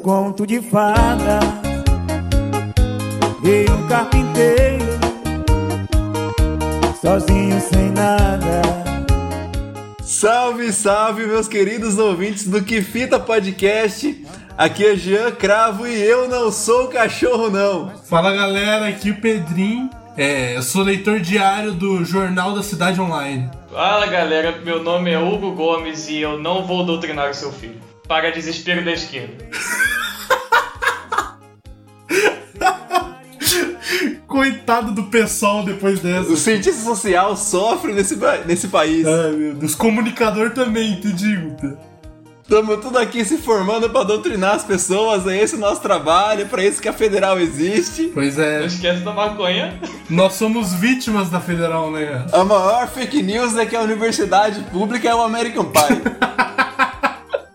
conto 0.00 0.46
de 0.46 0.60
fada 0.62 1.40
e 3.44 3.70
um 3.70 3.86
carpinteiro 3.86 4.84
sozinho 7.00 7.60
sem 7.60 7.90
nada. 7.90 8.62
Salve, 10.02 10.72
salve, 10.72 11.26
meus 11.26 11.48
queridos 11.48 11.98
ouvintes 11.98 12.46
do 12.46 12.62
Que 12.62 12.82
Fita 12.82 13.18
Podcast. 13.18 14.24
Aqui 14.56 14.86
é 14.86 14.96
Jean 14.96 15.30
Cravo 15.32 15.86
e 15.86 16.00
eu 16.00 16.28
não 16.28 16.50
sou 16.50 16.88
cachorro, 16.88 17.48
não. 17.48 17.90
Fala 18.08 18.32
galera, 18.32 18.88
aqui 18.88 19.10
é 19.10 19.12
o 19.12 19.20
Pedrinho. 19.20 19.88
É, 20.16 20.56
eu 20.56 20.62
sou 20.62 20.82
leitor 20.82 21.20
diário 21.20 21.72
do 21.72 22.04
Jornal 22.04 22.54
da 22.54 22.62
Cidade 22.62 23.00
Online. 23.00 23.50
Fala 23.70 24.06
galera, 24.06 24.60
meu 24.62 24.82
nome 24.82 25.10
é 25.10 25.18
Hugo 25.18 25.52
Gomes 25.52 26.08
e 26.08 26.20
eu 26.20 26.38
não 26.38 26.66
vou 26.66 26.84
doutrinar 26.84 27.30
o 27.30 27.34
seu 27.34 27.52
filho. 27.52 27.80
Para 28.06 28.30
desespero 28.30 28.84
da 28.84 28.92
esquerda. 28.92 29.48
Coitado 34.40 34.92
do 34.92 35.02
pessoal 35.02 35.62
depois 35.62 36.00
dessa. 36.00 36.32
O 36.32 36.36
cientista 36.36 36.82
social 36.82 37.36
sofre 37.36 37.92
nesse, 37.92 38.18
nesse 38.46 38.68
país. 38.68 39.06
Ai 39.06 39.32
meu 39.32 39.54
Deus, 39.54 39.74
comunicador 39.74 40.52
também, 40.52 40.98
te 40.98 41.12
digo. 41.12 41.54
Estamos 42.42 42.80
tudo 42.80 42.98
aqui 42.98 43.22
se 43.22 43.36
formando 43.36 43.90
para 43.90 44.02
doutrinar 44.02 44.54
as 44.54 44.64
pessoas, 44.64 45.26
é 45.26 45.36
esse 45.42 45.56
o 45.56 45.58
nosso 45.58 45.82
trabalho, 45.82 46.40
é 46.40 46.44
para 46.46 46.64
isso 46.64 46.80
que 46.80 46.88
a 46.88 46.92
Federal 46.94 47.38
existe. 47.38 48.10
Pois 48.14 48.38
é. 48.38 48.60
Não 48.60 48.66
esquece 48.66 49.00
da 49.02 49.12
maconha. 49.12 49.78
Nós 50.08 50.32
somos 50.32 50.72
vítimas 50.72 51.28
da 51.28 51.38
Federal, 51.38 51.90
né? 51.90 52.24
A 52.32 52.42
maior 52.42 52.88
fake 52.88 53.22
news 53.22 53.54
é 53.58 53.66
que 53.66 53.76
a 53.76 53.82
universidade 53.82 54.62
pública 54.72 55.06
é 55.06 55.14
o 55.14 55.20
American 55.20 55.66
Pie. 55.66 56.00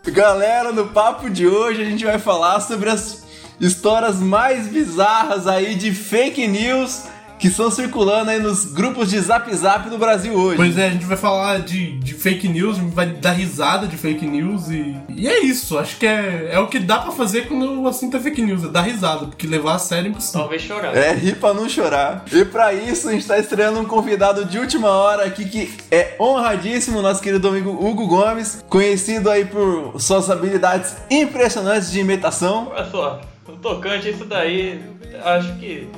Galera, 0.13 0.71
no 0.71 0.85
papo 0.89 1.31
de 1.31 1.47
hoje 1.47 1.81
a 1.81 1.85
gente 1.85 2.05
vai 2.05 2.19
falar 2.19 2.59
sobre 2.59 2.91
as 2.91 3.24
histórias 3.59 4.19
mais 4.19 4.67
bizarras 4.67 5.47
aí 5.47 5.75
de 5.75 5.93
fake 5.93 6.47
news 6.47 7.03
que 7.37 7.47
estão 7.47 7.69
circulando 7.69 8.31
aí 8.31 8.39
nos 8.39 8.65
grupos 8.65 9.09
de 9.09 9.19
zap 9.19 9.53
zap 9.53 9.89
do 9.89 9.97
Brasil 9.97 10.33
hoje. 10.33 10.55
Pois 10.55 10.77
é, 10.77 10.87
a 10.87 10.89
gente 10.89 11.05
vai 11.05 11.17
falar 11.17 11.59
de, 11.59 11.97
de 11.99 12.13
fake 12.13 12.47
news, 12.47 12.77
vai 12.77 13.07
dar 13.07 13.31
risada 13.31 13.87
de 13.87 13.97
fake 13.97 14.25
news 14.25 14.69
e, 14.69 14.95
e 15.09 15.27
é 15.27 15.43
isso. 15.43 15.77
Acho 15.77 15.97
que 15.97 16.05
é, 16.05 16.49
é 16.51 16.59
o 16.59 16.67
que 16.67 16.79
dá 16.79 16.99
pra 16.99 17.11
fazer 17.11 17.47
quando 17.47 17.81
o 17.81 17.87
assunto 17.87 18.17
é 18.17 18.19
fake 18.19 18.41
news, 18.41 18.63
é 18.63 18.67
dar 18.69 18.81
risada, 18.81 19.27
porque 19.27 19.45
levar 19.45 19.75
a 19.75 19.79
sério 19.79 20.07
é 20.07 20.09
impossível. 20.09 20.41
Talvez 20.41 20.61
chorar. 20.61 20.95
É, 20.95 21.13
rir 21.13 21.35
pra 21.35 21.53
não 21.53 21.67
chorar. 21.67 22.23
E 22.31 22.45
pra 22.45 22.73
isso 22.73 23.09
a 23.09 23.11
gente 23.11 23.27
tá 23.27 23.37
estreando 23.37 23.79
um 23.79 23.85
convidado 23.85 24.45
de 24.45 24.57
última 24.57 24.89
hora 24.89 25.25
aqui 25.25 25.45
que 25.45 25.73
é 25.91 26.15
honradíssimo, 26.19 27.01
nosso 27.01 27.21
querido 27.21 27.47
amigo 27.47 27.69
Hugo 27.69 28.07
Gomes, 28.07 28.63
conhecido 28.69 29.29
aí 29.29 29.45
por 29.45 29.99
suas 29.99 30.29
habilidades 30.29 30.95
impressionantes 31.09 31.91
de 31.91 31.99
imitação. 31.99 32.71
Olha 32.73 32.89
só, 32.89 33.21
tocante 33.65 34.11
isso 34.11 34.25
daí, 34.25 34.79
acho 35.23 35.55
que 35.57 35.89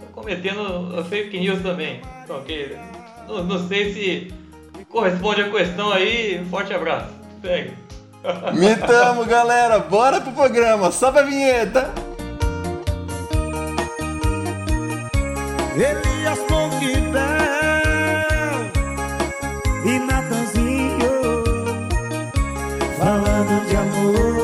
tô 0.00 0.22
cometendo 0.22 1.04
fake 1.04 1.38
news 1.38 1.60
também. 1.60 2.00
Ok? 2.26 2.78
Não, 3.28 3.44
não 3.44 3.68
sei 3.68 3.92
se 3.92 4.34
corresponde 4.88 5.42
a 5.42 5.50
questão 5.50 5.92
aí. 5.92 6.42
Forte 6.48 6.72
abraço. 6.72 7.10
Segue. 7.42 7.74
Mitamo, 8.58 9.26
galera. 9.26 9.80
Bora 9.80 10.18
pro 10.18 10.32
programa. 10.32 10.90
Sobe 10.90 11.18
a 11.18 11.22
vinheta. 11.22 11.92
Elias 15.74 16.38
Conquistel 16.48 17.12
e 19.84 19.98
Natanzinho 19.98 20.98
falando 22.96 23.68
de 23.68 23.76
amor. 23.76 24.43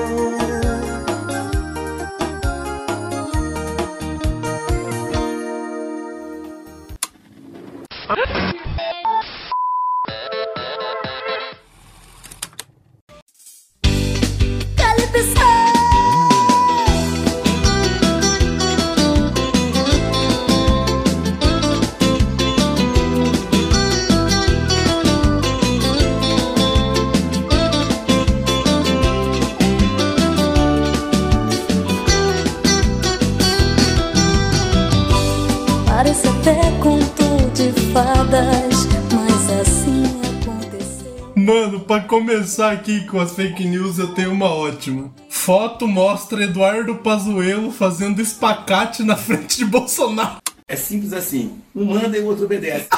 Mano, 41.50 41.80
pra 41.80 41.98
começar 41.98 42.70
aqui 42.70 43.04
com 43.06 43.18
as 43.18 43.34
fake 43.34 43.64
news, 43.64 43.98
eu 43.98 44.14
tenho 44.14 44.30
uma 44.30 44.54
ótima. 44.54 45.12
Foto 45.28 45.88
mostra 45.88 46.44
Eduardo 46.44 46.94
Pazuello 46.94 47.72
fazendo 47.72 48.22
espacate 48.22 49.02
na 49.02 49.16
frente 49.16 49.56
de 49.56 49.64
Bolsonaro. 49.64 50.36
É 50.68 50.76
simples 50.76 51.12
assim. 51.12 51.58
Um 51.74 51.86
manda 51.86 52.16
e 52.16 52.20
o 52.20 52.26
outro 52.26 52.44
obedece. 52.44 52.86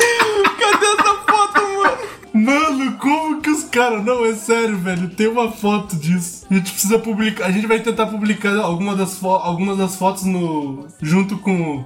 Cadê 0.60 0.84
essa 0.84 1.14
foto, 1.26 1.62
mano? 1.62 1.98
Mano, 2.34 2.98
como 2.98 3.40
que 3.40 3.48
os 3.48 3.64
caras. 3.64 4.04
Não, 4.04 4.22
é 4.26 4.34
sério, 4.34 4.76
velho. 4.76 5.08
Tem 5.08 5.28
uma 5.28 5.50
foto 5.50 5.96
disso. 5.96 6.44
A 6.50 6.54
gente 6.54 6.72
precisa 6.72 6.98
publicar. 6.98 7.46
A 7.46 7.50
gente 7.50 7.66
vai 7.66 7.80
tentar 7.80 8.04
publicar 8.08 8.54
alguma 8.56 8.94
das, 8.94 9.16
fo... 9.16 9.28
algumas 9.28 9.78
das 9.78 9.96
fotos 9.96 10.24
no. 10.24 10.88
junto 11.00 11.38
com 11.38 11.82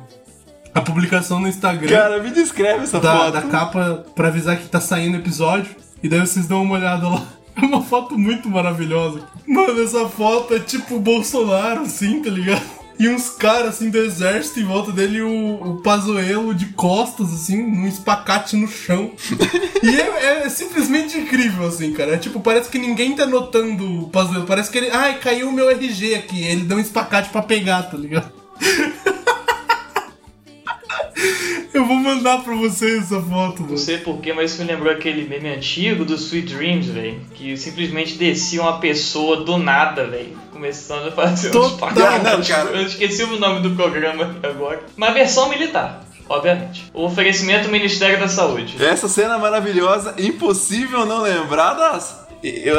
a 0.75 0.81
publicação 0.81 1.38
no 1.38 1.47
Instagram. 1.47 1.88
Cara, 1.88 2.21
me 2.21 2.33
descreve 2.33 2.83
essa 2.83 2.98
da, 2.98 3.19
foto. 3.19 3.33
da 3.34 3.43
capa 3.43 4.04
pra 4.16 4.27
avisar 4.27 4.56
que 4.56 4.69
tá 4.69 4.81
saindo 4.81 5.15
o 5.15 5.21
episódio. 5.21 5.85
E 6.02 6.08
daí 6.08 6.20
vocês 6.20 6.46
dão 6.46 6.62
uma 6.62 6.74
olhada 6.74 7.08
lá. 7.08 7.26
É 7.56 7.64
uma 7.64 7.82
foto 7.82 8.18
muito 8.18 8.50
maravilhosa. 8.50 9.22
Mano, 9.46 9.82
essa 9.82 10.06
foto 10.10 10.52
é 10.52 10.58
tipo 10.58 10.96
o 10.96 11.00
Bolsonaro, 11.00 11.84
assim, 11.84 12.20
tá 12.20 12.28
ligado? 12.28 12.60
E 12.98 13.08
uns 13.08 13.30
caras, 13.30 13.76
assim, 13.76 13.88
do 13.88 13.96
exército 13.96 14.60
em 14.60 14.64
volta 14.64 14.92
dele, 14.92 15.22
o, 15.22 15.54
o 15.54 15.76
Pazuello 15.82 16.54
de 16.54 16.66
costas, 16.66 17.32
assim, 17.32 17.62
um 17.62 17.86
espacate 17.86 18.56
no 18.56 18.68
chão. 18.68 19.12
e 19.82 20.00
é, 20.00 20.44
é 20.44 20.48
simplesmente 20.50 21.16
incrível, 21.16 21.66
assim, 21.66 21.94
cara. 21.94 22.14
É 22.14 22.18
tipo, 22.18 22.40
parece 22.40 22.70
que 22.70 22.78
ninguém 22.78 23.14
tá 23.14 23.26
notando 23.26 24.02
o 24.02 24.08
Pazuello. 24.08 24.46
Parece 24.46 24.70
que 24.70 24.76
ele... 24.76 24.90
Ai, 24.90 25.18
caiu 25.18 25.48
o 25.48 25.52
meu 25.52 25.70
RG 25.70 26.14
aqui. 26.14 26.42
Ele 26.42 26.64
deu 26.64 26.76
um 26.76 26.80
espacate 26.80 27.30
pra 27.30 27.40
pegar, 27.40 27.84
tá 27.84 27.96
ligado? 27.96 28.30
Eu 31.72 31.87
vou 31.87 31.97
mandar 31.97 32.43
pra 32.43 32.54
vocês 32.54 33.04
essa 33.04 33.21
foto, 33.21 33.62
Não 33.62 33.77
sei 33.77 33.99
porquê, 33.99 34.32
mas 34.32 34.53
isso 34.53 34.62
me 34.62 34.69
lembrou 34.71 34.93
aquele 34.93 35.27
meme 35.28 35.49
antigo 35.49 36.04
do 36.04 36.15
Sweet 36.15 36.54
Dreams, 36.54 36.87
velho. 36.88 37.21
Que 37.34 37.56
simplesmente 37.56 38.15
descia 38.15 38.60
uma 38.62 38.78
pessoa 38.78 39.38
do 39.38 39.56
nada, 39.56 40.06
velho. 40.06 40.37
Começando 40.53 41.09
a 41.09 41.12
fazer 41.12 41.49
uns 41.49 41.53
Total. 41.53 41.78
pagados. 41.78 42.49
Não, 42.49 42.56
cara. 42.56 42.71
Eu 42.71 42.87
esqueci 42.87 43.25
o 43.25 43.38
nome 43.38 43.60
do 43.60 43.71
programa 43.75 44.37
agora. 44.43 44.82
Uma 44.97 45.10
versão 45.10 45.49
militar, 45.49 46.04
obviamente. 46.28 46.91
O 46.94 47.04
oferecimento 47.04 47.65
do 47.66 47.72
Ministério 47.72 48.19
da 48.21 48.28
Saúde. 48.28 48.77
Essa 48.83 49.09
cena 49.09 49.38
maravilhosa, 49.38 50.15
impossível 50.19 51.04
não 51.06 51.22
lembrar 51.22 51.75
das, 51.75 52.27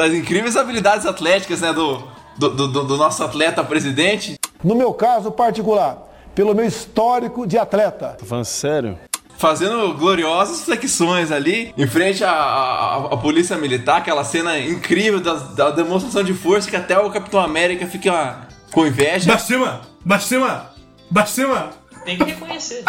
as 0.04 0.14
incríveis 0.14 0.56
habilidades 0.56 1.06
atléticas, 1.06 1.62
né, 1.62 1.74
do, 1.74 2.04
do, 2.38 2.50
do, 2.50 2.84
do 2.84 2.98
nosso 2.98 3.24
atleta 3.24 3.64
presidente. 3.64 4.38
No 4.64 4.76
meu 4.76 4.92
caso 4.94 5.32
particular, 5.32 6.07
pelo 6.38 6.54
meu 6.54 6.66
histórico 6.66 7.48
de 7.48 7.58
atleta. 7.58 8.16
Falando 8.24 8.46
sério? 8.46 9.00
Fazendo 9.40 9.92
gloriosas 9.96 10.62
flexões 10.62 11.32
ali 11.32 11.74
em 11.76 11.88
frente 11.88 12.24
à, 12.24 12.30
à, 12.30 12.96
à 13.14 13.18
polícia 13.18 13.58
militar, 13.58 13.98
aquela 13.98 14.24
cena 14.24 14.60
incrível 14.60 15.20
da, 15.20 15.34
da 15.34 15.72
demonstração 15.72 16.24
de 16.24 16.36
força 16.36 16.70
que 16.70 16.76
até 16.76 16.98
o 17.00 17.10
Capitão 17.10 17.40
América 17.40 17.88
fica 17.88 18.48
com 18.72 18.86
inveja. 18.86 19.32
Baixo 19.32 19.48
cima! 19.48 19.82
Baixo 20.06 20.28
cima! 20.28 20.72
Baixo 21.10 21.34
cima! 21.34 21.72
Tem 22.06 22.20
que 22.20 22.26
reconhecer. 22.26 22.84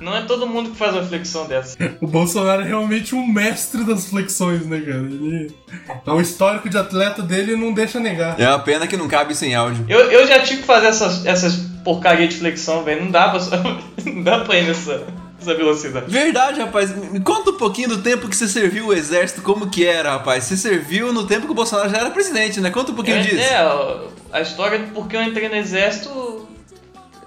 Não 0.00 0.16
é 0.16 0.22
todo 0.22 0.46
mundo 0.46 0.70
que 0.70 0.76
faz 0.76 0.94
uma 0.94 1.02
flexão 1.02 1.46
dessa. 1.46 1.76
O 2.00 2.06
Bolsonaro 2.06 2.62
é 2.62 2.66
realmente 2.66 3.16
um 3.16 3.26
mestre 3.26 3.82
das 3.82 4.06
flexões, 4.06 4.64
né, 4.64 4.80
cara? 4.80 4.98
Ele... 4.98 5.52
O 6.06 6.20
histórico 6.20 6.68
de 6.68 6.78
atleta 6.78 7.20
dele 7.20 7.56
não 7.56 7.72
deixa 7.72 7.98
negar. 7.98 8.40
É 8.40 8.48
uma 8.48 8.60
pena 8.60 8.86
que 8.86 8.96
não 8.96 9.08
cabe 9.08 9.34
sem 9.34 9.56
áudio. 9.56 9.84
Eu, 9.88 10.10
eu 10.10 10.26
já 10.26 10.40
tive 10.40 10.60
que 10.60 10.66
fazer 10.66 10.86
essas, 10.86 11.26
essas 11.26 11.73
porcaria 11.84 12.26
de 12.26 12.36
flexão, 12.36 12.82
velho. 12.82 13.04
Não 13.04 13.10
dá 13.10 13.28
pra, 13.28 13.40
não 14.12 14.22
dá 14.22 14.38
pra 14.40 14.56
ir 14.58 14.66
nessa, 14.66 15.04
nessa 15.38 15.54
velocidade. 15.54 16.10
Verdade, 16.10 16.60
rapaz. 16.60 16.90
Me 16.96 17.20
conta 17.20 17.50
um 17.50 17.56
pouquinho 17.58 17.90
do 17.90 18.02
tempo 18.02 18.28
que 18.28 18.36
você 18.36 18.48
serviu 18.48 18.86
o 18.86 18.92
exército, 18.92 19.42
como 19.42 19.68
que 19.70 19.84
era, 19.86 20.12
rapaz. 20.12 20.44
Você 20.44 20.56
serviu 20.56 21.12
no 21.12 21.26
tempo 21.26 21.46
que 21.46 21.52
o 21.52 21.54
Bolsonaro 21.54 21.88
já 21.90 21.98
era 21.98 22.10
presidente, 22.10 22.60
né? 22.60 22.70
Conta 22.70 22.92
um 22.92 22.94
pouquinho 22.94 23.18
É, 23.18 23.20
disso. 23.22 23.36
é, 23.38 23.98
a 24.32 24.40
história 24.40 24.78
do 24.80 24.86
porquê 24.92 25.16
eu 25.16 25.22
entrei 25.22 25.48
no 25.48 25.54
exército 25.54 26.48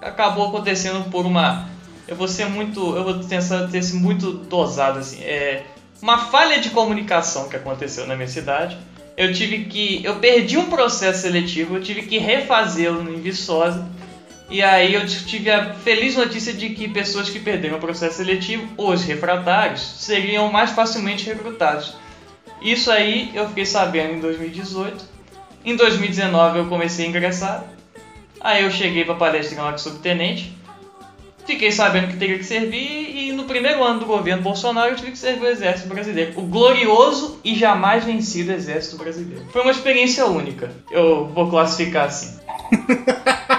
acabou 0.00 0.48
acontecendo 0.48 1.10
por 1.10 1.24
uma. 1.26 1.68
Eu 2.06 2.16
vou 2.16 2.28
ser 2.28 2.46
muito. 2.46 2.96
Eu 2.96 3.04
vou 3.04 3.14
tentar 3.20 3.68
ter 3.68 3.82
sido 3.82 3.98
muito 3.98 4.32
dosado 4.32 4.98
assim. 4.98 5.22
É 5.22 5.64
uma 6.00 6.18
falha 6.18 6.60
de 6.60 6.70
comunicação 6.70 7.48
que 7.48 7.56
aconteceu 7.56 8.06
na 8.06 8.14
minha 8.14 8.28
cidade. 8.28 8.78
eu 9.16 9.32
tive 9.32 9.64
que. 9.64 10.00
Eu 10.04 10.16
perdi 10.16 10.56
um 10.56 10.66
processo 10.66 11.22
seletivo, 11.22 11.76
eu 11.76 11.82
tive 11.82 12.02
que 12.02 12.18
refazê-lo 12.18 13.02
em 13.12 13.20
Viçosa. 13.20 13.86
E 14.50 14.62
aí 14.62 14.94
eu 14.94 15.06
tive 15.06 15.50
a 15.50 15.74
feliz 15.74 16.16
notícia 16.16 16.54
de 16.54 16.70
que 16.70 16.88
pessoas 16.88 17.28
que 17.28 17.38
perderam 17.38 17.76
o 17.76 17.80
processo 17.80 18.16
seletivo, 18.16 18.66
os 18.78 19.04
refratários, 19.04 19.82
seriam 19.98 20.50
mais 20.50 20.70
facilmente 20.70 21.26
recrutados. 21.26 21.94
Isso 22.62 22.90
aí 22.90 23.30
eu 23.34 23.46
fiquei 23.48 23.66
sabendo 23.66 24.14
em 24.14 24.20
2018. 24.20 25.04
Em 25.64 25.76
2019 25.76 26.60
eu 26.60 26.66
comecei 26.66 27.04
a 27.04 27.08
ingressar. 27.08 27.64
Aí 28.40 28.64
eu 28.64 28.70
cheguei 28.70 29.04
para 29.04 29.16
palestra 29.16 29.62
lá 29.62 29.72
com 29.72 29.78
subtenente. 29.78 30.56
Fiquei 31.44 31.72
sabendo 31.72 32.08
que 32.08 32.16
teria 32.16 32.38
que 32.38 32.44
servir 32.44 33.16
e 33.16 33.32
no 33.32 33.44
primeiro 33.44 33.82
ano 33.82 34.00
do 34.00 34.06
governo 34.06 34.42
Bolsonaro 34.42 34.90
eu 34.92 34.96
tive 34.96 35.12
que 35.12 35.18
servir 35.18 35.44
o 35.44 35.48
Exército 35.48 35.88
Brasileiro. 35.88 36.32
O 36.36 36.42
glorioso 36.42 37.40
e 37.44 37.54
jamais 37.54 38.04
vencido 38.04 38.52
Exército 38.52 38.96
Brasileiro. 38.96 39.46
Foi 39.50 39.62
uma 39.62 39.70
experiência 39.70 40.26
única. 40.26 40.70
Eu 40.90 41.26
vou 41.26 41.48
classificar 41.48 42.06
assim. 42.06 42.38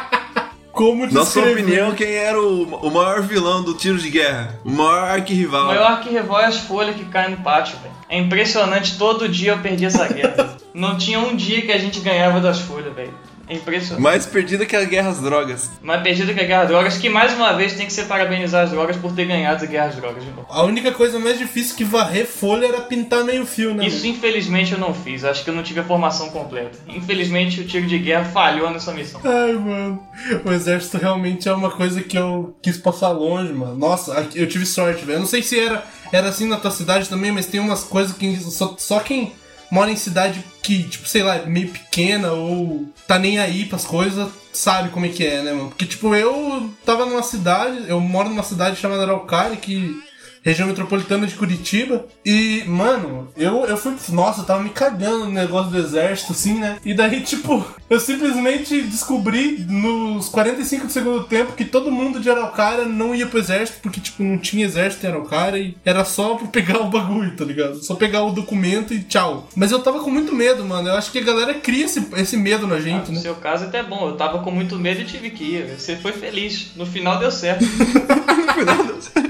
Como 0.79 1.03
Na 1.07 1.25
sua 1.25 1.43
descrever? 1.43 1.61
opinião, 1.61 1.91
quem 1.93 2.07
era 2.15 2.41
o, 2.41 2.63
o 2.63 2.89
maior 2.89 3.21
vilão 3.21 3.61
do 3.61 3.73
tiro 3.73 3.97
de 3.97 4.09
guerra? 4.09 4.57
O 4.63 4.71
maior 4.71 5.09
O 5.09 5.11
arquirrival? 5.11 5.65
maior 5.65 5.91
arquirrival 5.91 6.39
é 6.39 6.45
as 6.45 6.55
folhas 6.57 6.95
que 6.95 7.03
caem 7.03 7.31
no 7.31 7.37
pátio, 7.43 7.77
velho. 7.79 7.93
É 8.07 8.17
impressionante, 8.17 8.97
todo 8.97 9.27
dia 9.27 9.51
eu 9.51 9.57
perdi 9.59 9.83
essa 9.83 10.07
guerra. 10.07 10.55
Não 10.73 10.97
tinha 10.97 11.19
um 11.19 11.35
dia 11.35 11.61
que 11.63 11.71
a 11.73 11.77
gente 11.77 11.99
ganhava 11.99 12.39
das 12.39 12.61
folhas, 12.61 12.93
velho. 12.95 13.13
É 13.49 13.55
impressionante. 13.55 14.01
Mais 14.01 14.27
perdida 14.27 14.63
que 14.63 14.75
a 14.75 14.83
guerra 14.83 15.09
às 15.09 15.19
drogas. 15.19 15.71
Mais 15.81 16.03
perdido 16.03 16.33
que 16.35 16.39
a 16.39 16.43
Guerra 16.43 16.61
às 16.61 16.67
Drogas, 16.67 16.97
que 16.99 17.09
mais 17.09 17.33
uma 17.33 17.53
vez 17.53 17.73
tem 17.73 17.87
que 17.87 17.91
se 17.91 18.03
parabenizar 18.03 18.65
as 18.65 18.69
drogas 18.69 18.95
por 18.95 19.11
ter 19.13 19.25
ganhado 19.25 19.63
a 19.63 19.67
Guerra 19.67 19.87
às 19.87 19.95
Drogas 19.95 20.23
de 20.23 20.29
novo. 20.29 20.45
A 20.49 20.63
única 20.63 20.91
coisa 20.91 21.17
mais 21.17 21.39
difícil 21.39 21.75
que 21.75 21.83
varrer 21.83 22.27
folha 22.27 22.67
era 22.67 22.81
pintar 22.81 23.23
meio 23.23 23.47
fio, 23.47 23.73
né? 23.73 23.87
Isso 23.87 24.05
infelizmente 24.05 24.73
eu 24.73 24.77
não 24.77 24.93
fiz, 24.93 25.23
acho 25.23 25.43
que 25.43 25.49
eu 25.49 25.55
não 25.55 25.63
tive 25.63 25.79
a 25.79 25.83
formação 25.83 26.29
completa. 26.29 26.77
Infelizmente 26.87 27.61
o 27.61 27.65
tiro 27.65 27.87
de 27.87 27.97
guerra 27.97 28.25
falhou 28.25 28.69
nessa 28.69 28.93
missão. 28.93 29.19
Ai, 29.23 29.53
mano. 29.53 30.03
O 30.45 30.51
exército 30.51 30.99
realmente 30.99 31.49
é 31.49 31.53
uma 31.53 31.71
coisa 31.71 32.03
que 32.03 32.17
eu 32.17 32.55
quis 32.61 32.77
passar 32.77 33.09
longe, 33.09 33.51
mano. 33.51 33.75
Nossa, 33.75 34.27
eu 34.35 34.47
tive 34.47 34.65
sorte, 34.65 35.03
velho. 35.03 35.15
Eu 35.15 35.21
não 35.21 35.27
sei 35.27 35.41
se 35.41 35.59
era, 35.59 35.83
era 36.11 36.29
assim 36.29 36.47
na 36.47 36.57
tua 36.57 36.69
cidade 36.71 37.09
também, 37.09 37.31
mas 37.31 37.47
tem 37.47 37.59
umas 37.59 37.83
coisas 37.83 38.15
que 38.15 38.37
só, 38.37 38.75
só 38.77 38.99
quem 38.99 39.33
mora 39.71 39.89
em 39.89 39.95
cidade 39.95 40.43
que, 40.69 40.83
tipo, 40.83 41.07
sei 41.07 41.23
lá, 41.23 41.37
é 41.37 41.45
meio 41.47 41.69
pequena 41.69 42.31
ou 42.31 42.87
tá 43.07 43.17
nem 43.17 43.39
aí 43.39 43.65
pras 43.65 43.85
coisas, 43.85 44.29
sabe 44.53 44.89
como 44.89 45.07
é 45.07 45.09
que 45.09 45.25
é, 45.25 45.41
né, 45.41 45.51
mano? 45.51 45.69
Porque, 45.69 45.87
tipo, 45.87 46.13
eu 46.13 46.71
tava 46.85 47.07
numa 47.07 47.23
cidade, 47.23 47.85
eu 47.87 47.99
moro 47.99 48.29
numa 48.29 48.43
cidade 48.43 48.79
chamada 48.79 49.01
Araucária, 49.01 49.57
que 49.57 49.99
região 50.43 50.67
metropolitana 50.67 51.27
de 51.27 51.35
Curitiba. 51.35 52.05
E, 52.25 52.63
mano, 52.67 53.29
eu, 53.37 53.65
eu 53.65 53.77
fui. 53.77 53.95
Nossa, 54.09 54.41
eu 54.41 54.45
tava 54.45 54.63
me 54.63 54.69
cagando 54.69 55.25
no 55.25 55.31
negócio 55.31 55.71
do 55.71 55.77
exército, 55.77 56.31
assim, 56.33 56.55
né? 56.55 56.77
E 56.83 56.93
daí, 56.93 57.21
tipo, 57.23 57.65
eu 57.89 57.99
simplesmente 57.99 58.81
descobri 58.83 59.65
nos 59.67 60.29
45 60.29 60.87
do 60.87 60.91
segundo 60.91 61.23
tempo 61.25 61.53
que 61.53 61.65
todo 61.65 61.91
mundo 61.91 62.19
de 62.19 62.29
Araucária 62.29 62.85
não 62.85 63.13
ia 63.13 63.27
pro 63.27 63.39
exército, 63.39 63.79
porque, 63.81 63.99
tipo, 63.99 64.23
não 64.23 64.37
tinha 64.37 64.65
exército 64.65 65.05
em 65.05 65.09
Araucária 65.09 65.57
e 65.59 65.77
era 65.83 66.03
só 66.05 66.35
pra 66.35 66.47
pegar 66.47 66.79
o 66.81 66.89
bagulho, 66.89 67.35
tá 67.35 67.43
ligado? 67.45 67.83
Só 67.83 67.95
pegar 67.95 68.23
o 68.23 68.31
documento 68.31 68.93
e 68.93 69.03
tchau. 69.03 69.47
Mas 69.55 69.71
eu 69.71 69.79
tava 69.79 69.99
com 69.99 70.09
muito 70.09 70.33
medo, 70.35 70.63
mano. 70.65 70.89
Eu 70.89 70.95
acho 70.95 71.11
que 71.11 71.19
a 71.19 71.23
galera 71.23 71.53
cria 71.53 71.85
esse, 71.85 72.05
esse 72.15 72.37
medo 72.37 72.67
na 72.67 72.79
gente, 72.79 73.09
No 73.09 73.15
né? 73.15 73.21
seu 73.21 73.35
caso 73.35 73.65
até 73.65 73.83
bom, 73.83 74.09
eu 74.09 74.15
tava 74.15 74.39
com 74.39 74.51
muito 74.51 74.77
medo 74.77 75.01
e 75.01 75.05
tive 75.05 75.29
que 75.29 75.43
ir. 75.43 75.77
Você 75.77 75.95
foi 75.95 76.11
feliz. 76.11 76.71
No 76.75 76.85
final 76.85 77.19
deu 77.19 77.31
certo. 77.31 77.65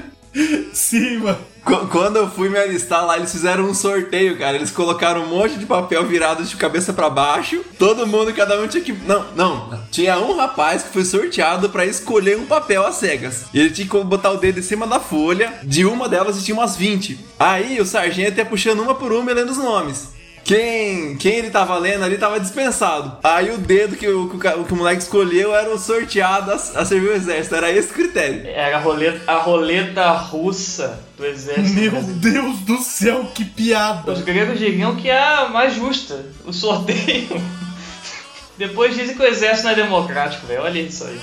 Sim, 0.72 1.18
mano. 1.18 1.38
Qu- 1.64 1.86
Quando 1.88 2.16
eu 2.16 2.30
fui 2.30 2.48
me 2.48 2.58
alistar 2.58 3.04
lá, 3.04 3.16
eles 3.18 3.30
fizeram 3.32 3.64
um 3.64 3.74
sorteio, 3.74 4.38
cara. 4.38 4.56
Eles 4.56 4.70
colocaram 4.70 5.22
um 5.24 5.26
monte 5.28 5.58
de 5.58 5.66
papel 5.66 6.04
virado 6.06 6.42
de 6.44 6.56
cabeça 6.56 6.92
pra 6.92 7.10
baixo. 7.10 7.62
Todo 7.78 8.06
mundo, 8.06 8.32
cada 8.32 8.58
um 8.60 8.66
tinha 8.66 8.82
que. 8.82 8.92
Não, 8.92 9.26
não. 9.36 9.80
Tinha 9.90 10.18
um 10.18 10.34
rapaz 10.36 10.82
que 10.84 10.92
foi 10.92 11.04
sorteado 11.04 11.68
pra 11.68 11.84
escolher 11.84 12.38
um 12.38 12.46
papel 12.46 12.86
às 12.86 12.94
cegas. 12.96 13.44
E 13.52 13.60
ele 13.60 13.70
tinha 13.70 13.86
que 13.86 13.98
botar 14.04 14.30
o 14.30 14.38
dedo 14.38 14.58
em 14.60 14.62
cima 14.62 14.86
da 14.86 14.98
folha. 15.00 15.52
De 15.62 15.84
uma 15.84 16.08
delas 16.08 16.42
tinha 16.42 16.54
umas 16.56 16.76
20. 16.76 17.18
Aí 17.38 17.80
o 17.80 17.84
sargento 17.84 18.38
ia 18.38 18.46
puxando 18.46 18.80
uma 18.80 18.94
por 18.94 19.12
uma 19.12 19.30
e 19.30 19.34
lendo 19.34 19.50
os 19.50 19.58
nomes. 19.58 20.08
Quem, 20.50 21.16
quem 21.16 21.34
ele 21.36 21.50
tava 21.50 21.78
lendo 21.78 22.02
ali 22.04 22.18
tava 22.18 22.40
dispensado. 22.40 23.18
Aí 23.22 23.50
o 23.52 23.58
dedo 23.58 23.96
que 23.96 24.08
o, 24.08 24.28
que 24.28 24.34
o, 24.34 24.38
ca- 24.40 24.52
que 24.64 24.72
o 24.72 24.76
moleque 24.76 25.00
escolheu 25.02 25.54
era 25.54 25.70
o 25.72 25.78
sorteado 25.78 26.50
a, 26.50 26.54
a 26.56 26.84
servir 26.84 27.10
o 27.10 27.14
exército. 27.14 27.54
Era 27.54 27.70
esse 27.70 27.90
o 27.90 27.94
critério. 27.94 28.42
Era 28.46 28.78
a 28.78 28.80
roleta, 28.80 29.20
a 29.30 29.36
roleta 29.38 30.10
russa 30.10 30.98
do 31.16 31.24
exército. 31.24 31.78
Meu. 31.78 31.92
Deus 32.02 32.58
do 32.60 32.78
céu, 32.78 33.30
que 33.32 33.44
piada. 33.44 34.10
Os 34.10 34.22
gregos 34.22 34.58
diriam 34.58 34.96
que 34.96 35.08
é 35.08 35.22
a 35.22 35.48
mais 35.48 35.74
justa, 35.76 36.26
o 36.44 36.52
sorteio. 36.52 37.28
Depois 38.58 38.96
dizem 38.96 39.14
que 39.16 39.22
o 39.22 39.26
exército 39.26 39.66
não 39.66 39.70
é 39.72 39.76
democrático, 39.76 40.46
velho. 40.48 40.62
Olha 40.62 40.80
isso 40.80 41.04
aí. 41.04 41.20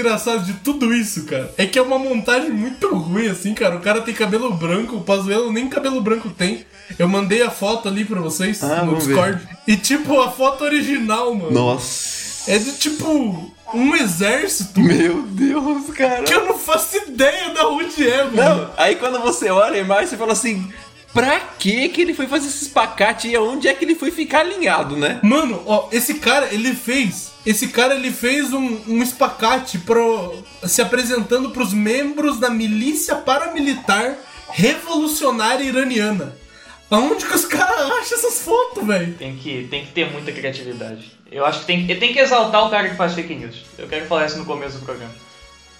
Engraçado 0.00 0.44
de 0.44 0.54
tudo 0.54 0.92
isso, 0.94 1.24
cara, 1.24 1.52
é 1.56 1.66
que 1.66 1.78
é 1.78 1.82
uma 1.82 1.98
montagem 1.98 2.50
muito 2.50 2.88
ruim, 2.94 3.28
assim, 3.28 3.54
cara. 3.54 3.76
O 3.76 3.80
cara 3.80 4.00
tem 4.00 4.12
cabelo 4.14 4.52
branco, 4.52 4.96
o 4.96 5.00
Pazuello 5.02 5.52
nem 5.52 5.68
cabelo 5.68 6.00
branco 6.00 6.28
tem. 6.30 6.64
Eu 6.98 7.08
mandei 7.08 7.42
a 7.42 7.50
foto 7.50 7.88
ali 7.88 8.04
pra 8.04 8.20
vocês 8.20 8.62
Ah, 8.64 8.82
no 8.84 8.92
vamos 8.92 9.06
ver. 9.06 9.14
Discord. 9.14 9.48
E, 9.68 9.76
tipo, 9.76 10.20
a 10.20 10.30
foto 10.30 10.64
original, 10.64 11.32
mano. 11.34 11.52
Nossa. 11.52 12.50
É 12.50 12.58
de, 12.58 12.72
tipo, 12.72 13.52
um 13.72 13.94
exército 13.94 14.80
Meu 14.80 15.22
Deus, 15.22 15.86
cara. 15.94 16.24
que 16.24 16.32
eu 16.34 16.46
não 16.46 16.58
faço 16.58 16.96
ideia 16.96 17.50
da 17.50 17.68
onde 17.68 18.08
é, 18.08 18.24
mano. 18.24 18.34
Não, 18.62 18.70
aí 18.76 18.96
quando 18.96 19.20
você 19.20 19.50
olha 19.50 19.76
a 19.76 19.78
imagem, 19.84 20.06
você 20.08 20.16
fala 20.16 20.32
assim: 20.32 20.66
pra 21.12 21.38
que 21.58 21.88
que 21.90 22.00
ele 22.00 22.14
foi 22.14 22.26
fazer 22.26 22.48
esse 22.48 22.64
espacate 22.64 23.28
e 23.28 23.36
aonde 23.36 23.68
é 23.68 23.74
que 23.74 23.84
ele 23.84 23.94
foi 23.94 24.10
ficar 24.10 24.40
alinhado, 24.40 24.96
né? 24.96 25.20
Mano, 25.22 25.62
ó, 25.66 25.88
esse 25.92 26.14
cara, 26.14 26.48
ele 26.50 26.74
fez. 26.74 27.29
Esse 27.44 27.68
cara, 27.68 27.94
ele 27.94 28.10
fez 28.10 28.52
um, 28.52 28.80
um 28.86 29.02
espacate 29.02 29.78
pro, 29.78 30.44
se 30.64 30.82
apresentando 30.82 31.50
pros 31.50 31.72
membros 31.72 32.38
da 32.38 32.50
milícia 32.50 33.16
paramilitar 33.16 34.16
revolucionária 34.50 35.64
iraniana. 35.64 36.36
Aonde 36.90 37.24
que 37.24 37.34
os 37.34 37.44
caras 37.44 37.90
acham 37.92 38.18
essas 38.18 38.42
fotos, 38.42 38.84
velho? 38.84 39.14
Tem 39.14 39.36
que, 39.36 39.68
tem 39.70 39.86
que 39.86 39.92
ter 39.92 40.10
muita 40.10 40.32
criatividade. 40.32 41.12
Eu 41.30 41.46
acho 41.46 41.60
que 41.60 41.66
tem, 41.66 41.86
tem 41.86 42.12
que 42.12 42.18
exaltar 42.18 42.66
o 42.66 42.70
cara 42.70 42.88
que 42.88 42.96
faz 42.96 43.14
fake 43.14 43.34
news. 43.34 43.62
Eu 43.78 43.86
quero 43.86 44.06
falar 44.06 44.26
isso 44.26 44.38
no 44.38 44.44
começo 44.44 44.78
do 44.78 44.84
programa. 44.84 45.12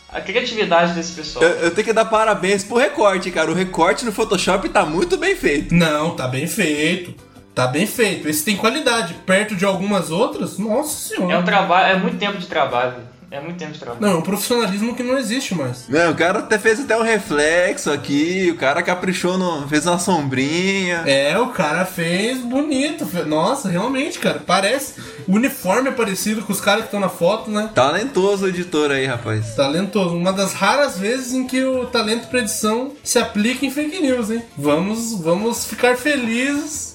A 0.09 0.21
criatividade 0.21 0.93
desse 0.95 1.13
pessoal. 1.13 1.45
Eu, 1.45 1.51
eu 1.65 1.71
tenho 1.73 1.87
que 1.87 1.93
dar 1.93 2.05
parabéns 2.05 2.65
pro 2.65 2.77
recorte, 2.77 3.31
cara. 3.31 3.51
O 3.51 3.55
recorte 3.55 4.05
no 4.05 4.13
Photoshop 4.13 4.69
tá 4.69 4.87
muito 4.87 5.17
bem 5.17 5.37
feito. 5.37 5.75
Não, 5.75 6.15
tá 6.17 6.27
bem 6.27 6.47
feito. 6.47 7.15
Tá 7.61 7.67
bem 7.67 7.87
feito. 7.87 8.27
Esse 8.27 8.43
tem 8.43 8.57
qualidade. 8.57 9.15
Perto 9.27 9.55
de 9.55 9.67
algumas 9.67 10.11
outras, 10.11 10.57
nossa 10.57 11.15
É 11.15 11.19
um 11.19 11.27
senhora. 11.27 11.43
trabalho, 11.43 11.95
é 11.95 11.99
muito 11.99 12.17
tempo 12.17 12.39
de 12.39 12.47
trabalho. 12.47 12.95
É 13.31 13.39
muito 13.39 13.59
tempo 13.59 13.73
de 13.73 13.79
trabalho. 13.79 14.01
Não, 14.01 14.11
é 14.13 14.15
um 14.17 14.23
profissionalismo 14.23 14.95
que 14.95 15.03
não 15.05 15.17
existe 15.17 15.55
mais. 15.55 15.87
Não, 15.89 16.11
o 16.11 16.15
cara 16.17 16.39
até 16.41 16.59
fez 16.59 16.81
até 16.81 16.97
um 16.97 17.03
reflexo 17.03 17.89
aqui, 17.93 18.51
o 18.51 18.57
cara 18.57 18.83
caprichou, 18.83 19.37
no, 19.39 19.69
fez 19.69 19.87
uma 19.87 19.99
sombrinha. 19.99 21.03
É, 21.07 21.39
o 21.39 21.49
cara 21.49 21.85
fez 21.85 22.39
bonito. 22.39 23.07
Nossa, 23.27 23.69
realmente, 23.69 24.19
cara, 24.19 24.43
parece. 24.45 24.95
O 25.29 25.35
uniforme 25.37 25.91
é 25.91 25.93
parecido 25.93 26.43
com 26.43 26.53
os 26.53 26.61
caras 26.63 26.81
que 26.81 26.87
estão 26.87 26.99
na 26.99 27.09
foto, 27.11 27.51
né? 27.51 27.71
Talentoso 27.75 28.47
o 28.47 28.49
editor 28.49 28.91
aí, 28.91 29.05
rapaz. 29.07 29.55
Talentoso. 29.55 30.17
Uma 30.17 30.33
das 30.33 30.55
raras 30.55 30.99
vezes 30.99 31.33
em 31.35 31.47
que 31.47 31.63
o 31.63 31.87
talento 31.87 32.27
pra 32.29 32.41
edição 32.41 32.93
se 33.05 33.19
aplica 33.19 33.65
em 33.65 33.71
fake 33.71 34.01
news, 34.01 34.31
hein? 34.31 34.43
Vamos, 34.59 35.21
vamos 35.21 35.67
ficar 35.67 35.97
felizes. 35.97 36.90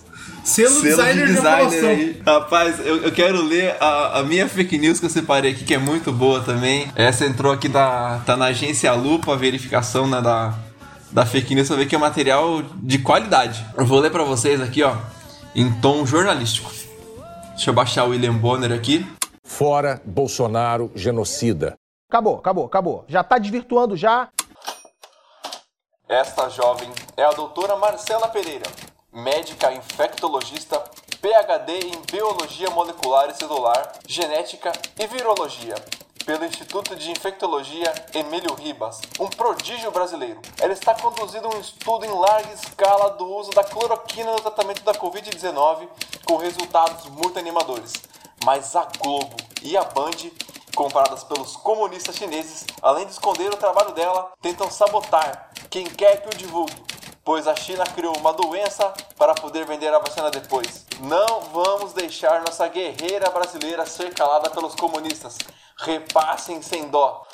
Selo, 0.46 0.70
Selo 0.70 0.84
designer 0.84 1.26
de 1.26 1.34
de, 1.34 1.38
designer 1.38 1.86
aí. 1.86 2.22
Rapaz, 2.24 2.80
eu, 2.86 2.98
eu 3.02 3.12
quero 3.12 3.42
ler 3.42 3.76
a, 3.80 4.20
a 4.20 4.24
minha 4.24 4.48
fake 4.48 4.78
news 4.78 5.00
que 5.00 5.08
eu 5.08 5.10
separei 5.10 5.52
aqui, 5.52 5.66
que 5.66 5.74
é 5.74 5.80
muito 5.80 6.14
boa 6.14 6.40
também. 6.40 6.92
Essa 6.96 7.26
entrou 7.26 7.52
aqui 7.52 7.68
da. 7.68 8.22
tá 8.28 8.38
na 8.38 8.46
agência 8.46 8.94
Lupa, 8.94 9.34
a 9.34 9.36
verificação 9.36 10.08
né, 10.08 10.22
da, 10.22 10.54
da 11.12 11.26
fake 11.26 11.56
news 11.56 11.68
pra 11.68 11.78
ver 11.78 11.88
que 11.88 11.96
é 11.96 11.98
material 11.98 12.62
de 12.76 13.00
qualidade. 13.00 13.66
Eu 13.76 13.88
vou 13.88 14.00
ler 14.00 14.12
pra 14.12 14.24
vocês 14.24 14.62
aqui, 14.62 14.84
ó, 14.84 14.96
em 15.56 15.72
tom 15.82 16.06
jornalístico. 16.06 16.72
Deixa 17.56 17.72
eu 17.72 17.74
baixar 17.74 18.04
o 18.04 18.10
William 18.10 18.36
Bonner 18.36 18.72
aqui. 18.72 19.04
Fora 19.44 20.00
Bolsonaro 20.06 20.92
genocida. 20.94 21.74
Acabou, 22.08 22.38
acabou, 22.38 22.66
acabou. 22.66 23.06
Já 23.08 23.24
tá 23.24 23.40
desvirtuando 23.40 23.98
já. 23.98 24.30
Esta 26.08 26.50
jovem 26.50 26.92
é 27.18 27.24
a 27.24 27.32
doutora 27.32 27.76
Marcela 27.78 28.28
Pereira, 28.28 28.66
médica 29.16 29.72
infectologista, 29.72 30.78
PhD 31.22 31.88
em 31.88 32.02
Biologia 32.12 32.70
Molecular 32.70 33.30
e 33.30 33.34
Celular, 33.34 33.94
Genética 34.06 34.74
e 35.00 35.08
Virologia, 35.08 35.76
pelo 36.26 36.44
Instituto 36.44 36.98
de 36.98 37.10
Infectologia 37.12 37.94
Emílio 38.14 38.54
Ribas, 38.56 39.00
um 39.18 39.28
prodígio 39.28 39.90
brasileiro. 39.90 40.42
Ela 40.60 40.74
está 40.74 40.94
conduzindo 40.94 41.48
um 41.48 41.62
estudo 41.62 42.06
em 42.06 42.10
larga 42.10 42.52
escala 42.54 43.12
do 43.12 43.26
uso 43.26 43.52
da 43.52 43.64
cloroquina 43.64 44.34
no 44.34 44.42
tratamento 44.42 44.84
da 44.84 44.94
Covid-19, 44.94 45.88
com 46.26 46.36
resultados 46.36 47.06
muito 47.06 47.40
animadores. 47.40 47.94
Mas 48.44 48.76
a 48.76 48.86
Globo 49.00 49.38
e 49.64 49.78
a 49.78 49.84
Band 49.86 50.30
compradas 50.76 51.24
pelos 51.24 51.56
comunistas 51.56 52.18
chineses, 52.18 52.66
além 52.82 53.06
de 53.06 53.14
esconder 53.14 53.50
o 53.50 53.56
trabalho 53.56 53.94
dela, 53.94 54.34
tentam 54.42 54.70
sabotar 54.70 55.52
quem 55.70 55.86
quer 55.86 56.22
que 56.22 56.28
o 56.28 56.38
divulgue, 56.38 56.76
pois 57.26 57.48
a 57.48 57.56
China 57.56 57.84
criou 57.84 58.16
uma 58.18 58.32
doença 58.32 58.94
para 59.18 59.34
poder 59.34 59.66
vender 59.66 59.92
a 59.92 59.98
vacina 59.98 60.30
depois. 60.30 60.86
Não 61.02 61.42
vamos 61.52 61.92
deixar 61.92 62.44
nossa 62.46 62.68
guerreira 62.68 63.32
brasileira 63.32 63.84
ser 63.88 64.14
calada 64.14 64.48
pelos 64.52 64.76
comunistas. 64.76 65.40
Repassem 65.80 66.62
sem 66.62 66.88
dó. 66.88 67.26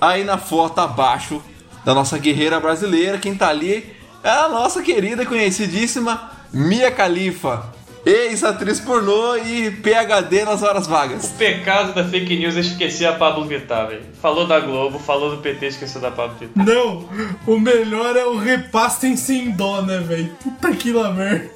Aí 0.00 0.24
na 0.24 0.36
foto 0.36 0.80
abaixo 0.80 1.40
da 1.84 1.94
nossa 1.94 2.18
guerreira 2.18 2.58
brasileira, 2.58 3.18
quem 3.18 3.36
tá 3.36 3.48
ali 3.48 3.96
é 4.24 4.30
a 4.30 4.48
nossa 4.48 4.82
querida 4.82 5.22
e 5.22 5.26
conhecidíssima 5.26 6.32
Mia 6.52 6.90
Khalifa. 6.90 7.72
Ex-atriz 8.04 8.80
pornô 8.80 9.36
e 9.36 9.70
PHD 9.70 10.44
nas 10.44 10.62
horas 10.62 10.86
vagas. 10.86 11.24
O 11.24 11.34
pecado 11.34 11.94
da 11.94 12.04
fake 12.04 12.38
news 12.38 12.56
é 12.56 12.60
esquecer 12.60 13.06
a 13.06 13.12
Pablo 13.12 13.44
Vittar, 13.44 13.88
velho. 13.88 14.02
Falou 14.20 14.46
da 14.46 14.58
Globo, 14.58 14.98
falou 14.98 15.36
do 15.36 15.42
PT, 15.42 15.66
esqueceu 15.66 16.00
da 16.00 16.10
Pablo 16.10 16.36
Vittar. 16.38 16.64
Não, 16.64 17.08
o 17.46 17.58
melhor 17.58 18.16
é 18.16 18.24
o 18.24 18.36
repassem 18.36 19.16
sem 19.16 19.50
dó, 19.50 19.82
né, 19.82 19.98
velho? 19.98 20.30
Puta 20.42 20.72
que 20.72 20.92
lá 20.92 21.12
merda. 21.12 21.50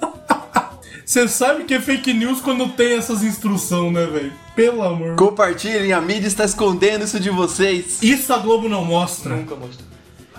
Você 1.04 1.28
sabe 1.28 1.64
que 1.64 1.74
é 1.74 1.80
fake 1.80 2.14
news 2.14 2.40
quando 2.40 2.66
tem 2.70 2.94
essas 2.94 3.22
instruções, 3.22 3.92
né, 3.92 4.06
velho? 4.06 4.32
Pelo 4.56 4.82
amor. 4.82 5.16
Compartilhem, 5.16 5.92
a 5.92 6.00
mídia 6.00 6.28
está 6.28 6.44
escondendo 6.44 7.04
isso 7.04 7.20
de 7.20 7.28
vocês. 7.28 8.02
Isso 8.02 8.32
a 8.32 8.38
Globo 8.38 8.70
não 8.70 8.84
mostra. 8.84 9.36
Nunca 9.36 9.54
mostrou. 9.54 9.86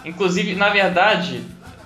Inclusive, 0.04 0.56
na 0.56 0.70
verdade, 0.70 1.44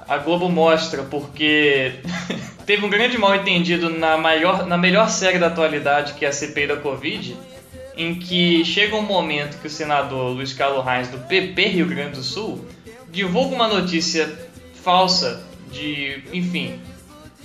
a 0.10 0.18
Globo 0.18 0.50
mostra 0.50 1.04
porque 1.04 1.94
teve 2.66 2.84
um 2.84 2.90
grande 2.90 3.16
mal 3.16 3.36
entendido 3.36 3.92
na, 3.92 4.18
maior, 4.18 4.66
na 4.66 4.76
melhor 4.76 5.08
série 5.08 5.38
da 5.38 5.48
atualidade, 5.48 6.14
que 6.14 6.26
é 6.26 6.30
a 6.30 6.34
CPI 6.34 6.66
da 6.66 6.78
Covid, 6.78 7.38
em 7.96 8.16
que 8.16 8.66
chega 8.66 8.96
um 8.96 9.04
momento 9.04 9.60
que 9.62 9.68
o 9.68 9.70
senador 9.70 10.32
Luiz 10.32 10.52
Carlos 10.52 10.84
Reis, 10.84 11.10
do 11.10 11.20
PP 11.20 11.62
Rio 11.68 11.86
Grande 11.86 12.14
do 12.14 12.24
Sul, 12.24 12.66
divulga 13.12 13.54
uma 13.54 13.68
notícia 13.68 14.50
falsa 14.84 15.44
de, 15.72 16.24
enfim, 16.34 16.80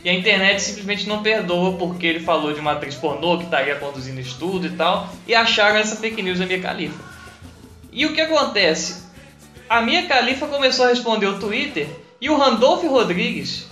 e 0.02 0.08
a 0.08 0.14
internet 0.14 0.62
simplesmente 0.62 1.06
não 1.06 1.22
perdoa 1.22 1.76
porque 1.76 2.06
ele 2.06 2.20
falou 2.20 2.54
de 2.54 2.60
uma 2.60 2.72
atriz 2.72 2.94
pornô 2.94 3.36
que 3.36 3.44
estaria 3.44 3.74
conduzindo 3.76 4.20
estudo 4.20 4.68
e 4.68 4.70
tal, 4.70 5.10
e 5.26 5.34
acharam 5.34 5.76
essa 5.76 5.96
fake 5.96 6.22
news 6.22 6.38
da 6.38 6.46
Mia 6.46 6.60
Khalifa. 6.60 6.98
E 7.92 8.06
o 8.06 8.14
que 8.14 8.22
acontece? 8.22 9.04
A 9.68 9.82
Mia 9.82 10.06
Khalifa 10.06 10.46
começou 10.46 10.86
a 10.86 10.88
responder 10.88 11.26
o 11.26 11.38
Twitter 11.38 12.03
e 12.24 12.30
o 12.30 12.38
Randolph 12.38 12.82
Rodrigues 12.84 13.66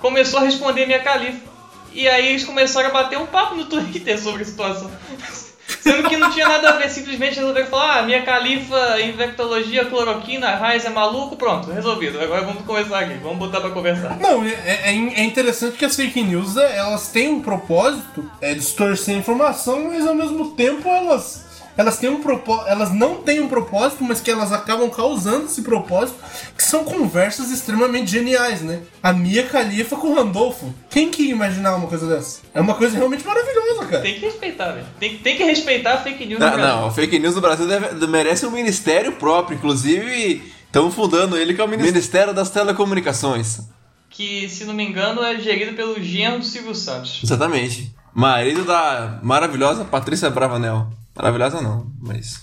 começou 0.00 0.40
a 0.40 0.42
responder 0.42 0.82
a 0.82 0.86
Mia 0.88 0.98
Khalifa. 0.98 1.48
E 1.92 2.08
aí 2.08 2.30
eles 2.30 2.42
começaram 2.42 2.88
a 2.88 2.92
bater 2.92 3.16
um 3.16 3.26
papo 3.26 3.54
no 3.54 3.64
Twitter 3.66 4.20
sobre 4.20 4.42
a 4.42 4.44
situação. 4.44 4.90
Sendo 5.80 6.08
que 6.08 6.16
não 6.16 6.32
tinha 6.32 6.48
nada 6.48 6.70
a 6.70 6.72
ver, 6.72 6.90
simplesmente 6.90 7.36
resolveram 7.36 7.68
falar, 7.68 7.98
ah, 7.98 8.02
minha 8.02 8.22
califa, 8.22 9.00
infectologia, 9.00 9.84
cloroquina, 9.84 10.56
raiz 10.56 10.84
é 10.84 10.90
maluco, 10.90 11.36
pronto, 11.36 11.70
resolvido. 11.70 12.20
Agora 12.20 12.42
vamos 12.42 12.64
começar 12.64 12.98
aqui, 12.98 13.14
vamos 13.22 13.38
botar 13.38 13.60
pra 13.60 13.70
conversar. 13.70 14.18
Não, 14.18 14.44
é, 14.44 14.50
é, 14.50 14.88
é 14.88 15.22
interessante 15.22 15.76
que 15.76 15.84
as 15.84 15.94
fake 15.94 16.24
news 16.24 16.56
é, 16.56 16.76
elas 16.76 17.06
têm 17.12 17.28
um 17.28 17.40
propósito, 17.40 18.28
é 18.40 18.52
distorcer 18.52 19.14
a 19.14 19.18
informação, 19.18 19.84
mas 19.84 20.04
ao 20.08 20.14
mesmo 20.16 20.56
tempo 20.56 20.88
elas 20.88 21.49
elas 21.80 21.98
têm 21.98 22.10
um 22.10 22.20
propósito, 22.20 22.68
elas 22.68 22.92
não 22.92 23.16
têm 23.16 23.40
um 23.40 23.48
propósito, 23.48 24.04
mas 24.04 24.20
que 24.20 24.30
elas 24.30 24.52
acabam 24.52 24.88
causando 24.90 25.46
esse 25.46 25.62
propósito, 25.62 26.18
que 26.56 26.62
são 26.62 26.84
conversas 26.84 27.50
extremamente 27.50 28.10
geniais, 28.10 28.60
né? 28.62 28.80
A 29.02 29.12
Mia 29.12 29.42
Khalifa 29.46 29.96
com 29.96 30.08
o 30.08 30.14
Randolfo. 30.14 30.72
Quem 30.90 31.10
que 31.10 31.22
ia 31.24 31.32
imaginar 31.32 31.74
uma 31.76 31.86
coisa 31.88 32.06
dessa? 32.06 32.40
É 32.54 32.60
uma 32.60 32.74
coisa 32.74 32.96
realmente 32.96 33.26
maravilhosa, 33.26 33.86
cara. 33.86 34.02
Tem 34.02 34.14
que 34.14 34.20
respeitar, 34.20 34.72
velho. 34.72 34.86
Tem, 34.98 35.16
tem 35.18 35.36
que 35.36 35.44
respeitar 35.44 35.94
a 35.94 35.98
fake 35.98 36.26
news 36.26 36.38
Não, 36.40 36.50
no 36.50 36.56
Brasil. 36.56 36.76
não, 36.76 36.86
a 36.86 36.90
fake 36.90 37.18
news 37.18 37.34
do 37.34 37.40
Brasil 37.40 37.66
deve- 37.66 38.06
merece 38.06 38.46
um 38.46 38.50
ministério 38.50 39.12
próprio, 39.12 39.56
inclusive 39.56 40.42
estão 40.66 40.90
fundando 40.90 41.36
ele, 41.36 41.54
que 41.54 41.60
é 41.60 41.64
o 41.64 41.68
Ministério 41.68 42.32
das 42.34 42.50
Telecomunicações. 42.50 43.60
Que, 44.08 44.48
se 44.48 44.64
não 44.64 44.74
me 44.74 44.84
engano, 44.84 45.22
é 45.22 45.38
gerido 45.38 45.74
pelo 45.74 46.00
genro 46.02 46.40
do 46.40 46.44
Silvio 46.44 46.74
Santos. 46.74 47.20
Exatamente. 47.24 47.94
Marido 48.12 48.64
da 48.64 49.18
maravilhosa 49.22 49.84
Patrícia 49.84 50.28
Bravanel. 50.28 50.88
Maravilhosa 51.14 51.60
não, 51.60 51.92
mas 52.00 52.40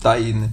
tá 0.00 0.12
aí, 0.12 0.32
né? 0.32 0.50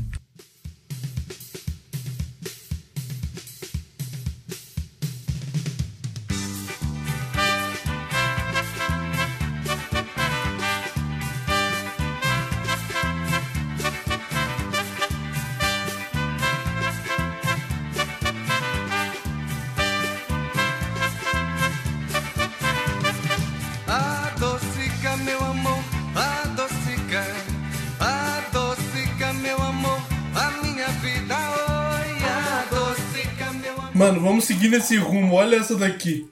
Nesse 34.78 34.96
rumo. 34.98 35.36
Olha 35.36 35.58
essa 35.58 35.76
daqui. 35.76 36.30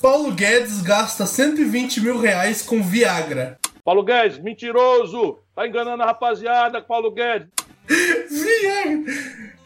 Paulo 0.00 0.30
Guedes 0.32 0.80
gasta 0.82 1.26
120 1.26 2.00
mil 2.00 2.18
reais 2.20 2.62
com 2.62 2.82
Viagra. 2.82 3.58
Paulo 3.84 4.04
Guedes, 4.04 4.38
mentiroso! 4.38 5.38
Tá 5.56 5.66
enganando 5.66 6.02
a 6.02 6.06
rapaziada, 6.06 6.80
Paulo 6.80 7.10
Guedes. 7.10 7.48
Viagra! 8.30 9.12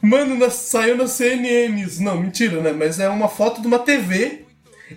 Mano, 0.00 0.37
na- 0.37 0.50
saiu 0.50 0.97
na 0.97 1.07
CNN 1.07 1.81
isso. 1.83 2.02
Não, 2.02 2.19
mentira, 2.19 2.61
né? 2.61 2.73
Mas 2.73 2.99
é 2.99 3.09
uma 3.09 3.29
foto 3.29 3.61
de 3.61 3.67
uma 3.67 3.79
TV. 3.81 4.45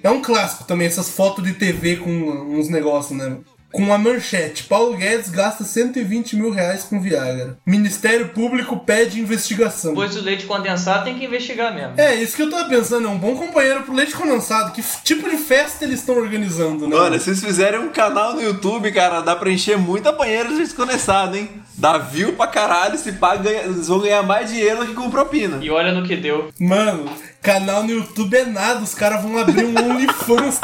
É 0.04 0.10
um 0.10 0.22
clássico 0.22 0.66
também, 0.66 0.88
essas 0.88 1.10
fotos 1.10 1.44
de 1.44 1.54
TV 1.54 1.98
com 1.98 2.10
uns 2.10 2.70
negócios, 2.70 3.18
né? 3.18 3.38
Com 3.76 3.84
uma 3.84 3.98
manchete. 3.98 4.64
Paulo 4.64 4.96
Guedes 4.96 5.30
gasta 5.30 5.66
120 5.66 6.38
mil 6.38 6.50
reais 6.50 6.86
com 6.86 7.02
Viagra. 7.02 7.58
Ministério 7.66 8.30
Público 8.30 8.78
pede 8.78 9.20
investigação. 9.20 9.92
Depois 9.92 10.16
do 10.16 10.22
leite 10.22 10.46
condensado 10.46 11.04
tem 11.04 11.20
que 11.20 11.26
investigar 11.26 11.76
mesmo. 11.76 11.92
É, 11.98 12.16
isso 12.16 12.38
que 12.38 12.44
eu 12.44 12.50
tava 12.50 12.70
pensando, 12.70 13.06
é 13.06 13.12
um 13.12 13.18
bom 13.18 13.36
companheiro 13.36 13.84
pro 13.84 13.94
leite 13.94 14.16
condensado. 14.16 14.72
Que 14.72 14.82
tipo 15.04 15.30
de 15.30 15.36
festa 15.36 15.84
eles 15.84 16.00
estão 16.00 16.16
organizando, 16.16 16.88
né? 16.88 16.96
Olha, 16.96 17.20
se 17.20 17.26
vocês 17.26 17.44
fizerem 17.44 17.82
um 17.82 17.90
canal 17.90 18.34
no 18.34 18.42
YouTube, 18.42 18.90
cara, 18.94 19.20
dá 19.20 19.36
pra 19.36 19.52
encher 19.52 19.78
muita 19.78 20.14
banheira 20.14 20.48
de 20.48 20.56
desconectado, 20.56 21.36
hein? 21.36 21.50
Dá 21.78 21.98
view 21.98 22.32
pra 22.32 22.48
caralho, 22.48 22.98
se 22.98 23.12
paga, 23.12 23.50
eles 23.50 23.90
vão 23.90 24.00
ganhar 24.00 24.24
mais 24.24 24.50
dinheiro 24.50 24.86
do 24.86 24.88
que 24.88 24.94
com 24.94 25.12
propina. 25.12 25.58
E 25.62 25.70
olha 25.70 25.92
no 25.92 26.08
que 26.08 26.16
deu. 26.16 26.50
Mano, 26.58 27.12
canal 27.42 27.84
no 27.84 27.92
YouTube 27.92 28.38
é 28.38 28.46
nada, 28.46 28.80
os 28.80 28.94
caras 28.94 29.22
vão 29.22 29.38
abrir 29.38 29.66
um 29.66 29.76
OnlyFans. 29.92 30.62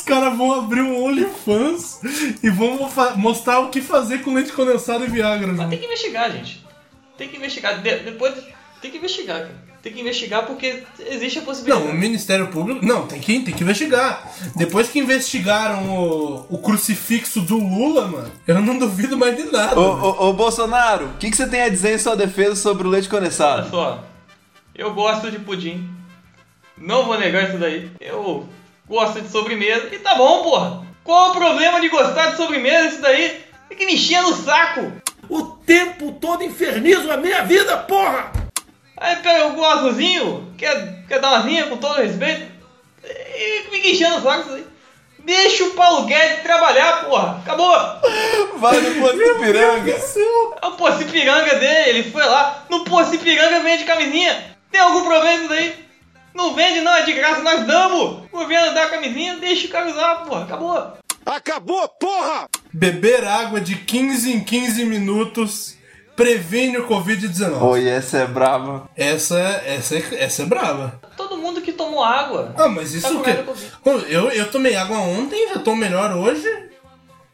Os 0.00 0.06
caras 0.06 0.34
vão 0.34 0.50
abrir 0.52 0.80
um 0.80 1.04
OnlyFans 1.04 2.00
e 2.42 2.48
vão 2.48 2.88
mostrar 3.16 3.60
o 3.60 3.68
que 3.68 3.82
fazer 3.82 4.22
com 4.22 4.32
leite 4.32 4.50
condensado 4.52 5.04
e 5.04 5.08
Viagra. 5.08 5.52
Mas 5.52 5.68
tem 5.68 5.78
que 5.78 5.84
investigar, 5.84 6.30
gente. 6.32 6.64
Tem 7.18 7.28
que 7.28 7.36
investigar. 7.36 7.82
De- 7.82 7.98
depois 7.98 8.34
tem 8.80 8.90
que 8.90 8.96
investigar, 8.96 9.40
cara. 9.40 9.70
Tem 9.82 9.92
que 9.92 10.00
investigar 10.00 10.46
porque 10.46 10.82
existe 11.10 11.38
a 11.38 11.42
possibilidade. 11.42 11.84
Não, 11.86 11.92
o 11.92 11.96
Ministério 11.98 12.48
Público. 12.48 12.84
Não, 12.84 13.06
tem 13.06 13.20
que, 13.20 13.40
tem 13.40 13.54
que 13.54 13.62
investigar. 13.62 14.26
Depois 14.56 14.88
que 14.88 14.98
investigaram 14.98 15.86
o, 15.94 16.46
o 16.48 16.58
crucifixo 16.58 17.42
do 17.42 17.58
Lula, 17.58 18.08
mano, 18.08 18.30
eu 18.46 18.60
não 18.60 18.78
duvido 18.78 19.18
mais 19.18 19.36
de 19.36 19.44
nada. 19.52 19.78
Ô, 19.78 19.82
ô, 20.00 20.28
ô, 20.28 20.32
Bolsonaro, 20.32 21.06
o 21.08 21.12
que, 21.18 21.30
que 21.30 21.36
você 21.36 21.46
tem 21.46 21.60
a 21.62 21.68
dizer 21.68 21.94
em 21.94 21.98
sua 21.98 22.16
defesa 22.16 22.56
sobre 22.56 22.86
o 22.86 22.90
leite 22.90 23.06
Olha 23.10 23.20
condensado? 23.20 23.70
só. 23.70 24.02
Eu 24.74 24.94
gosto 24.94 25.30
de 25.30 25.38
pudim. 25.38 25.88
Não 26.76 27.04
vou 27.04 27.18
negar 27.18 27.48
isso 27.50 27.58
daí. 27.58 27.90
Eu 28.00 28.48
gosto 28.90 29.20
de 29.20 29.30
sobremesa. 29.30 29.88
E 29.94 30.00
tá 30.00 30.16
bom, 30.16 30.42
porra. 30.42 30.84
Qual 31.04 31.30
o 31.30 31.34
problema 31.34 31.80
de 31.80 31.88
gostar 31.88 32.32
de 32.32 32.36
sobremesa 32.36 32.88
isso 32.88 33.00
daí? 33.00 33.40
Tem 33.68 33.78
que 33.78 33.86
me 33.86 33.94
encher 33.94 34.20
no 34.20 34.34
saco. 34.34 34.92
O 35.28 35.42
tempo 35.64 36.12
todo 36.20 36.42
infernizo 36.42 37.10
a 37.10 37.16
minha 37.16 37.44
vida, 37.44 37.76
porra! 37.76 38.32
Aí 38.96 39.16
pega 39.16 39.46
o 39.46 39.64
arrozinho, 39.64 40.52
quer, 40.58 41.04
quer 41.06 41.20
dar 41.20 41.28
uma 41.28 41.38
rinha 41.38 41.68
com 41.68 41.76
todo 41.76 42.02
respeito, 42.02 42.52
e 43.04 43.62
fica 43.70 43.88
enchendo 43.88 44.16
o 44.16 44.22
saco 44.22 44.40
isso 44.40 44.56
aí. 44.56 44.66
Deixa 45.20 45.64
o 45.64 45.70
Paulo 45.70 46.06
Guedes 46.06 46.42
trabalhar, 46.42 47.04
porra. 47.04 47.38
Acabou. 47.38 47.76
Vai 48.56 48.80
no 48.80 49.00
Poço 49.00 49.22
Ipiranga. 49.22 49.92
É 49.92 50.66
o 50.66 50.72
Poço 50.72 51.02
Ipiranga 51.02 51.54
dele, 51.56 51.90
ele 51.90 52.10
foi 52.10 52.24
lá. 52.24 52.64
No 52.68 52.84
Poço 52.84 53.14
Ipiranga 53.14 53.60
vende 53.60 53.84
camisinha. 53.84 54.56
Tem 54.72 54.80
algum 54.80 55.04
problema 55.04 55.34
isso 55.34 55.48
daí? 55.48 55.89
Não 56.34 56.54
vende 56.54 56.80
não, 56.80 56.94
é 56.94 57.02
de 57.04 57.12
graça, 57.12 57.42
nós 57.42 57.66
damos. 57.66 58.24
O 58.32 58.38
governo 58.38 58.72
dá 58.74 58.84
a 58.84 58.90
camisinha, 58.90 59.36
deixa 59.36 59.66
o 59.66 59.70
cara 59.70 59.90
usar, 59.90 60.16
porra, 60.24 60.44
acabou. 60.44 60.92
Acabou, 61.26 61.88
porra! 61.88 62.48
Beber 62.72 63.24
água 63.24 63.60
de 63.60 63.76
15 63.76 64.32
em 64.32 64.44
15 64.44 64.84
minutos 64.84 65.76
previne 66.16 66.76
o 66.78 66.86
Covid-19. 66.86 67.62
Oi, 67.62 67.88
essa 67.88 68.18
é 68.18 68.26
brava. 68.26 68.88
Essa, 68.96 69.38
essa, 69.64 69.96
é- 69.96 70.22
essa 70.24 70.42
é 70.42 70.46
brava. 70.46 71.00
Todo 71.16 71.38
mundo 71.38 71.60
que 71.62 71.72
tomou 71.72 72.02
água. 72.04 72.54
Ah, 72.58 72.68
mas 72.68 72.92
isso 72.94 73.08
tá 73.08 73.18
o 73.18 73.22
quê? 73.22 74.04
Eu, 74.08 74.30
eu 74.30 74.50
tomei 74.50 74.76
água 74.76 74.98
ontem, 74.98 75.48
já 75.48 75.60
tô 75.60 75.74
melhor 75.74 76.12
hoje. 76.12 76.46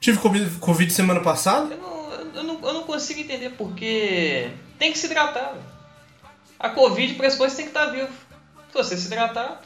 Tive 0.00 0.18
Covid, 0.18 0.58
COVID 0.58 0.92
semana 0.92 1.20
passada. 1.20 1.74
Eu 1.74 1.78
não, 1.78 2.12
eu, 2.34 2.42
não, 2.44 2.68
eu 2.68 2.74
não 2.74 2.82
consigo 2.82 3.20
entender 3.20 3.50
porque 3.58 4.50
tem 4.78 4.92
que 4.92 4.98
se 4.98 5.06
hidratar. 5.06 5.50
velho. 5.52 5.64
A 6.58 6.70
Covid 6.70 7.14
pressupõe 7.14 7.48
que 7.48 7.52
você 7.52 7.62
tem 7.62 7.72
que 7.72 7.78
estar 7.78 7.86
vivo. 7.86 8.08
Se 8.84 8.90
você 8.90 8.96
se 8.96 9.06
hidratar, 9.06 9.60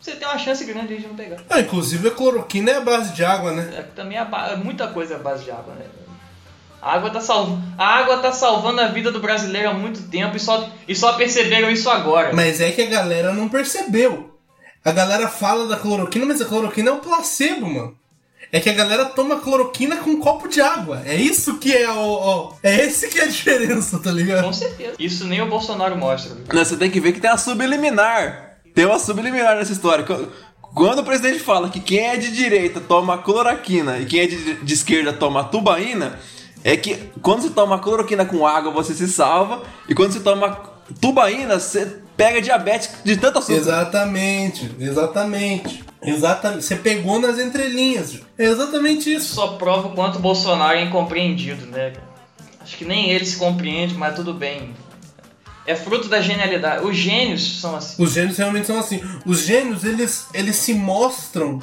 você 0.00 0.12
tem 0.12 0.26
uma 0.26 0.38
chance 0.38 0.64
grande 0.64 0.96
de 0.98 1.06
não 1.06 1.14
pegar. 1.14 1.36
Ah, 1.48 1.60
inclusive 1.60 2.08
a 2.08 2.10
cloroquina 2.10 2.70
é 2.72 2.76
a 2.76 2.80
base 2.80 3.12
de 3.14 3.24
água, 3.24 3.52
né? 3.52 3.74
É, 3.78 3.82
também 3.82 4.18
a 4.18 4.24
ba- 4.24 4.56
muita 4.56 4.88
coisa 4.88 5.14
é 5.14 5.16
a 5.16 5.20
base 5.20 5.44
de 5.44 5.50
água, 5.50 5.74
né? 5.74 5.84
A 6.82 6.92
água, 6.94 7.10
tá 7.10 7.20
salv... 7.20 7.58
a 7.78 7.86
água 7.86 8.18
tá 8.18 8.32
salvando 8.32 8.80
a 8.80 8.88
vida 8.88 9.10
do 9.10 9.18
brasileiro 9.20 9.70
há 9.70 9.74
muito 9.74 10.02
tempo 10.08 10.36
e 10.36 10.40
só, 10.40 10.68
e 10.86 10.94
só 10.94 11.14
perceberam 11.14 11.70
isso 11.70 11.88
agora. 11.88 12.32
Mas 12.34 12.60
é 12.60 12.70
que 12.70 12.82
a 12.82 12.86
galera 12.86 13.32
não 13.32 13.48
percebeu. 13.48 14.36
A 14.84 14.92
galera 14.92 15.26
fala 15.28 15.66
da 15.66 15.76
cloroquina, 15.76 16.26
mas 16.26 16.40
a 16.40 16.44
cloroquina 16.44 16.90
é 16.90 16.92
um 16.92 17.00
placebo, 17.00 17.66
mano. 17.66 17.96
É 18.52 18.60
que 18.60 18.70
a 18.70 18.74
galera 18.74 19.06
toma 19.06 19.40
cloroquina 19.40 19.96
com 19.96 20.10
um 20.10 20.20
copo 20.20 20.46
de 20.48 20.60
água. 20.60 21.02
É 21.04 21.16
isso 21.16 21.58
que 21.58 21.74
é 21.74 21.90
o. 21.90 21.96
o- 22.50 22.52
é 22.62 22.84
esse 22.84 23.08
que 23.08 23.18
é 23.18 23.24
a 23.24 23.26
diferença, 23.28 23.98
tá 23.98 24.12
ligado? 24.12 24.44
Com 24.44 24.52
certeza. 24.52 24.94
Isso 25.00 25.24
nem 25.26 25.40
o 25.42 25.48
Bolsonaro 25.48 25.96
mostra. 25.96 26.32
viu? 26.34 26.44
Não, 26.52 26.64
você 26.64 26.76
tem 26.76 26.88
que 26.90 27.00
ver 27.00 27.12
que 27.12 27.20
tem 27.20 27.28
uma 27.28 27.36
subliminar. 27.38 28.45
Tem 28.76 28.84
uma 28.84 28.98
subliminar 29.00 29.56
nessa 29.56 29.72
história. 29.72 30.04
Qu- 30.04 30.28
Quando 30.74 31.00
o 31.00 31.04
presidente 31.04 31.40
fala 31.40 31.68
que 31.70 31.80
quem 31.80 31.98
é 32.06 32.16
de 32.16 32.30
direita 32.30 32.80
toma 32.80 33.18
cloroquina 33.18 33.98
e 33.98 34.04
quem 34.06 34.20
é 34.20 34.26
de, 34.26 34.54
de 34.62 34.74
esquerda 34.74 35.12
toma 35.12 35.42
tubaína, 35.44 36.18
é 36.62 36.76
que 36.76 36.94
quando 37.22 37.40
você 37.42 37.50
toma 37.50 37.78
cloroquina 37.78 38.24
com 38.26 38.46
água 38.46 38.70
você 38.70 38.92
se 38.94 39.08
salva 39.08 39.62
e 39.88 39.94
quando 39.94 40.12
você 40.12 40.20
toma 40.20 40.60
tubaína 41.00 41.58
você 41.58 42.00
pega 42.16 42.40
diabetes 42.42 42.90
de 43.04 43.16
tanto 43.16 43.38
açúcar. 43.38 43.54
Exatamente, 43.56 44.70
exatamente. 44.78 45.84
Exatamente. 46.02 46.64
Você 46.64 46.76
pegou 46.76 47.18
nas 47.18 47.38
entrelinhas. 47.38 48.20
É 48.38 48.44
exatamente 48.44 49.12
isso. 49.12 49.34
Só 49.34 49.48
prova 49.56 49.88
o 49.88 49.92
quanto 49.92 50.16
o 50.16 50.20
Bolsonaro 50.20 50.76
é 50.76 50.82
incompreendido, 50.84 51.66
né? 51.66 51.94
Acho 52.60 52.76
que 52.76 52.84
nem 52.84 53.10
ele 53.10 53.24
se 53.24 53.36
compreende, 53.36 53.94
mas 53.94 54.14
tudo 54.14 54.34
bem. 54.34 54.74
É 55.66 55.74
fruto 55.74 56.08
da 56.08 56.20
genialidade. 56.20 56.84
Os 56.84 56.96
gênios 56.96 57.60
são 57.60 57.76
assim. 57.76 58.02
Os 58.02 58.12
gênios 58.12 58.36
realmente 58.36 58.66
são 58.66 58.78
assim. 58.78 59.00
Os 59.24 59.40
gênios, 59.40 59.84
eles, 59.84 60.26
eles 60.32 60.56
se 60.56 60.72
mostram 60.74 61.60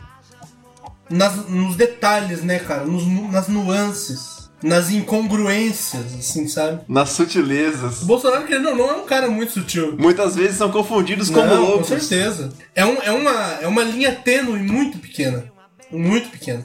nas, 1.10 1.48
nos 1.48 1.76
detalhes, 1.76 2.44
né, 2.44 2.60
cara? 2.60 2.84
Nos 2.86 3.06
nas 3.32 3.48
nuances. 3.48 4.34
Nas 4.62 4.90
incongruências, 4.90 6.14
assim, 6.18 6.48
sabe? 6.48 6.82
Nas 6.88 7.10
sutilezas. 7.10 8.02
O 8.02 8.06
Bolsonaro, 8.06 8.46
querendo 8.46 8.70
ou 8.70 8.76
não, 8.78 8.90
é 8.90 8.94
um 8.94 9.06
cara 9.06 9.30
muito 9.30 9.52
sutil. 9.52 9.98
Muitas 10.00 10.36
vezes 10.36 10.58
são 10.58 10.72
confundidos 10.72 11.30
como 11.30 11.48
Não, 11.48 11.62
loucos. 11.62 11.90
Com 11.90 12.00
certeza. 12.00 12.54
É, 12.74 12.86
um, 12.86 13.02
é, 13.02 13.12
uma, 13.12 13.32
é 13.62 13.68
uma 13.68 13.84
linha 13.84 14.14
tênue 14.14 14.60
muito 14.60 15.00
pequena. 15.00 15.52
Muito 15.92 16.30
pequena. 16.30 16.64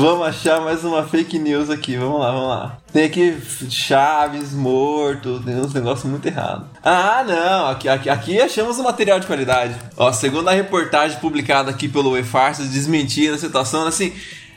Vamos 0.00 0.26
achar 0.26 0.62
mais 0.62 0.82
uma 0.82 1.06
fake 1.06 1.38
news 1.38 1.68
aqui, 1.68 1.94
vamos 1.94 2.20
lá, 2.20 2.32
vamos 2.32 2.48
lá. 2.48 2.78
Tem 2.90 3.04
aqui 3.04 3.36
Chaves 3.68 4.50
morto, 4.54 5.42
tem 5.44 5.54
uns 5.56 5.74
negócios 5.74 6.10
muito 6.10 6.26
errados. 6.26 6.64
Ah, 6.82 7.22
não, 7.22 7.66
aqui, 7.66 7.86
aqui, 7.86 8.08
aqui 8.08 8.40
achamos 8.40 8.78
um 8.78 8.82
material 8.82 9.20
de 9.20 9.26
qualidade. 9.26 9.76
Ó, 9.98 10.10
segundo 10.10 10.48
a 10.48 10.52
reportagem 10.52 11.20
publicada 11.20 11.70
aqui 11.70 11.86
pelo 11.86 12.16
E-Farsas, 12.16 12.70
desmentindo 12.70 13.34
a 13.34 13.38
situação, 13.38 13.86
assim, 13.86 14.14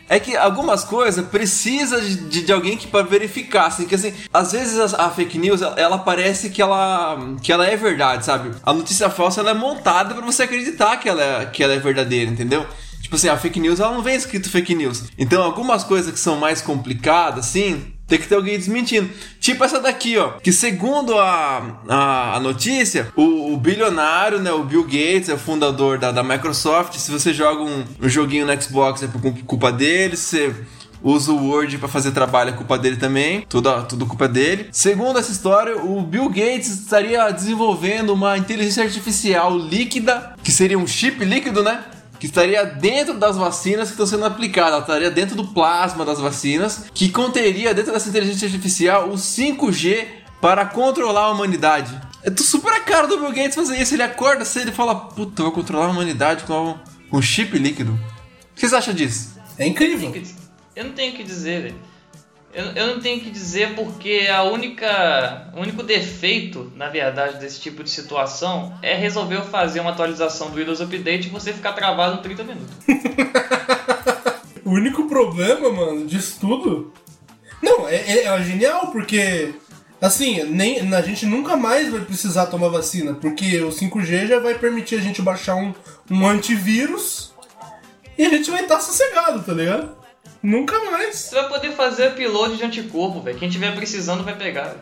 é 0.07 0.17
que 0.17 0.37
algumas 0.37 0.85
coisas 0.85 1.27
precisa 1.27 1.99
de, 1.99 2.15
de, 2.29 2.45
de 2.45 2.53
alguém 2.53 2.77
que 2.77 2.87
para 2.87 3.03
verificar, 3.03 3.65
assim, 3.65 3.85
que 3.85 3.95
assim, 3.95 4.13
às 4.33 4.53
vezes 4.53 4.93
a, 4.93 5.07
a 5.07 5.09
fake 5.09 5.37
news, 5.37 5.61
ela, 5.61 5.77
ela 5.77 5.97
parece 5.97 6.51
que 6.51 6.61
ela, 6.61 7.17
que 7.41 7.51
ela 7.51 7.67
é 7.67 7.75
verdade, 7.75 8.23
sabe? 8.23 8.51
A 8.63 8.71
notícia 8.71 9.09
falsa, 9.09 9.41
ela 9.41 9.51
é 9.51 9.53
montada 9.53 10.15
pra 10.15 10.25
você 10.25 10.43
acreditar 10.43 10.95
que 10.95 11.09
ela 11.09 11.21
é, 11.21 11.45
que 11.47 11.61
ela 11.61 11.73
é 11.73 11.79
verdadeira, 11.79 12.31
entendeu? 12.31 12.65
Tipo 13.13 13.17
assim, 13.17 13.29
a 13.29 13.37
fake 13.37 13.59
news 13.59 13.79
ela 13.79 13.93
não 13.93 14.01
vem 14.01 14.15
escrito 14.15 14.49
fake 14.49 14.73
news. 14.73 15.03
Então, 15.19 15.43
algumas 15.43 15.83
coisas 15.83 16.11
que 16.11 16.19
são 16.19 16.35
mais 16.35 16.61
complicadas, 16.61 17.45
assim, 17.45 17.93
tem 18.07 18.17
que 18.17 18.27
ter 18.27 18.33
alguém 18.33 18.57
desmentindo. 18.57 19.07
Tipo 19.39 19.63
essa 19.63 19.79
daqui, 19.79 20.17
ó. 20.17 20.31
Que 20.41 20.51
segundo 20.51 21.15
a, 21.19 21.79
a, 21.87 22.35
a 22.35 22.39
notícia, 22.39 23.13
o, 23.15 23.53
o 23.53 23.57
bilionário, 23.57 24.39
né? 24.39 24.51
O 24.51 24.63
Bill 24.63 24.83
Gates, 24.83 25.29
é 25.29 25.35
o 25.35 25.37
fundador 25.37 25.99
da, 25.99 26.11
da 26.11 26.23
Microsoft. 26.23 26.95
Se 26.95 27.11
você 27.11 27.31
joga 27.31 27.61
um, 27.61 27.83
um 28.01 28.09
joguinho 28.09 28.47
no 28.47 28.61
Xbox, 28.61 29.03
é 29.03 29.07
por 29.07 29.21
culpa 29.45 29.71
dele. 29.71 30.17
Você 30.17 30.51
usa 31.03 31.31
o 31.31 31.49
Word 31.49 31.77
para 31.77 31.87
fazer 31.87 32.13
trabalho, 32.13 32.49
é 32.49 32.53
culpa 32.53 32.79
dele 32.79 32.97
também. 32.97 33.45
Tudo, 33.47 33.69
tudo 33.83 34.07
culpa 34.07 34.27
dele. 34.27 34.69
Segundo 34.71 35.19
essa 35.19 35.31
história, 35.31 35.77
o 35.77 36.01
Bill 36.01 36.29
Gates 36.29 36.69
estaria 36.69 37.29
desenvolvendo 37.29 38.11
uma 38.11 38.39
inteligência 38.39 38.83
artificial 38.83 39.55
líquida, 39.55 40.33
que 40.43 40.51
seria 40.51 40.79
um 40.79 40.87
chip 40.87 41.23
líquido, 41.23 41.61
né? 41.61 41.83
Que 42.23 42.27
estaria 42.27 42.65
dentro 42.65 43.15
das 43.15 43.35
vacinas 43.35 43.89
que 43.89 43.95
estão 43.95 44.07
sendo 44.07 44.23
aplicadas, 44.23 44.71
ela 44.71 44.79
estaria 44.81 45.11
dentro 45.11 45.35
do 45.35 45.45
plasma 45.47 46.05
das 46.05 46.21
vacinas, 46.21 46.85
que 46.93 47.09
conteria 47.09 47.73
dentro 47.73 47.91
dessa 47.91 48.07
inteligência 48.07 48.45
artificial 48.45 49.09
o 49.09 49.15
5G 49.15 50.07
para 50.39 50.65
controlar 50.65 51.23
a 51.25 51.31
humanidade. 51.31 51.99
É 52.23 52.29
tu- 52.29 52.41
super 52.41 52.71
a 52.71 52.79
cara 52.79 53.07
do 53.07 53.17
Bill 53.19 53.33
Gates 53.33 53.55
fazer 53.55 53.75
isso. 53.75 53.93
Ele 53.93 54.03
acorda 54.03 54.45
cedo 54.45 54.69
e 54.69 54.73
fala: 54.73 54.95
Puta, 54.95 55.41
eu 55.41 55.47
vou 55.47 55.53
controlar 55.53 55.87
a 55.87 55.89
humanidade 55.89 56.45
com 56.45 56.77
um 57.11 57.21
chip 57.21 57.57
líquido. 57.57 57.91
O 57.91 58.55
que 58.55 58.61
vocês 58.61 58.71
acham 58.73 58.93
disso? 58.93 59.35
É 59.59 59.67
incrível. 59.67 60.09
Eu 60.73 60.85
não 60.85 60.93
tenho 60.93 61.11
o 61.13 61.17
que 61.17 61.23
dizer, 61.25 61.61
velho. 61.63 61.75
Eu, 62.53 62.65
eu 62.75 62.87
não 62.87 62.99
tenho 62.99 63.19
que 63.19 63.31
dizer 63.31 63.73
porque 63.73 64.27
a 64.31 64.43
única, 64.43 65.51
o 65.55 65.61
único 65.61 65.81
defeito, 65.81 66.71
na 66.75 66.87
verdade, 66.87 67.39
desse 67.39 67.59
tipo 67.59 67.83
de 67.83 67.89
situação 67.89 68.77
é 68.81 68.93
resolver 68.95 69.41
fazer 69.43 69.79
uma 69.79 69.89
atualização 69.91 70.51
do 70.51 70.57
Windows 70.57 70.79
Update 70.79 71.27
e 71.27 71.31
você 71.31 71.51
ficar 71.51 71.73
travado 71.73 72.19
em 72.19 72.21
30 72.21 72.43
minutos. 72.43 72.75
O 74.65 74.69
único 74.71 75.09
problema, 75.09 75.69
mano, 75.69 76.05
disso 76.07 76.37
tudo. 76.39 76.93
Não, 77.61 77.85
é, 77.87 77.95
é- 77.95 78.25
é 78.27 78.43
genial, 78.43 78.91
porque. 78.91 79.53
Assim, 80.01 80.41
nem, 80.45 80.79
a 80.93 81.01
gente 81.01 81.25
nunca 81.25 81.57
mais 81.57 81.89
vai 81.91 81.99
precisar 81.99 82.45
tomar 82.45 82.69
vacina, 82.69 83.13
porque 83.13 83.61
o 83.61 83.69
5G 83.71 84.25
já 84.27 84.39
vai 84.39 84.55
permitir 84.55 84.95
a 84.95 85.01
gente 85.01 85.21
baixar 85.21 85.55
um, 85.55 85.73
um 86.09 86.25
antivírus 86.27 87.33
e 88.17 88.25
a 88.25 88.29
gente 88.29 88.49
vai 88.49 88.63
estar 88.63 88.79
sossegado, 88.79 89.43
tá 89.43 89.53
ligado? 89.53 89.95
Nunca 90.43 90.77
mais. 90.91 91.15
Você 91.15 91.35
vai 91.35 91.47
poder 91.47 91.71
fazer 91.71 92.09
upload 92.09 92.57
de 92.57 92.65
anticorpo, 92.65 93.21
velho. 93.21 93.39
Quem 93.39 93.49
tiver 93.49 93.73
precisando 93.73 94.23
vai 94.23 94.35
pegar. 94.35 94.65
velho. 94.65 94.81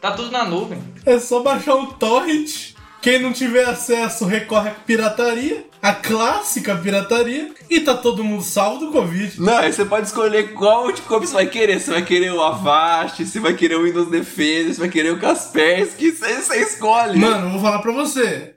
Tá 0.00 0.12
tudo 0.12 0.30
na 0.30 0.44
nuvem. 0.44 0.82
É 1.06 1.18
só 1.18 1.42
baixar 1.42 1.74
o 1.76 1.86
torrent. 1.94 2.74
Quem 3.00 3.18
não 3.18 3.32
tiver 3.32 3.64
acesso 3.64 4.26
recorre 4.26 4.68
à 4.68 4.74
pirataria, 4.74 5.64
a 5.80 5.94
clássica 5.94 6.76
pirataria, 6.76 7.50
e 7.70 7.80
tá 7.80 7.94
todo 7.96 8.22
mundo 8.22 8.42
salvo 8.42 8.84
do 8.86 8.92
Covid. 8.92 9.40
Não, 9.40 9.56
aí 9.56 9.72
você 9.72 9.86
pode 9.86 10.06
escolher 10.06 10.52
qual 10.52 10.88
anticorpo 10.88 11.26
você 11.26 11.32
vai 11.32 11.46
querer. 11.46 11.80
Você 11.80 11.90
vai 11.90 12.04
querer 12.04 12.30
o 12.30 12.42
Avast, 12.42 13.24
você 13.24 13.40
vai 13.40 13.54
querer 13.54 13.76
o 13.76 13.84
Windows 13.84 14.10
Defender, 14.10 14.74
você 14.74 14.80
vai 14.80 14.90
querer 14.90 15.12
o 15.12 15.18
Kaspersky, 15.18 16.10
você, 16.12 16.42
você 16.42 16.60
escolhe. 16.60 17.18
Mano, 17.18 17.46
eu 17.46 17.50
vou 17.52 17.60
falar 17.60 17.78
pra 17.78 17.92
você. 17.92 18.54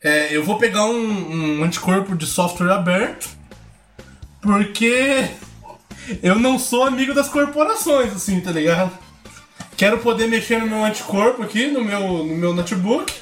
É, 0.00 0.36
eu 0.36 0.44
vou 0.44 0.56
pegar 0.56 0.84
um, 0.84 1.58
um 1.60 1.64
anticorpo 1.64 2.14
de 2.14 2.26
software 2.26 2.70
aberto, 2.70 3.28
porque 4.44 5.30
eu 6.22 6.38
não 6.38 6.58
sou 6.58 6.84
amigo 6.84 7.14
das 7.14 7.28
corporações, 7.28 8.12
assim, 8.12 8.38
tá 8.40 8.52
ligado? 8.52 8.92
Quero 9.74 9.98
poder 9.98 10.28
mexer 10.28 10.60
no 10.60 10.66
meu 10.66 10.84
anticorpo 10.84 11.42
aqui, 11.42 11.66
no 11.66 11.82
meu, 11.82 12.00
no 12.00 12.36
meu 12.36 12.54
notebook, 12.54 13.12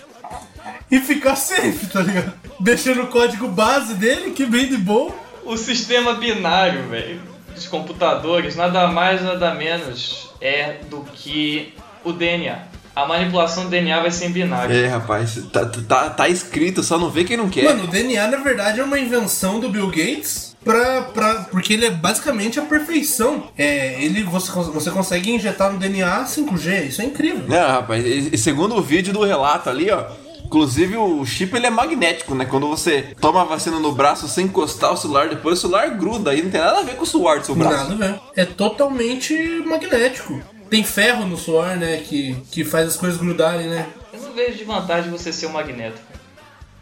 e 0.90 0.98
ficar 1.00 1.36
safe, 1.36 1.86
tá 1.86 2.00
ligado? 2.02 2.32
Deixando 2.60 3.04
o 3.04 3.06
código 3.06 3.48
base 3.48 3.94
dele, 3.94 4.32
que 4.32 4.44
vem 4.44 4.68
de 4.68 4.76
boa. 4.76 5.14
O 5.44 5.56
sistema 5.56 6.14
binário, 6.14 6.88
velho, 6.88 7.20
dos 7.54 7.66
computadores, 7.68 8.56
nada 8.56 8.88
mais, 8.88 9.22
nada 9.22 9.54
menos 9.54 10.28
é 10.40 10.78
do 10.90 11.04
que 11.14 11.72
o 12.04 12.12
DNA. 12.12 12.58
A 12.94 13.06
manipulação 13.06 13.64
do 13.64 13.70
DNA 13.70 14.00
vai 14.00 14.10
ser 14.10 14.26
em 14.26 14.32
binário. 14.32 14.74
É, 14.74 14.88
rapaz, 14.88 15.40
tá, 15.50 15.64
tá, 15.64 16.10
tá 16.10 16.28
escrito, 16.28 16.82
só 16.82 16.98
não 16.98 17.08
vê 17.08 17.24
quem 17.24 17.36
não 17.36 17.48
quer. 17.48 17.64
Mano, 17.64 17.84
o 17.84 17.86
DNA 17.86 18.26
na 18.26 18.38
verdade 18.38 18.80
é 18.80 18.84
uma 18.84 18.98
invenção 18.98 19.60
do 19.60 19.70
Bill 19.70 19.86
Gates 19.86 20.51
pra, 20.64 21.02
pra, 21.02 21.34
porque 21.50 21.72
ele 21.72 21.86
é 21.86 21.90
basicamente 21.90 22.58
a 22.58 22.62
perfeição. 22.62 23.48
É, 23.56 24.02
ele, 24.02 24.22
você, 24.24 24.50
você 24.50 24.90
consegue 24.90 25.30
injetar 25.30 25.72
no 25.72 25.78
DNA 25.78 26.24
5G, 26.24 26.86
isso 26.88 27.02
é 27.02 27.04
incrível. 27.04 27.44
Não, 27.48 27.68
rapaz, 27.68 28.04
e- 28.04 28.30
e 28.32 28.38
segundo 28.38 28.76
o 28.76 28.82
vídeo 28.82 29.12
do 29.12 29.24
relato 29.24 29.68
ali, 29.70 29.90
ó. 29.90 30.04
Inclusive 30.44 30.96
o 30.98 31.24
chip 31.24 31.56
ele 31.56 31.66
é 31.66 31.70
magnético, 31.70 32.34
né? 32.34 32.44
Quando 32.44 32.68
você 32.68 33.14
toma 33.18 33.40
a 33.40 33.44
vacina 33.44 33.78
no 33.80 33.90
braço 33.92 34.28
sem 34.28 34.44
encostar 34.44 34.92
o 34.92 34.96
celular, 34.98 35.28
depois 35.30 35.58
o 35.58 35.60
celular 35.62 35.88
gruda 35.96 36.30
aí, 36.30 36.42
não 36.42 36.50
tem 36.50 36.60
nada 36.60 36.80
a 36.80 36.82
ver 36.82 36.96
com 36.96 37.04
o 37.04 37.06
suor 37.06 37.40
do 37.40 37.46
seu 37.46 37.54
braço. 37.54 37.88
Nada 37.90 37.94
a 37.94 38.08
ver. 38.12 38.20
É 38.36 38.44
totalmente 38.44 39.34
magnético. 39.66 40.42
Tem 40.68 40.84
ferro 40.84 41.24
no 41.26 41.38
suor, 41.38 41.76
né? 41.76 41.98
Que, 42.06 42.36
que 42.50 42.64
faz 42.64 42.86
as 42.88 42.96
coisas 42.96 43.18
grudarem, 43.18 43.66
né? 43.68 43.86
Eu 44.12 44.20
não 44.20 44.32
vejo 44.34 44.58
de 44.58 44.64
vantagem 44.64 45.10
você 45.10 45.32
ser 45.32 45.46
um 45.46 45.52
magneto. 45.52 45.98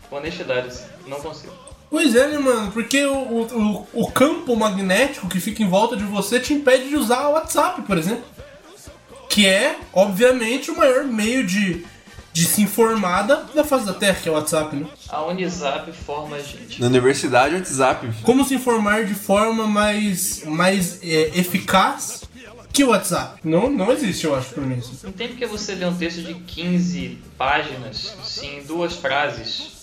Com 0.09 0.17
honestidade, 0.17 0.77
não 1.07 1.21
consigo. 1.21 1.53
Pois 1.91 2.15
é, 2.15 2.29
né, 2.29 2.39
mano? 2.39 2.71
Porque 2.73 3.05
o, 3.05 3.13
o, 3.15 3.43
o- 3.43 3.89
o 4.05 4.11
campo 4.13 4.55
magnético 4.55 5.29
que 5.29 5.41
fica 5.41 5.63
em 5.63 5.69
volta 5.69 5.97
de 5.97 6.05
você 6.05 6.39
te 6.39 6.55
impede 6.55 6.89
de 6.89 6.97
usar 6.97 7.27
o 7.29 7.33
WhatsApp, 7.33 7.83
por 7.83 7.99
exemplo. 7.99 8.25
Que 9.29 9.47
é, 9.47 9.77
obviamente, 9.93 10.71
o 10.71 10.77
maior 10.77 11.05
meio 11.05 11.45
de, 11.47 11.85
de 12.33 12.45
se 12.45 12.63
informar 12.63 13.23
da, 13.23 13.37
da 13.55 13.65
face 13.65 13.87
da 13.87 13.93
Terra, 13.95 14.19
que 14.23 14.29
é 14.29 14.33
o 14.33 14.35
WhatsApp, 14.35 14.75
né? 14.77 14.87
A 15.09 15.23
Unisap 15.27 15.91
forma 15.93 16.37
a 16.37 16.43
gente. 16.43 16.81
Na 16.81 16.87
universidade, 16.87 17.55
WhatsApp. 17.57 18.09
Como 18.23 18.45
se 18.45 18.55
informar 18.55 19.05
de 19.05 19.15
forma 19.15 19.67
mais, 19.67 20.45
mais 20.45 21.01
é, 21.03 21.31
eficaz 21.39 22.23
que 22.73 22.85
o 22.85 22.91
WhatsApp? 22.91 23.41
Não, 23.45 23.69
não 23.69 23.91
existe, 23.93 24.25
eu 24.27 24.35
acho, 24.37 24.51
pra 24.55 24.63
mim. 24.65 24.79
assim. 24.79 24.97
Não 25.03 25.13
tem 25.13 25.29
porque 25.29 25.47
você 25.47 25.75
ler 25.75 25.87
um 25.89 25.97
texto 25.97 26.23
de 26.23 26.35
15 26.35 27.19
páginas, 27.37 28.15
se 28.25 28.47
em 28.47 28.63
duas 28.63 28.95
frases 28.95 29.80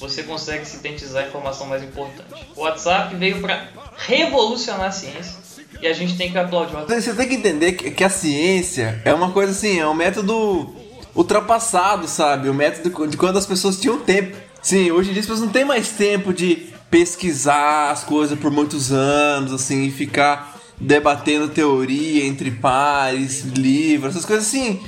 você 0.00 0.22
consegue 0.22 0.64
sintetizar 0.64 1.24
a 1.24 1.28
informação 1.28 1.66
mais 1.66 1.82
importante. 1.82 2.34
O 2.56 2.62
WhatsApp 2.62 3.14
veio 3.16 3.40
para 3.40 3.68
revolucionar 3.98 4.86
a 4.86 4.90
ciência 4.90 5.36
e 5.80 5.86
a 5.86 5.92
gente 5.92 6.16
tem 6.16 6.32
que 6.32 6.38
aplaudir. 6.38 6.74
Você 6.88 7.14
tem 7.14 7.28
que 7.28 7.34
entender 7.34 7.72
que 7.72 8.02
a 8.02 8.08
ciência 8.08 9.00
é 9.04 9.12
uma 9.12 9.30
coisa 9.30 9.52
assim, 9.52 9.78
é 9.78 9.86
um 9.86 9.94
método 9.94 10.74
ultrapassado, 11.14 12.08
sabe? 12.08 12.48
O 12.48 12.54
método 12.54 13.06
de 13.06 13.16
quando 13.16 13.36
as 13.36 13.46
pessoas 13.46 13.78
tinham 13.78 14.00
tempo. 14.00 14.36
Sim, 14.62 14.90
hoje 14.90 15.10
em 15.10 15.12
dia 15.12 15.20
as 15.20 15.26
pessoas 15.26 15.40
não 15.40 15.52
têm 15.52 15.64
mais 15.64 15.90
tempo 15.90 16.32
de 16.32 16.70
pesquisar 16.90 17.90
as 17.90 18.02
coisas 18.02 18.38
por 18.38 18.50
muitos 18.50 18.90
anos, 18.90 19.52
assim, 19.52 19.84
e 19.84 19.90
ficar 19.90 20.58
debatendo 20.78 21.48
teoria 21.48 22.24
entre 22.24 22.50
pares, 22.50 23.42
livros, 23.42 24.16
essas 24.16 24.24
coisas 24.24 24.46
assim. 24.46 24.80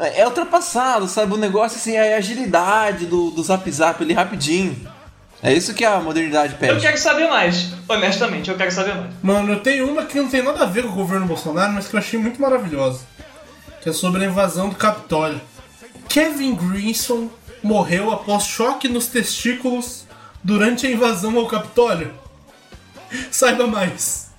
É 0.00 0.20
é 0.22 0.26
ultrapassado, 0.26 1.06
sabe? 1.06 1.34
O 1.34 1.36
negócio 1.36 1.76
assim 1.78 1.94
é 1.94 2.14
a 2.14 2.16
agilidade 2.16 3.06
do, 3.06 3.30
do 3.30 3.42
zap 3.42 3.70
zap 3.70 4.02
ali 4.02 4.14
rapidinho. 4.14 4.76
É 5.42 5.52
isso 5.52 5.72
que 5.72 5.84
a 5.84 6.00
modernidade 6.00 6.52
Eu 6.54 6.58
pede. 6.58 6.80
quero 6.80 6.98
saber 6.98 7.28
mais, 7.28 7.72
honestamente, 7.88 8.50
eu 8.50 8.56
quero 8.56 8.70
saber 8.70 8.94
mais. 8.94 9.10
Mano, 9.22 9.52
eu 9.52 9.60
tenho 9.60 9.90
uma 9.90 10.04
que 10.04 10.18
não 10.18 10.28
tem 10.28 10.42
nada 10.42 10.64
a 10.64 10.66
ver 10.66 10.82
com 10.82 10.90
o 10.90 10.94
governo 10.94 11.26
Bolsonaro, 11.26 11.72
mas 11.72 11.88
que 11.88 11.94
eu 11.94 12.00
achei 12.00 12.18
muito 12.18 12.40
maravilhosa. 12.40 13.00
Que 13.80 13.88
é 13.88 13.92
sobre 13.92 14.24
a 14.24 14.26
invasão 14.26 14.68
do 14.68 14.76
Capitólio. 14.76 15.40
Kevin 16.08 16.54
Greenson 16.54 17.30
morreu 17.62 18.10
após 18.10 18.44
choque 18.44 18.88
nos 18.88 19.06
testículos 19.06 20.04
durante 20.42 20.86
a 20.86 20.90
invasão 20.90 21.38
ao 21.38 21.46
Capitólio. 21.46 22.12
Saiba 23.30 23.66
mais. 23.66 24.30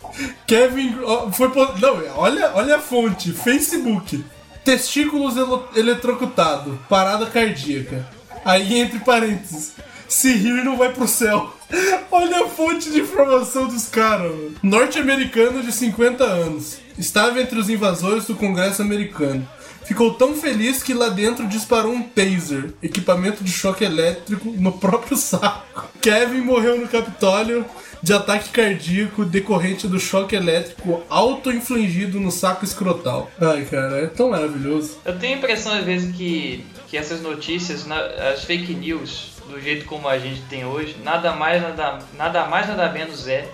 Kevin. 0.46 0.98
Foi, 1.34 1.48
não, 1.80 2.18
olha, 2.18 2.52
olha 2.54 2.76
a 2.76 2.80
fonte: 2.80 3.32
Facebook. 3.32 4.24
Testículos 4.64 5.36
eletrocutado. 5.76 6.80
Parada 6.88 7.26
cardíaca. 7.26 8.08
Aí, 8.46 8.80
entre 8.80 9.00
parênteses. 9.00 9.74
Se 10.08 10.34
rir, 10.34 10.64
não 10.64 10.78
vai 10.78 10.92
pro 10.92 11.08
céu. 11.08 11.56
Olha 12.12 12.44
a 12.44 12.50
fonte 12.50 12.92
de 12.92 13.00
informação 13.00 13.68
dos 13.68 13.88
caras. 13.88 14.32
Norte-americano 14.62 15.64
de 15.64 15.72
50 15.72 16.24
anos. 16.24 16.78
Estava 16.98 17.42
entre 17.42 17.58
os 17.58 17.70
invasores 17.70 18.26
do 18.26 18.36
Congresso 18.36 18.82
americano. 18.82 19.48
Ficou 19.86 20.14
tão 20.14 20.36
feliz 20.36 20.84
que 20.84 20.94
lá 20.94 21.10
dentro 21.10 21.48
disparou 21.48 21.92
um 21.92 22.04
taser, 22.04 22.74
equipamento 22.84 23.44
de 23.44 23.52
choque 23.52 23.84
elétrico, 23.84 24.50
no 24.52 24.74
próprio 24.74 25.16
saco. 25.18 25.90
Kevin 26.02 26.42
morreu 26.42 26.80
no 26.80 26.88
Capitólio 26.88 27.66
de 28.02 28.14
ataque 28.14 28.50
cardíaco 28.50 29.24
decorrente 29.24 29.88
do 29.88 30.00
choque 30.00 30.36
elétrico 30.36 31.04
auto-infligido 31.10 32.20
no 32.20 32.32
saco 32.32 32.66
escrotal. 32.66 33.30
Ai, 33.40 33.66
cara, 33.66 34.00
é 34.00 34.08
tão 34.08 34.32
maravilhoso. 34.32 34.98
Eu 35.06 35.18
tenho 35.20 35.36
a 35.36 35.38
impressão 35.38 35.74
às 35.74 35.84
vezes 35.84 36.16
que, 36.16 36.66
que 36.88 36.98
essas 36.98 37.22
notícias, 37.22 37.86
as 37.90 38.44
fake 38.44 38.74
news, 38.74 39.32
do 39.50 39.62
jeito 39.62 39.86
como 39.86 40.08
a 40.08 40.18
gente 40.18 40.42
tem 40.44 40.66
hoje, 40.66 40.96
nada 41.04 41.34
mais 41.34 41.62
nada, 41.62 42.00
nada 42.18 42.46
mais 42.46 42.68
nada 42.68 42.92
menos 42.92 43.28
é 43.28 43.48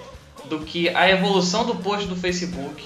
do 0.46 0.60
que 0.60 0.90
a 0.90 1.10
evolução 1.10 1.66
do 1.66 1.76
post 1.76 2.08
do 2.08 2.16
Facebook 2.16 2.86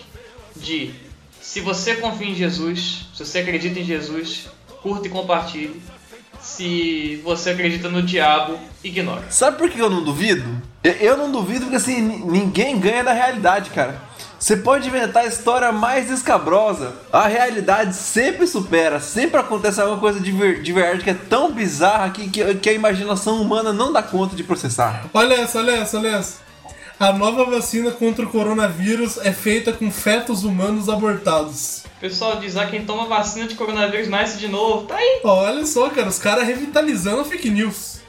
de 0.55 0.93
se 1.39 1.59
você 1.59 1.95
confia 1.95 2.29
em 2.29 2.35
Jesus, 2.35 3.07
se 3.13 3.25
você 3.25 3.39
acredita 3.39 3.79
em 3.79 3.83
Jesus, 3.83 4.47
curta 4.81 5.07
e 5.07 5.09
compartilhe. 5.09 5.81
Se 6.39 7.21
você 7.23 7.51
acredita 7.51 7.87
no 7.87 8.01
diabo, 8.01 8.57
ignora. 8.83 9.29
Sabe 9.29 9.57
por 9.57 9.69
que 9.69 9.79
eu 9.79 9.89
não 9.89 10.03
duvido? 10.03 10.60
Eu- 10.83 11.17
não 11.17 11.31
duvido 11.31 11.61
porque 11.61 11.75
assim, 11.77 12.01
ni- 12.01 12.23
ninguém 12.25 12.79
ganha 12.79 13.03
da 13.03 13.13
realidade, 13.13 13.69
cara. 13.69 14.01
Você 14.39 14.57
pode 14.57 14.87
inventar 14.87 15.23
a 15.23 15.27
história 15.27 15.71
mais 15.71 16.09
escabrosa, 16.09 16.95
a 17.13 17.27
realidade 17.27 17.95
sempre 17.95 18.47
supera, 18.47 18.99
sempre 18.99 19.39
acontece 19.39 19.79
alguma 19.79 19.99
coisa 19.99 20.19
de, 20.19 20.31
ver- 20.31 20.63
de 20.63 20.73
verdade 20.73 21.03
que 21.03 21.11
é 21.11 21.13
tão 21.13 21.51
bizarra 21.51 22.09
que, 22.09 22.27
que, 22.27 22.55
que 22.55 22.69
a 22.69 22.73
imaginação 22.73 23.39
humana 23.39 23.71
não 23.71 23.93
dá 23.93 24.01
conta 24.01 24.35
de 24.35 24.43
processar. 24.43 25.05
Olha 25.13 25.35
essa, 25.35 25.59
olha 25.59 25.71
essa, 25.73 25.97
olha 25.99 26.07
essa. 26.15 26.39
A 26.99 27.13
nova 27.13 27.45
vacina 27.45 27.91
contra 27.91 28.25
o 28.25 28.29
coronavírus 28.29 29.17
é 29.23 29.31
feita 29.31 29.71
com 29.71 29.91
fetos 29.91 30.43
humanos 30.43 30.89
abortados. 30.89 31.83
Pessoal 31.99 32.37
diz, 32.39 32.57
ah, 32.57 32.65
quem 32.65 32.83
toma 32.83 33.05
vacina 33.05 33.47
de 33.47 33.53
coronavírus 33.53 34.07
nasce 34.07 34.37
de 34.39 34.47
novo. 34.47 34.87
Tá 34.87 34.95
aí. 34.95 35.21
Olha 35.23 35.65
só, 35.67 35.87
cara, 35.89 36.07
os 36.09 36.17
caras 36.17 36.45
revitalizando 36.47 37.21
a 37.21 37.25
fake 37.25 37.49
news. 37.51 38.00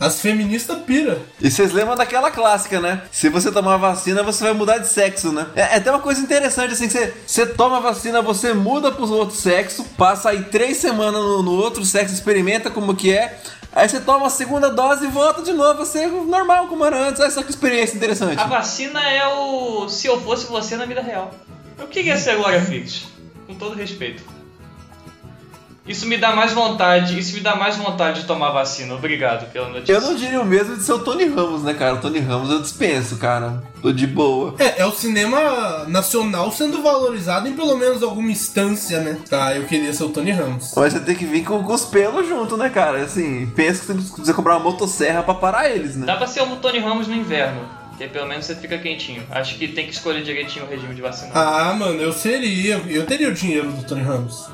As 0.00 0.18
feministas 0.18 0.78
pira. 0.78 1.20
E 1.38 1.50
vocês 1.50 1.72
lembram 1.72 1.94
daquela 1.94 2.30
clássica, 2.30 2.80
né? 2.80 3.02
Se 3.12 3.28
você 3.28 3.52
tomar 3.52 3.76
vacina, 3.76 4.22
você 4.22 4.42
vai 4.44 4.54
mudar 4.54 4.78
de 4.78 4.88
sexo, 4.88 5.30
né? 5.30 5.46
É, 5.54 5.60
é 5.60 5.76
até 5.76 5.90
uma 5.90 6.00
coisa 6.00 6.22
interessante, 6.22 6.72
assim, 6.72 6.86
que 6.86 6.94
você, 6.94 7.14
você 7.26 7.46
toma 7.46 7.76
a 7.76 7.80
vacina, 7.80 8.22
você 8.22 8.54
muda 8.54 8.90
pro 8.90 9.06
outro 9.12 9.36
sexo, 9.36 9.84
passa 9.98 10.30
aí 10.30 10.44
três 10.44 10.78
semanas 10.78 11.20
no, 11.22 11.42
no 11.42 11.52
outro 11.52 11.84
sexo, 11.84 12.14
experimenta 12.14 12.70
como 12.70 12.96
que 12.96 13.12
é, 13.12 13.38
aí 13.74 13.86
você 13.86 14.00
toma 14.00 14.28
a 14.28 14.30
segunda 14.30 14.70
dose 14.70 15.04
e 15.04 15.08
volta 15.08 15.42
de 15.42 15.52
novo 15.52 15.82
a 15.82 15.86
ser 15.86 16.06
normal 16.08 16.66
como 16.68 16.82
era 16.82 17.08
antes. 17.08 17.20
Olha 17.20 17.30
só 17.30 17.42
que 17.42 17.50
experiência 17.50 17.94
interessante. 17.94 18.40
A 18.40 18.46
vacina 18.46 19.06
é 19.06 19.26
o 19.28 19.86
se 19.86 20.06
eu 20.06 20.18
fosse 20.18 20.46
você 20.46 20.76
na 20.76 20.86
vida 20.86 21.02
real. 21.02 21.30
O 21.78 21.86
que 21.86 22.08
é 22.08 22.16
ser 22.16 22.36
Glória 22.36 22.62
Fix? 22.62 23.06
Com 23.46 23.54
todo 23.54 23.74
respeito. 23.74 24.39
Isso 25.90 26.06
me 26.06 26.16
dá 26.16 26.36
mais 26.36 26.52
vontade, 26.52 27.18
isso 27.18 27.34
me 27.34 27.40
dá 27.40 27.56
mais 27.56 27.76
vontade 27.76 28.20
de 28.20 28.26
tomar 28.26 28.52
vacina. 28.52 28.94
Obrigado 28.94 29.50
pela 29.50 29.68
notícia. 29.68 29.92
Eu 29.92 30.00
não 30.00 30.14
diria 30.14 30.40
o 30.40 30.44
mesmo 30.44 30.76
de 30.76 30.84
ser 30.84 30.92
o 30.92 31.00
Tony 31.00 31.24
Ramos, 31.24 31.64
né, 31.64 31.74
cara? 31.74 31.96
O 31.96 31.98
Tony 31.98 32.20
Ramos 32.20 32.48
eu 32.48 32.62
dispenso, 32.62 33.16
cara. 33.16 33.60
Tô 33.82 33.92
de 33.92 34.06
boa. 34.06 34.54
É, 34.60 34.82
é 34.82 34.86
o 34.86 34.92
cinema 34.92 35.84
nacional 35.88 36.52
sendo 36.52 36.80
valorizado 36.80 37.48
em 37.48 37.54
pelo 37.54 37.76
menos 37.76 38.04
alguma 38.04 38.30
instância, 38.30 39.00
né? 39.00 39.18
Tá, 39.28 39.56
eu 39.56 39.64
queria 39.64 39.92
ser 39.92 40.04
o 40.04 40.10
Tony 40.10 40.30
Ramos. 40.30 40.72
Mas 40.76 40.92
você 40.92 41.00
tem 41.00 41.16
que 41.16 41.24
vir 41.24 41.42
com, 41.42 41.60
com 41.64 41.74
os 41.74 41.84
pelos 41.84 42.28
junto, 42.28 42.56
né, 42.56 42.68
cara? 42.68 43.02
Assim, 43.02 43.50
pensa 43.56 43.80
que 43.80 43.86
você 43.86 43.94
precisa 43.94 44.32
comprar 44.32 44.58
uma 44.58 44.70
motosserra 44.70 45.24
pra 45.24 45.34
parar 45.34 45.68
eles, 45.70 45.96
né? 45.96 46.06
Dá 46.06 46.16
pra 46.16 46.28
ser 46.28 46.42
o 46.42 46.54
Tony 46.54 46.78
Ramos 46.78 47.08
no 47.08 47.16
inverno, 47.16 47.68
que 47.98 48.06
pelo 48.06 48.28
menos 48.28 48.46
você 48.46 48.54
fica 48.54 48.78
quentinho. 48.78 49.24
Acho 49.28 49.56
que 49.56 49.66
tem 49.66 49.86
que 49.86 49.92
escolher 49.92 50.22
direitinho 50.22 50.66
o 50.66 50.68
regime 50.68 50.94
de 50.94 51.02
vacina. 51.02 51.32
Ah, 51.34 51.74
mano, 51.74 52.00
eu 52.00 52.12
seria. 52.12 52.80
Eu 52.86 53.04
teria 53.06 53.28
o 53.28 53.34
dinheiro 53.34 53.72
do 53.72 53.82
Tony 53.82 54.02
Ramos. 54.02 54.48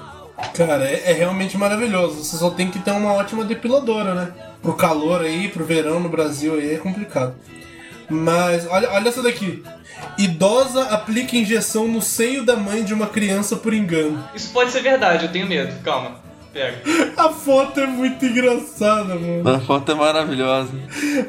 Cara, 0.54 0.84
é, 0.84 1.10
é 1.10 1.12
realmente 1.12 1.56
maravilhoso. 1.56 2.22
Você 2.24 2.36
só 2.36 2.50
tem 2.50 2.70
que 2.70 2.78
ter 2.78 2.90
uma 2.90 3.12
ótima 3.12 3.44
depiladora, 3.44 4.14
né? 4.14 4.28
Pro 4.62 4.74
calor 4.74 5.22
aí, 5.22 5.48
pro 5.48 5.64
verão 5.64 6.00
no 6.00 6.08
Brasil 6.08 6.54
aí 6.54 6.74
é 6.74 6.78
complicado. 6.78 7.34
Mas 8.08 8.66
olha, 8.68 8.90
olha 8.90 9.08
essa 9.08 9.22
daqui. 9.22 9.62
Idosa 10.18 10.82
aplica 10.90 11.36
injeção 11.36 11.88
no 11.88 12.00
seio 12.02 12.44
da 12.44 12.56
mãe 12.56 12.84
de 12.84 12.92
uma 12.94 13.06
criança 13.06 13.56
por 13.56 13.72
engano. 13.74 14.22
Isso 14.34 14.50
pode 14.52 14.70
ser 14.70 14.82
verdade, 14.82 15.24
eu 15.26 15.32
tenho 15.32 15.46
medo. 15.46 15.72
Calma, 15.82 16.16
pega. 16.52 16.82
A 17.16 17.30
foto 17.30 17.80
é 17.80 17.86
muito 17.86 18.24
engraçada, 18.24 19.14
mano. 19.14 19.48
A 19.48 19.58
foto 19.58 19.90
é 19.90 19.94
maravilhosa. 19.94 20.70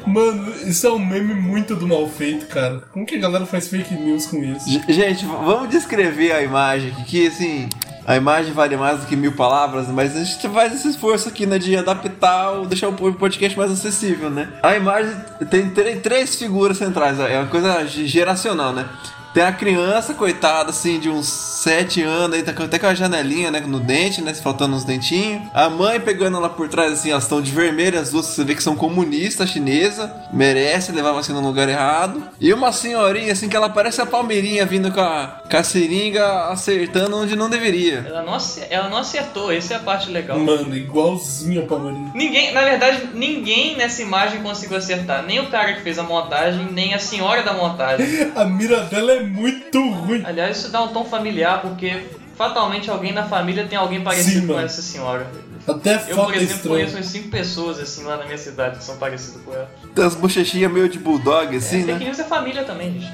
Mano, 0.06 0.52
isso 0.66 0.86
é 0.86 0.92
um 0.92 0.98
meme 0.98 1.34
muito 1.34 1.74
do 1.74 1.88
mal 1.88 2.06
feito, 2.08 2.46
cara. 2.46 2.82
Como 2.92 3.06
que 3.06 3.16
a 3.16 3.20
galera 3.20 3.46
faz 3.46 3.68
fake 3.68 3.94
news 3.94 4.26
com 4.26 4.42
isso? 4.44 4.68
G- 4.70 4.92
Gente, 4.92 5.24
vamos 5.24 5.70
descrever 5.70 6.32
a 6.32 6.42
imagem 6.42 6.90
aqui, 6.92 7.04
que 7.04 7.26
assim, 7.26 7.68
a 8.08 8.16
imagem 8.16 8.54
vale 8.54 8.74
mais 8.74 9.00
do 9.00 9.06
que 9.06 9.14
mil 9.14 9.32
palavras, 9.32 9.86
mas 9.88 10.16
a 10.16 10.24
gente 10.24 10.48
faz 10.48 10.74
esse 10.74 10.88
esforço 10.88 11.28
aqui, 11.28 11.44
né, 11.44 11.58
de 11.58 11.76
adaptar, 11.76 12.52
ou 12.52 12.64
deixar 12.64 12.88
o 12.88 12.92
podcast 13.12 13.56
mais 13.58 13.70
acessível, 13.70 14.30
né? 14.30 14.48
A 14.62 14.74
imagem 14.74 15.14
tem 15.50 15.68
três 16.00 16.34
figuras 16.34 16.78
centrais, 16.78 17.20
é 17.20 17.38
uma 17.38 17.48
coisa 17.48 17.86
ge- 17.86 18.06
geracional, 18.06 18.72
né? 18.72 18.86
Tem 19.34 19.42
a 19.42 19.52
criança, 19.52 20.14
coitada, 20.14 20.70
assim, 20.70 20.98
de 20.98 21.08
uns 21.08 21.26
7 21.28 22.02
anos, 22.02 22.36
aí 22.36 22.42
tá 22.42 22.52
com- 22.52 22.62
até 22.62 22.78
com 22.78 22.86
a 22.86 22.94
janelinha, 22.94 23.50
né, 23.50 23.60
no 23.60 23.78
dente, 23.78 24.22
né, 24.22 24.32
faltando 24.34 24.74
uns 24.74 24.84
dentinhos. 24.84 25.42
A 25.54 25.68
mãe 25.68 26.00
pegando 26.00 26.36
ela 26.38 26.48
por 26.48 26.68
trás, 26.68 26.92
assim, 26.92 27.10
elas 27.10 27.24
estão 27.24 27.40
de 27.42 27.50
vermelho, 27.50 27.98
as 28.00 28.10
duas, 28.10 28.26
você 28.26 28.42
vê 28.44 28.54
que 28.54 28.62
são 28.62 28.74
comunistas 28.74 29.50
chinesa, 29.50 30.12
merece 30.32 30.92
levar 30.92 31.10
a 31.10 31.14
vacina 31.14 31.40
no 31.40 31.48
lugar 31.48 31.68
errado. 31.68 32.22
E 32.40 32.52
uma 32.52 32.72
senhorinha, 32.72 33.32
assim, 33.32 33.48
que 33.48 33.56
ela 33.56 33.68
parece 33.68 34.00
a 34.00 34.06
Palmeirinha 34.06 34.64
vindo 34.64 34.90
com 34.92 35.00
a, 35.00 35.40
com 35.50 35.56
a 35.56 35.62
seringa 35.62 36.44
acertando 36.50 37.16
onde 37.18 37.36
não 37.36 37.50
deveria. 37.50 38.04
Ela 38.08 38.22
não, 38.22 38.36
ela 38.70 38.88
não 38.88 38.98
acertou, 38.98 39.52
essa 39.52 39.74
é 39.74 39.76
a 39.76 39.80
parte 39.80 40.10
legal. 40.10 40.38
Mano, 40.38 40.74
igualzinho 40.76 41.62
a 41.62 41.66
Palmeirinha. 41.66 42.10
Ninguém, 42.14 42.52
na 42.52 42.62
verdade, 42.62 43.08
ninguém 43.14 43.76
nessa 43.76 44.02
imagem 44.02 44.42
conseguiu 44.42 44.76
acertar. 44.78 45.22
Nem 45.24 45.40
o 45.40 45.46
cara 45.50 45.74
que 45.74 45.82
fez 45.82 45.98
a 45.98 46.02
montagem, 46.02 46.68
nem 46.72 46.94
a 46.94 46.98
senhora 46.98 47.42
da 47.42 47.52
montagem. 47.52 48.06
A 48.38 48.44
mira 48.44 48.82
dela 48.82 49.12
é 49.12 49.17
muito 49.20 49.80
ruim. 49.90 50.22
Aliás, 50.24 50.58
isso 50.58 50.70
dá 50.70 50.82
um 50.82 50.88
tom 50.88 51.04
familiar, 51.04 51.60
porque 51.62 52.02
fatalmente 52.36 52.90
alguém 52.90 53.12
na 53.12 53.24
família 53.24 53.66
tem 53.66 53.78
alguém 53.78 54.02
parecido 54.02 54.40
Sim, 54.40 54.46
com 54.46 54.52
mano. 54.54 54.64
essa 54.66 54.82
senhora. 54.82 55.26
Até 55.66 55.96
Eu, 56.08 56.16
por 56.16 56.32
é 56.32 56.36
exemplo, 56.36 56.54
estranha. 56.56 56.60
conheço 56.76 56.96
umas 56.96 57.06
5 57.06 57.28
pessoas 57.28 57.78
assim 57.78 58.04
lá 58.04 58.16
na 58.16 58.24
minha 58.24 58.38
cidade 58.38 58.78
que 58.78 58.84
são 58.84 58.96
parecidas 58.96 59.42
com 59.42 59.52
ela. 59.52 59.70
Tem 59.94 60.04
as 60.04 60.14
bochechinhas 60.14 60.72
meio 60.72 60.88
de 60.88 60.98
bulldog, 60.98 61.54
assim, 61.54 61.84
Fake 61.84 61.92
né? 61.98 62.04
news 62.06 62.18
é 62.18 62.24
família 62.24 62.64
também, 62.64 62.92
gente. 63.00 63.12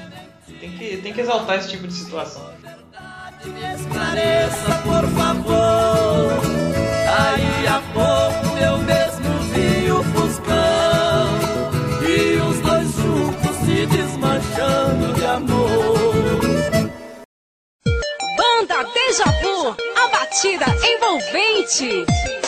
Tem 0.59 0.71
que, 0.71 0.97
tem 0.97 1.11
que 1.13 1.19
exaltar 1.21 1.57
esse 1.59 1.69
tipo 1.69 1.85
de 1.87 1.93
situação. 1.93 2.43
Esclareça, 3.75 4.81
por 4.83 5.07
favor. 5.09 6.39
Aí 7.17 7.67
a 7.67 7.81
pouco 7.93 8.57
eu 8.57 8.77
mesmo 8.79 9.39
vi 9.53 9.91
o 9.91 10.03
Fuscão 10.03 11.39
e 12.01 12.37
os 12.41 12.59
dois 12.61 12.91
juntos 12.95 13.55
se 13.65 13.85
desmanchando 13.85 15.13
de 15.13 15.25
amor. 15.25 15.74
A 20.35 20.41
batida 20.41 20.65
envolvente. 20.85 22.44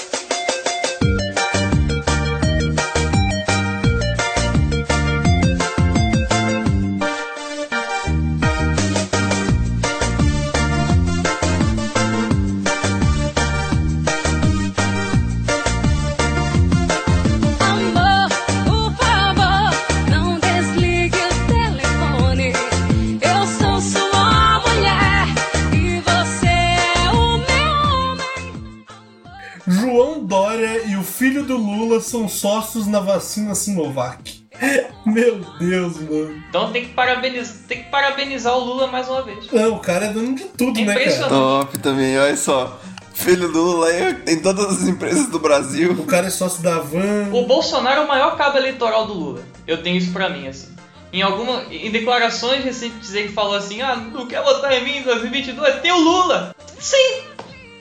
Sócios 32.57 32.87
na 32.87 32.99
vacina 32.99 33.53
Sinovac. 33.53 34.47
Meu 35.05 35.39
Deus, 35.59 35.97
mano. 36.01 36.43
Então 36.49 36.71
tem 36.71 36.85
que, 36.85 36.93
parabenizar, 36.93 37.55
tem 37.67 37.83
que 37.83 37.89
parabenizar 37.89 38.57
o 38.57 38.63
Lula 38.63 38.87
mais 38.87 39.07
uma 39.07 39.21
vez. 39.21 39.51
Não, 39.51 39.75
o 39.75 39.79
cara 39.79 40.07
é 40.07 40.13
dono 40.13 40.35
de 40.35 40.45
tudo, 40.45 40.81
né, 40.81 40.95
cara? 40.95 41.29
Top 41.29 41.77
também, 41.79 42.17
olha 42.17 42.35
só. 42.35 42.79
Filho 43.13 43.51
do 43.51 43.61
Lula 43.61 43.87
tem 44.25 44.39
todas 44.41 44.65
as 44.65 44.87
empresas 44.87 45.27
do 45.27 45.39
Brasil. 45.39 45.91
O 45.91 46.05
cara 46.05 46.27
é 46.27 46.29
sócio 46.29 46.61
da 46.61 46.79
Van. 46.79 47.29
O 47.31 47.45
Bolsonaro 47.45 48.01
é 48.01 48.03
o 48.03 48.07
maior 48.07 48.35
cabo 48.37 48.57
eleitoral 48.57 49.07
do 49.07 49.13
Lula. 49.13 49.43
Eu 49.65 49.81
tenho 49.81 49.97
isso 49.97 50.11
pra 50.11 50.29
mim, 50.29 50.47
assim. 50.47 50.69
Em 51.11 51.21
alguma, 51.21 51.63
em 51.71 51.89
declarações 51.89 52.63
recentes 52.63 53.13
ele 53.13 53.29
falou 53.29 53.55
assim: 53.55 53.81
"Ah, 53.81 53.95
não 53.95 54.27
quer 54.27 54.43
votar 54.43 54.71
em 54.73 54.83
mim 54.83 54.97
em 54.97 55.03
2022? 55.03 55.81
Tem 55.81 55.91
o 55.91 55.97
Lula". 55.97 56.55
Sim. 56.79 57.21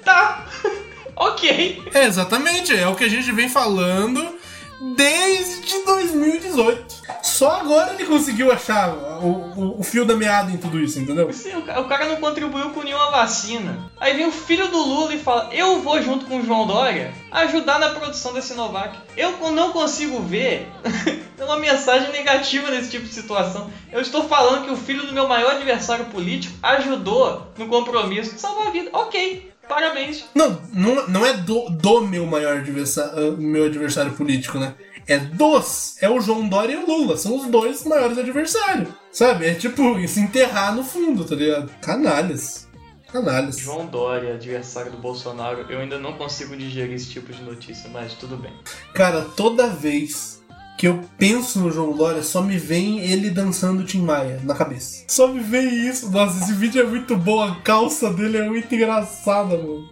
Tá. 0.05 0.47
OK. 1.17 1.83
É, 1.93 2.05
exatamente, 2.05 2.75
é 2.75 2.87
o 2.87 2.95
que 2.95 3.05
a 3.05 3.09
gente 3.09 3.31
vem 3.33 3.49
falando 3.49 4.37
desde 4.81 5.85
2018. 5.85 6.97
Só 7.23 7.51
agora 7.61 7.93
ele 7.95 8.05
conseguiu 8.07 8.51
achar 8.53 8.91
o, 9.23 9.27
o- 9.57 9.81
o 9.81 9.83
fio 9.83 10.05
da 10.05 10.15
meada 10.17 10.51
em 10.51 10.57
tudo 10.57 10.79
isso, 10.81 10.99
entendeu? 10.99 11.33
Sim, 11.33 11.55
o 11.57 11.67
o 11.81 11.85
cara 11.85 12.07
não 12.07 12.17
contribuiu 12.17 12.71
com 12.71 12.83
nenhuma 12.83 13.11
vacina. 13.11 13.91
Aí 13.99 14.15
vem 14.15 14.27
o 14.27 14.33
filho 14.33 14.69
do 14.69 14.79
Lula 14.79 15.15
e 15.15 15.19
fala: 15.19 15.49
Eu 15.53 15.81
vou 15.83 16.01
junto 16.03 16.25
com 16.27 16.39
o 16.39 16.45
João 16.45 16.67
Dória 16.67 17.13
ajudar 17.31 17.79
na 17.79 17.91
produção 17.91 18.33
da 18.33 18.41
Sinovac. 18.41 18.99
Eu 19.17 19.33
não 19.51 19.73
consigo 19.73 20.21
ver 20.23 20.69
uma 21.39 21.59
mensagem 21.59 22.11
negativa 22.13 22.71
nesse 22.71 22.91
tipo 22.91 23.05
de 23.07 23.13
situação. 23.13 23.71
Eu 23.93 24.01
estou 24.01 24.29
falando 24.29 24.65
que 24.65 24.71
o 24.71 24.77
filho 24.77 25.07
do 25.07 25.13
meu 25.13 25.29
maior 25.29 25.53
adversário 25.53 26.07
político 26.07 26.55
ajudou 26.63 27.47
no 27.59 27.67
compromisso 27.69 28.35
de 28.35 28.41
salvar 28.41 28.69
a 28.69 28.71
vida. 28.71 28.91
Ok, 28.93 29.51
parabéns. 29.69 30.25
Não, 30.35 30.61
não, 30.73 31.09
não 31.09 31.27
é 31.27 31.35
do, 31.35 31.69
do 31.71 32.01
meu 32.03 32.27
maior 32.27 32.59
adversário, 32.59 33.37
meu 33.37 33.65
adversário 33.65 34.13
político, 34.13 34.59
né? 34.59 34.75
É 35.07 35.19
dos. 35.19 35.97
É 36.01 36.11
o 36.11 36.21
João 36.21 36.49
Dória 36.49 36.75
e 36.75 36.77
o 36.77 36.87
Lula. 36.87 37.17
São 37.17 37.37
os 37.37 37.47
dois 37.47 37.85
maiores 37.85 38.19
adversários. 38.19 38.89
Sabe? 39.13 39.47
É 39.47 39.55
tipo 39.55 39.97
se 40.09 40.21
enterrar 40.21 40.75
no 40.75 40.83
fundo, 40.83 41.25
tá 41.25 41.35
ligado? 41.35 41.71
Canalhas. 41.81 42.67
Canalhas. 43.13 43.59
João 43.59 43.87
Dória, 43.87 44.35
adversário 44.35 44.91
do 44.91 44.99
Bolsonaro, 44.99 45.65
eu 45.71 45.79
ainda 45.79 45.99
não 45.99 46.15
consigo 46.15 46.57
digerir 46.57 46.95
esse 46.95 47.09
tipo 47.09 47.33
de 47.33 47.41
notícia, 47.43 47.89
mas 47.89 48.15
tudo 48.15 48.37
bem. 48.37 48.53
Cara, 48.93 49.23
toda 49.23 49.69
vez 49.69 50.36
que 50.77 50.87
eu 50.87 51.01
penso 51.17 51.59
no 51.61 51.71
João 51.71 51.97
Dória, 51.97 52.23
só 52.23 52.43
me 52.43 52.59
vem 52.59 53.01
ele 53.01 53.31
dançando 53.31 53.85
Tim 53.85 54.03
Maia 54.03 54.41
na 54.45 54.55
cabeça. 54.55 55.05
Só 55.09 55.27
me 55.29 55.41
vem 55.41 55.89
isso. 55.89 56.11
Nossa, 56.11 56.45
esse 56.45 56.53
vídeo 56.53 56.83
é 56.83 56.85
muito 56.87 57.17
bom. 57.17 57.43
A 57.43 57.57
calça 57.57 58.13
dele 58.13 58.39
é 58.39 58.49
muito 58.49 58.75
engraçada, 58.75 59.57
mano. 59.57 59.89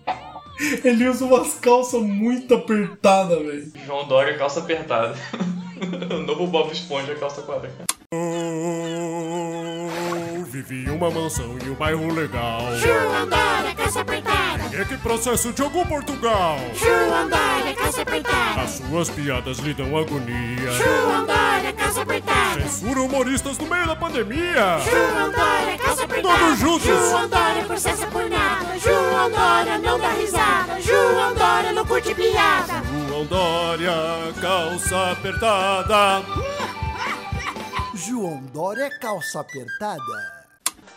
Ele 0.85 1.09
usa 1.09 1.25
umas 1.25 1.55
calças 1.55 2.01
muito 2.03 2.55
apertadas, 2.55 3.39
velho. 3.39 3.73
João 3.87 4.07
Dória, 4.07 4.37
calça 4.37 4.61
apertada. 4.61 5.15
o 6.15 6.19
novo 6.19 6.47
Bob 6.47 6.71
Esponja, 6.71 7.15
calça 7.15 7.43
quadrada. 7.43 7.85
Vivi 10.47 10.89
uma 10.91 11.11
mansão 11.11 11.57
em 11.65 11.71
um 11.71 11.75
bairro 11.75 12.13
legal. 12.13 12.61
João 12.77 13.29
Dória, 13.29 13.75
calça 13.75 14.01
apertada. 14.01 14.44
É 14.77 14.85
que 14.85 14.97
processo 14.99 15.53
Diogo 15.53 15.87
Portugal. 15.87 16.59
João 16.75 17.29
Dória, 17.29 17.75
calça 17.77 18.03
apertada. 18.03 18.61
As 18.61 18.71
suas 18.71 19.09
piadas 19.09 19.59
lhe 19.59 19.73
dão 19.73 19.97
agonia. 19.97 20.73
João 20.73 21.25
Dória, 21.25 21.73
calça 21.73 22.03
apertada. 22.03 22.61
Censura 22.61 23.01
humoristas 23.03 23.57
no 23.57 23.67
meio 23.67 23.87
da 23.87 23.95
pandemia. 23.95 24.79
João 24.81 25.31
Dória, 25.31 25.79
calça 25.79 26.05
apertada. 26.05 26.39
Todos 26.39 26.59
juntos. 26.59 26.87
João 26.87 27.29
Dória 27.29 27.65
processa 27.65 28.07
por 28.09 28.29
nada. 28.29 28.79
João 28.81 29.31
Dória 29.31 29.79
não 29.79 30.01
dá 30.01 30.11
risada. 30.11 30.81
João 30.81 31.35
Dória 31.35 31.73
não 31.73 31.87
curte 31.87 32.13
piada. 32.13 32.83
João 33.09 33.27
Dória, 33.27 33.93
calça 34.41 35.13
apertada. 35.13 36.25
João 37.95 38.43
Dória, 38.53 38.91
calça 38.99 39.39
apertada. 39.39 40.44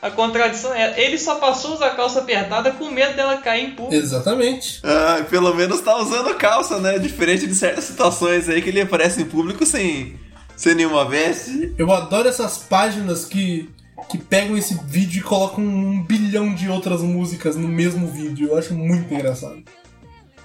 A 0.02 0.12
contradição 0.12 0.74
é, 0.74 1.00
ele 1.02 1.18
só 1.18 1.36
passou 1.36 1.72
a 1.72 1.76
usar 1.76 1.90
calça 1.92 2.20
apertada 2.20 2.72
com 2.72 2.92
medo 2.92 3.16
dela 3.16 3.38
cair 3.38 3.66
em 3.66 3.72
público. 3.72 3.96
Exatamente. 3.96 4.80
Ah, 4.84 5.26
pelo 5.28 5.54
menos 5.56 5.82
tá 5.82 5.98
usando 5.98 6.36
calça, 6.36 6.80
né? 6.80 7.00
Diferente 7.00 7.48
de 7.48 7.56
certas 7.56 7.86
situações 7.86 8.48
aí 8.48 8.62
que 8.62 8.70
ele 8.70 8.82
aparece 8.82 9.22
em 9.22 9.26
público 9.26 9.66
sem, 9.66 10.20
sem 10.56 10.76
nenhuma 10.76 11.04
veste. 11.06 11.74
Eu 11.78 11.92
adoro 11.92 12.30
essas 12.30 12.60
páginas 12.60 13.26
que, 13.26 13.70
que 14.08 14.20
pegam 14.20 14.56
esse 14.56 14.80
vídeo 14.86 15.20
e 15.20 15.24
colocam 15.24 15.64
um 15.64 16.04
bilhão 16.04 16.54
de 16.54 16.70
outras 16.70 17.02
músicas 17.02 17.56
no 17.56 17.68
mesmo 17.68 18.08
vídeo. 18.08 18.50
Eu 18.50 18.58
acho 18.58 18.76
muito 18.76 19.12
engraçado. 19.12 19.64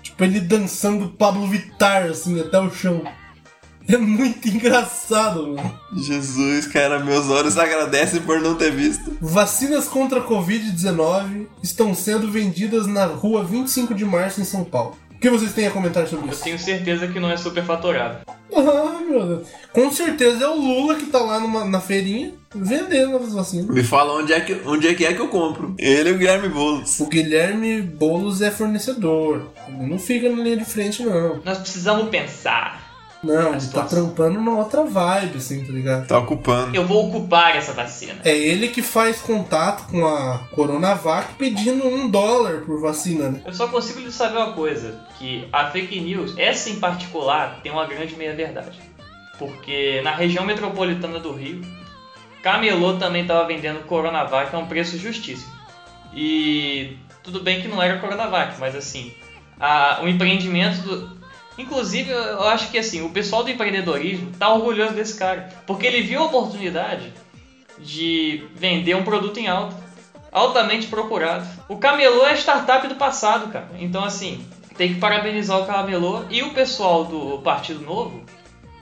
Tipo, 0.02 0.24
ele 0.24 0.40
dançando 0.40 1.10
Pablo 1.10 1.46
Vittar, 1.46 2.06
assim, 2.06 2.40
até 2.40 2.58
o 2.58 2.70
chão. 2.70 3.04
É 3.88 3.96
muito 3.96 4.48
engraçado, 4.48 5.48
mano. 5.48 5.78
Jesus, 5.96 6.66
cara, 6.66 6.98
meus 7.00 7.28
olhos 7.28 7.58
agradecem 7.58 8.20
por 8.22 8.40
não 8.40 8.54
ter 8.54 8.70
visto. 8.72 9.16
Vacinas 9.20 9.86
contra 9.88 10.20
a 10.20 10.24
Covid-19 10.26 11.46
estão 11.62 11.94
sendo 11.94 12.30
vendidas 12.30 12.86
na 12.86 13.06
rua 13.06 13.44
25 13.44 13.94
de 13.94 14.04
março 14.04 14.40
em 14.40 14.44
São 14.44 14.64
Paulo. 14.64 14.96
O 15.14 15.18
que 15.22 15.30
vocês 15.30 15.52
têm 15.52 15.66
a 15.68 15.70
comentar 15.70 16.06
sobre 16.08 16.26
Eu 16.28 16.32
isso? 16.32 16.42
tenho 16.42 16.58
certeza 16.58 17.06
que 17.06 17.20
não 17.20 17.30
é 17.30 17.36
superfaturado. 17.36 18.18
Ah, 18.54 19.00
meu 19.08 19.24
Deus. 19.26 19.48
Com 19.72 19.90
certeza 19.92 20.44
é 20.44 20.48
o 20.48 20.54
Lula 20.56 20.96
que 20.96 21.06
tá 21.06 21.18
lá 21.20 21.38
numa- 21.38 21.64
na 21.64 21.80
feirinha 21.80 22.34
vendendo 22.54 23.16
as 23.16 23.32
vacinas. 23.32 23.66
Me 23.68 23.82
fala 23.84 24.14
onde 24.20 24.32
é, 24.32 24.40
que, 24.40 24.60
onde 24.66 24.88
é 24.88 24.94
que 24.94 25.04
é 25.06 25.12
que 25.14 25.20
eu 25.20 25.28
compro. 25.28 25.74
Ele 25.78 26.10
e 26.10 26.12
o 26.12 26.18
Guilherme 26.18 26.48
Boulos. 26.48 26.98
O 27.00 27.06
Guilherme 27.06 27.80
Boulos 27.80 28.42
é 28.42 28.50
fornecedor. 28.50 29.50
Ele 29.68 29.86
não 29.86 29.98
fica 29.98 30.28
na 30.28 30.42
linha 30.42 30.56
de 30.56 30.64
frente, 30.64 31.02
não. 31.04 31.40
Nós 31.44 31.58
precisamos 31.58 32.08
pensar. 32.10 32.81
Não, 33.22 33.54
ele 33.54 33.66
tá 33.68 33.84
trampando 33.84 34.34
numa 34.34 34.56
outra 34.58 34.84
vibe, 34.84 35.36
assim, 35.38 35.64
tá 35.64 35.72
ligado? 35.72 36.06
Tá 36.08 36.18
ocupando. 36.18 36.74
Eu 36.74 36.84
vou 36.84 37.08
ocupar 37.08 37.54
essa 37.56 37.72
vacina. 37.72 38.16
É 38.24 38.36
ele 38.36 38.66
que 38.68 38.82
faz 38.82 39.20
contato 39.20 39.88
com 39.90 40.04
a 40.04 40.38
Coronavac 40.52 41.34
pedindo 41.34 41.86
um 41.86 42.08
dólar 42.10 42.62
por 42.66 42.80
vacina, 42.80 43.28
né? 43.30 43.40
Eu 43.46 43.54
só 43.54 43.68
consigo 43.68 44.00
lhe 44.00 44.10
saber 44.10 44.38
uma 44.38 44.52
coisa, 44.54 45.00
que 45.18 45.46
a 45.52 45.70
fake 45.70 46.00
news, 46.00 46.34
essa 46.36 46.68
em 46.68 46.80
particular, 46.80 47.60
tem 47.62 47.70
uma 47.70 47.86
grande 47.86 48.16
meia-verdade. 48.16 48.80
Porque 49.38 50.00
na 50.02 50.14
região 50.14 50.44
metropolitana 50.44 51.18
do 51.20 51.32
Rio, 51.32 51.62
Camelô 52.42 52.94
também 52.94 53.22
estava 53.22 53.46
vendendo 53.46 53.84
Coronavac 53.86 54.54
a 54.54 54.58
um 54.58 54.66
preço 54.66 54.98
justíssimo. 54.98 55.52
E 56.14 56.96
tudo 57.22 57.40
bem 57.40 57.62
que 57.62 57.68
não 57.68 57.80
era 57.80 57.98
Coronavac, 57.98 58.56
mas 58.58 58.74
assim, 58.74 59.12
a- 59.58 60.00
o 60.02 60.08
empreendimento 60.08 60.82
do. 60.82 61.21
Inclusive, 61.58 62.10
eu 62.10 62.42
acho 62.44 62.70
que 62.70 62.78
assim, 62.78 63.04
o 63.04 63.10
pessoal 63.10 63.44
do 63.44 63.50
empreendedorismo 63.50 64.32
tá 64.38 64.52
orgulhoso 64.52 64.94
desse 64.94 65.18
cara. 65.18 65.48
Porque 65.66 65.86
ele 65.86 66.02
viu 66.02 66.20
a 66.20 66.26
oportunidade 66.26 67.12
de 67.78 68.44
vender 68.54 68.94
um 68.94 69.04
produto 69.04 69.38
em 69.38 69.48
alta, 69.48 69.76
altamente 70.30 70.86
procurado. 70.86 71.46
O 71.68 71.76
Camelô 71.76 72.26
é 72.26 72.34
startup 72.34 72.86
do 72.86 72.94
passado, 72.94 73.52
cara. 73.52 73.68
Então, 73.78 74.04
assim, 74.04 74.46
tem 74.76 74.94
que 74.94 75.00
parabenizar 75.00 75.60
o 75.60 75.66
Camelô 75.66 76.24
e 76.30 76.42
o 76.42 76.54
pessoal 76.54 77.04
do 77.04 77.38
Partido 77.42 77.80
Novo 77.80 78.24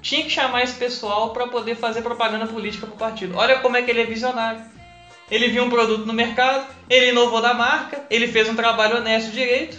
tinha 0.00 0.22
que 0.22 0.30
chamar 0.30 0.62
esse 0.62 0.74
pessoal 0.74 1.30
para 1.30 1.46
poder 1.46 1.76
fazer 1.76 2.02
propaganda 2.02 2.46
política 2.46 2.86
pro 2.86 2.96
partido. 2.96 3.36
Olha 3.36 3.58
como 3.58 3.76
é 3.76 3.82
que 3.82 3.90
ele 3.90 4.00
é 4.00 4.06
visionário. 4.06 4.62
Ele 5.30 5.48
viu 5.48 5.62
um 5.62 5.70
produto 5.70 6.06
no 6.06 6.12
mercado, 6.12 6.66
ele 6.88 7.10
inovou 7.10 7.40
da 7.40 7.54
marca, 7.54 8.04
ele 8.10 8.26
fez 8.26 8.48
um 8.48 8.56
trabalho 8.56 8.96
honesto 8.96 9.30
direito. 9.30 9.78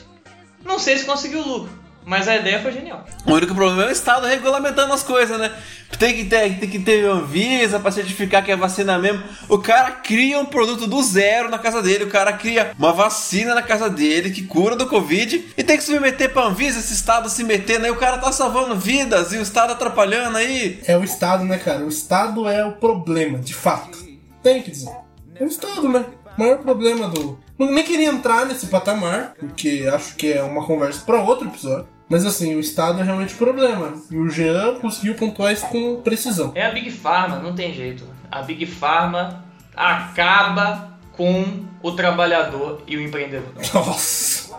Não 0.63 0.77
sei 0.77 0.97
se 0.97 1.05
conseguiu 1.05 1.41
lucro, 1.41 1.80
mas 2.05 2.27
a 2.27 2.35
ideia 2.35 2.59
foi 2.61 2.71
genial. 2.71 3.05
O 3.25 3.33
único 3.33 3.53
problema 3.53 3.83
é 3.83 3.87
o 3.87 3.91
Estado 3.91 4.25
regulamentando 4.25 4.93
as 4.93 5.03
coisas, 5.03 5.39
né? 5.39 5.51
Tem 5.99 6.15
que 6.15 6.25
ter, 6.25 6.59
tem 6.59 6.69
que 6.69 6.79
ter 6.79 7.05
Anvisa 7.05 7.79
pra 7.79 7.91
certificar 7.91 8.43
que 8.43 8.51
é 8.51 8.55
vacina 8.55 8.97
mesmo. 8.97 9.23
O 9.47 9.59
cara 9.59 9.91
cria 9.91 10.39
um 10.39 10.45
produto 10.45 10.87
do 10.87 11.01
zero 11.03 11.49
na 11.49 11.59
casa 11.59 11.81
dele. 11.81 12.05
O 12.05 12.09
cara 12.09 12.33
cria 12.33 12.71
uma 12.77 12.91
vacina 12.91 13.53
na 13.53 13.61
casa 13.61 13.89
dele 13.89 14.31
que 14.31 14.43
cura 14.43 14.75
do 14.75 14.87
Covid 14.87 15.53
e 15.55 15.63
tem 15.63 15.77
que 15.77 15.83
se 15.83 15.99
meter 15.99 16.31
pra 16.31 16.45
Anvisa, 16.45 16.79
esse 16.79 16.93
Estado 16.93 17.29
se 17.29 17.43
metendo 17.43 17.85
aí. 17.85 17.91
O 17.91 17.97
cara 17.97 18.17
tá 18.17 18.31
salvando 18.31 18.75
vidas 18.75 19.31
e 19.33 19.37
o 19.37 19.41
Estado 19.41 19.73
atrapalhando 19.73 20.37
aí. 20.37 20.79
É 20.87 20.97
o 20.97 21.03
Estado, 21.03 21.43
né, 21.43 21.57
cara? 21.57 21.83
O 21.85 21.89
Estado 21.89 22.47
é 22.47 22.65
o 22.65 22.73
problema, 22.73 23.37
de 23.37 23.53
fato. 23.53 23.97
Tem 24.41 24.61
que 24.61 24.71
dizer. 24.71 24.91
É 25.35 25.43
o 25.43 25.47
Estado, 25.47 25.87
né? 25.87 26.05
O 26.37 26.41
maior 26.41 26.57
problema 26.59 27.07
do. 27.09 27.37
Não 27.59 27.71
nem 27.71 27.83
queria 27.83 28.07
entrar 28.07 28.45
nesse 28.45 28.67
patamar, 28.67 29.33
porque 29.37 29.87
acho 29.93 30.15
que 30.15 30.33
é 30.33 30.41
uma 30.41 30.65
conversa 30.65 31.01
para 31.05 31.21
outro 31.21 31.47
episódio. 31.47 31.87
Mas 32.11 32.25
assim, 32.25 32.55
o 32.55 32.59
Estado 32.59 32.99
é 32.99 33.03
realmente 33.03 33.33
o 33.35 33.37
problema. 33.37 33.93
E 34.11 34.17
o 34.17 34.29
Jean 34.29 34.75
conseguiu 34.81 35.15
pontuar 35.15 35.53
isso 35.53 35.65
com 35.67 36.01
precisão. 36.01 36.51
É 36.53 36.65
a 36.65 36.71
Big 36.71 36.91
Pharma, 36.91 37.39
não 37.39 37.55
tem 37.55 37.73
jeito. 37.73 38.03
A 38.29 38.41
Big 38.41 38.65
Pharma 38.65 39.45
acaba 39.73 40.91
com 41.13 41.63
o 41.81 41.93
trabalhador 41.93 42.81
e 42.85 42.97
o 42.97 43.01
empreendedor. 43.01 43.53
Nossa! 43.73 44.50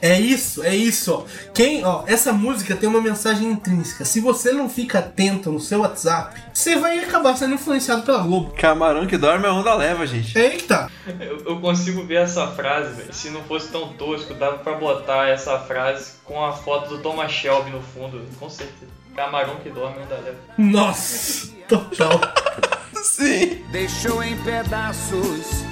É 0.00 0.18
isso, 0.18 0.62
é 0.62 0.74
isso, 0.74 1.12
ó. 1.12 1.24
Quem, 1.52 1.84
ó, 1.84 2.04
essa 2.06 2.32
música 2.32 2.76
tem 2.76 2.88
uma 2.88 3.00
mensagem 3.00 3.50
intrínseca. 3.50 4.04
Se 4.04 4.20
você 4.20 4.52
não 4.52 4.68
fica 4.68 4.98
atento 4.98 5.50
no 5.50 5.60
seu 5.60 5.80
WhatsApp, 5.80 6.40
você 6.52 6.76
vai 6.76 6.98
acabar 6.98 7.36
sendo 7.36 7.54
influenciado 7.54 8.02
pela 8.02 8.18
Globo. 8.18 8.52
Camarão 8.56 9.06
que 9.06 9.16
dorme 9.16 9.46
a 9.46 9.52
onda 9.52 9.74
leva, 9.74 10.06
gente. 10.06 10.38
Eita! 10.38 10.90
Eu, 11.18 11.44
eu 11.46 11.60
consigo 11.60 12.04
ver 12.04 12.22
essa 12.22 12.46
frase, 12.48 12.94
velho. 12.94 13.12
Se 13.12 13.30
não 13.30 13.42
fosse 13.44 13.68
tão 13.68 13.92
tosco, 13.94 14.34
dava 14.34 14.58
pra 14.58 14.74
botar 14.74 15.28
essa 15.28 15.58
frase 15.58 16.12
com 16.24 16.44
a 16.44 16.52
foto 16.52 16.88
do 16.90 16.98
Thomas 17.02 17.32
Shelby 17.32 17.70
no 17.70 17.80
fundo, 17.80 18.22
com 18.38 18.48
certeza. 18.48 18.90
Camarão 19.14 19.56
que 19.56 19.70
dorme 19.70 19.98
não 19.98 20.06
dá 20.06 20.16
leva. 20.16 20.38
Nossa! 20.56 21.50
Total. 21.68 22.20
Sim. 23.02 23.64
Deixou 23.70 24.22
em 24.22 24.36
pedaços 24.42 25.64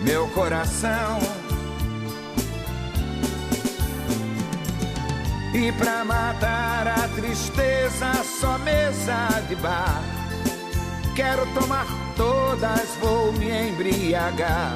meu 0.00 0.28
coração. 0.28 1.47
E 5.54 5.72
pra 5.72 6.04
matar 6.04 6.86
a 6.86 7.08
tristeza, 7.08 8.12
só 8.40 8.58
mesa 8.58 9.28
de 9.48 9.56
bar. 9.56 10.02
Quero 11.16 11.46
tomar 11.54 11.86
todas, 12.16 12.88
vou 13.00 13.32
me 13.32 13.50
embriagar. 13.50 14.72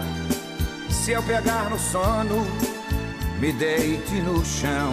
Se 0.90 1.12
eu 1.12 1.22
pegar 1.22 1.68
no 1.70 1.78
sono, 1.78 2.46
me 3.38 3.52
deite 3.52 4.14
no 4.22 4.44
chão. 4.44 4.90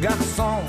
Garçom, 0.00 0.62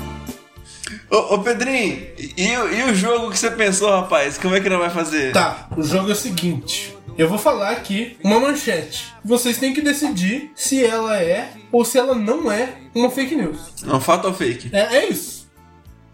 Ô, 1.10 1.34
ô 1.34 1.38
Pedrinho, 1.40 2.06
e, 2.36 2.56
o- 2.56 2.72
e 2.72 2.82
o 2.90 2.94
jogo 2.94 3.30
que 3.30 3.38
você 3.38 3.50
pensou, 3.50 3.90
rapaz? 3.90 4.38
Como 4.38 4.54
é 4.54 4.60
que 4.60 4.68
não 4.68 4.78
vai 4.78 4.90
fazer? 4.90 5.32
Tá, 5.32 5.68
o 5.76 5.82
jogo 5.82 6.08
é 6.10 6.12
o 6.12 6.16
seguinte. 6.16 6.95
Eu 7.18 7.30
vou 7.30 7.38
falar 7.38 7.70
aqui 7.70 8.18
uma 8.22 8.38
manchete. 8.38 9.14
Vocês 9.24 9.56
têm 9.56 9.72
que 9.72 9.80
decidir 9.80 10.50
se 10.54 10.84
ela 10.84 11.16
é 11.16 11.50
ou 11.72 11.82
se 11.82 11.98
ela 11.98 12.14
não 12.14 12.52
é 12.52 12.74
uma 12.94 13.10
fake 13.10 13.34
news. 13.34 13.58
Não, 13.82 13.98
fato 14.00 14.28
ou 14.28 14.34
fake? 14.34 14.68
É, 14.70 14.96
é 14.96 15.08
isso. 15.08 15.50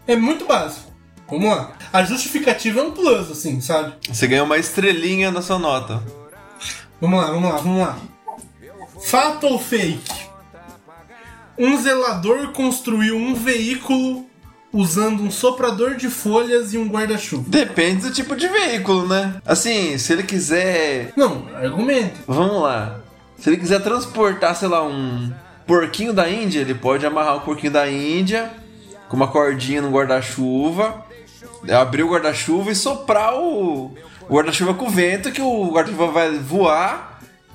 É 0.07 0.15
muito 0.15 0.45
básico. 0.45 0.93
Vamos 1.27 1.49
lá. 1.49 1.73
A 1.91 2.03
justificativa 2.03 2.79
é 2.79 2.83
um 2.83 2.91
plus, 2.91 3.31
assim, 3.31 3.59
sabe? 3.59 3.95
Você 4.07 4.27
ganhou 4.27 4.45
uma 4.45 4.57
estrelinha 4.57 5.29
na 5.29 5.41
sua 5.41 5.59
nota. 5.59 6.01
Vamos 7.01 7.19
lá, 7.19 7.31
vamos 7.31 7.49
lá, 7.51 7.57
vamos 7.57 7.81
lá. 7.81 7.99
Fato 9.03 9.47
ou 9.47 9.59
fake? 9.59 10.23
Um 11.57 11.81
zelador 11.81 12.53
construiu 12.53 13.17
um 13.17 13.35
veículo 13.35 14.25
usando 14.73 15.21
um 15.21 15.29
soprador 15.29 15.95
de 15.95 16.09
folhas 16.09 16.73
e 16.73 16.77
um 16.77 16.87
guarda-chuva. 16.87 17.45
Depende 17.47 18.07
do 18.07 18.11
tipo 18.11 18.35
de 18.35 18.47
veículo, 18.47 19.07
né? 19.07 19.35
Assim, 19.45 19.97
se 19.97 20.11
ele 20.11 20.23
quiser. 20.23 21.13
Não, 21.15 21.47
argumento. 21.55 22.19
Vamos 22.27 22.61
lá. 22.63 22.99
Se 23.37 23.49
ele 23.49 23.57
quiser 23.57 23.81
transportar, 23.81 24.55
sei 24.55 24.67
lá, 24.67 24.83
um 24.83 25.31
porquinho 25.67 26.11
da 26.11 26.29
Índia, 26.29 26.59
ele 26.59 26.73
pode 26.73 27.05
amarrar 27.05 27.37
o 27.37 27.41
porquinho 27.41 27.71
da 27.71 27.89
Índia 27.89 28.51
com 29.07 29.15
uma 29.15 29.27
cordinha 29.27 29.81
no 29.81 29.91
guarda-chuva, 29.91 31.05
abrir 31.71 32.03
o 32.03 32.09
guarda-chuva 32.09 32.71
e 32.71 32.75
soprar 32.75 33.35
o 33.35 33.95
o 34.29 34.35
guarda-chuva 34.35 34.73
com 34.73 34.85
o 34.85 34.89
vento, 34.89 35.31
que 35.31 35.41
o 35.41 35.71
guarda-chuva 35.71 36.07
vai 36.07 36.31
voar 36.37 37.12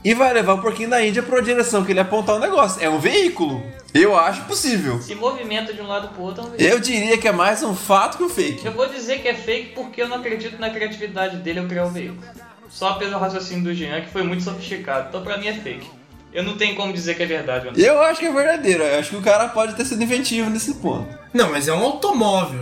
e 0.09 0.15
vai 0.15 0.33
levar 0.33 0.55
o 0.55 0.63
porquinho 0.63 0.89
da 0.89 1.05
Índia 1.05 1.23
para 1.23 1.39
a 1.39 1.43
direção 1.43 1.85
que 1.85 1.93
ele 1.93 2.01
apontar 2.01 2.37
o 2.37 2.39
negócio. 2.39 2.83
É 2.83 2.89
um 2.89 2.99
veículo. 2.99 3.63
Eu 3.93 4.19
acho 4.19 4.43
possível. 4.45 5.03
Se 5.03 5.15
movimenta 5.15 5.75
de 5.75 5.83
um 5.83 5.87
lado 5.87 6.09
pro 6.09 6.23
outro, 6.23 6.45
é 6.45 6.47
um 6.47 6.51
veículo. 6.51 6.71
Eu 6.71 6.81
diria 6.81 7.19
que 7.19 7.29
é 7.29 7.33
mais 7.33 7.63
um 7.63 7.77
fato 7.77 8.17
que 8.17 8.25
um 8.25 8.29
fake. 8.31 8.65
Eu 8.65 8.73
vou 8.73 8.89
dizer 8.89 9.21
que 9.21 9.29
é 9.29 9.35
fake 9.35 9.75
porque 9.75 10.01
eu 10.01 10.09
não 10.09 10.17
acredito 10.17 10.59
na 10.59 10.71
criatividade 10.71 11.37
dele 11.37 11.61
ao 11.61 11.67
criar 11.67 11.85
o 11.85 11.91
veículo. 11.91 12.23
Só 12.71 12.95
pelo 12.95 13.19
raciocínio 13.19 13.65
do 13.65 13.75
Jean, 13.75 14.01
que 14.01 14.09
foi 14.09 14.23
muito 14.23 14.43
sofisticado. 14.43 15.11
Então 15.11 15.23
pra 15.23 15.37
mim 15.37 15.49
é 15.49 15.53
fake. 15.53 15.91
Eu 16.33 16.43
não 16.43 16.57
tenho 16.57 16.75
como 16.75 16.91
dizer 16.91 17.15
que 17.15 17.23
é 17.23 17.27
verdade 17.27 17.67
ou 17.67 17.75
não. 17.75 17.79
Eu 17.79 18.01
acho 18.01 18.21
que 18.21 18.27
é 18.27 18.33
verdadeiro. 18.33 18.83
Eu 18.83 18.99
acho 19.01 19.11
que 19.11 19.17
o 19.17 19.23
cara 19.23 19.47
pode 19.49 19.75
ter 19.75 19.85
sido 19.85 20.03
inventivo 20.03 20.49
nesse 20.49 20.73
ponto. 20.77 21.07
Não, 21.35 21.51
mas 21.51 21.69
é 21.69 21.75
um 21.75 21.83
automóvel. 21.83 22.61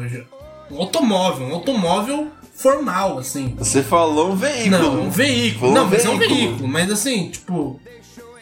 Um 0.68 0.80
automóvel, 0.80 1.46
um 1.46 1.54
automóvel 1.54 2.32
formal, 2.56 3.18
assim. 3.18 3.54
Você 3.58 3.82
falou 3.82 4.32
um 4.32 4.36
veículo. 4.36 4.70
Não, 4.82 5.02
um 5.02 5.10
veículo. 5.10 5.72
Não, 5.72 5.86
mas 5.86 6.04
é 6.04 6.08
um 6.10 6.18
veículo, 6.18 6.68
mas 6.68 6.90
assim, 6.90 7.30
tipo, 7.30 7.80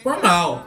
formal. 0.02 0.66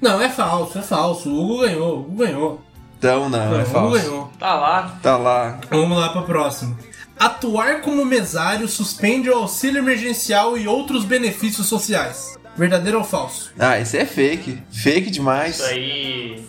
Não, 0.00 0.20
é 0.20 0.28
falso, 0.28 0.78
é 0.78 0.82
falso. 0.82 1.30
O 1.30 1.44
Hugo 1.44 1.60
ganhou, 1.62 1.96
o 1.96 2.00
Hugo 2.00 2.16
ganhou. 2.16 2.60
Então 2.98 3.28
não, 3.28 3.38
Não, 3.50 3.54
é 3.54 3.58
o 3.58 3.60
Hugo 3.62 3.70
falso. 3.70 3.98
ganhou. 4.00 4.30
Tá 4.38 4.54
lá. 4.54 4.98
Tá 5.02 5.16
lá. 5.16 5.60
Vamos 5.70 5.98
lá 5.98 6.08
pra 6.10 6.22
próxima. 6.22 6.76
Atuar 7.18 7.80
como 7.80 8.04
mesário 8.04 8.66
suspende 8.68 9.30
o 9.30 9.36
auxílio 9.36 9.78
emergencial 9.78 10.58
e 10.58 10.66
outros 10.66 11.04
benefícios 11.04 11.66
sociais. 11.68 12.34
Verdadeiro 12.56 12.98
ou 12.98 13.04
falso? 13.04 13.52
Ah, 13.58 13.78
isso 13.80 13.96
é 13.96 14.04
fake. 14.04 14.58
Fake 14.70 15.10
demais. 15.10 15.56
Isso 15.56 15.64
aí. 15.64 16.44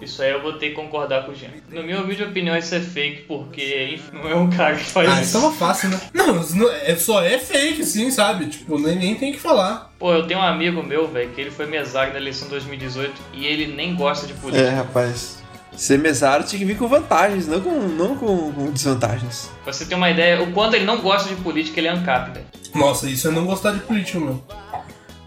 Isso 0.00 0.22
aí 0.22 0.30
eu 0.30 0.42
vou 0.42 0.52
ter 0.54 0.70
que 0.70 0.74
concordar 0.74 1.24
com 1.24 1.32
o 1.32 1.34
Jean. 1.34 1.48
No 1.70 1.82
meu 1.82 2.02
humilde 2.02 2.22
opinião, 2.22 2.56
isso 2.56 2.74
é 2.74 2.80
fake, 2.80 3.22
porque 3.22 3.94
enfim, 3.94 4.10
não 4.12 4.28
é 4.28 4.34
um 4.34 4.50
cara 4.50 4.76
que 4.76 4.84
faz 4.84 5.08
Ah, 5.08 5.12
isso. 5.14 5.22
isso 5.22 5.36
é 5.36 5.40
uma 5.40 5.52
fácil, 5.52 5.88
né? 5.88 6.00
Não, 6.12 6.36
é, 6.84 6.96
só 6.96 7.22
é 7.22 7.38
fake, 7.38 7.84
sim, 7.84 8.10
sabe? 8.10 8.46
Tipo, 8.46 8.78
nem, 8.78 8.96
nem 8.96 9.14
tem 9.14 9.32
que 9.32 9.38
falar. 9.40 9.92
Pô, 9.98 10.12
eu 10.12 10.26
tenho 10.26 10.40
um 10.40 10.42
amigo 10.42 10.82
meu, 10.82 11.08
velho, 11.08 11.30
que 11.30 11.40
ele 11.40 11.50
foi 11.50 11.66
mesário 11.66 12.12
na 12.12 12.18
eleição 12.18 12.48
2018 12.48 13.14
e 13.32 13.46
ele 13.46 13.66
nem 13.74 13.94
gosta 13.94 14.26
de 14.26 14.34
política. 14.34 14.66
É, 14.68 14.70
rapaz. 14.74 15.42
Ser 15.76 15.98
mesário 15.98 16.46
tinha 16.46 16.58
que 16.58 16.64
vir 16.64 16.76
com 16.78 16.88
vantagens, 16.88 17.46
não 17.46 17.60
com, 17.60 17.70
não 17.70 18.16
com, 18.16 18.50
com 18.52 18.70
desvantagens. 18.70 19.50
Pra 19.62 19.72
você 19.72 19.84
ter 19.84 19.94
uma 19.94 20.10
ideia, 20.10 20.42
o 20.42 20.50
quanto 20.52 20.74
ele 20.74 20.86
não 20.86 21.00
gosta 21.00 21.28
de 21.28 21.36
política, 21.36 21.78
ele 21.80 21.88
é 21.88 21.90
ANCAP, 21.90 22.32
velho. 22.32 22.46
Nossa, 22.74 23.08
isso 23.08 23.28
é 23.28 23.30
não 23.30 23.44
gostar 23.44 23.72
de 23.72 23.80
política, 23.80 24.18
meu. 24.18 24.42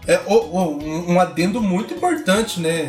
É 0.08 0.18
ô, 0.26 0.34
ô, 0.34 0.76
um, 0.78 1.12
um 1.12 1.20
adendo 1.20 1.60
muito 1.60 1.94
importante, 1.94 2.58
né? 2.60 2.88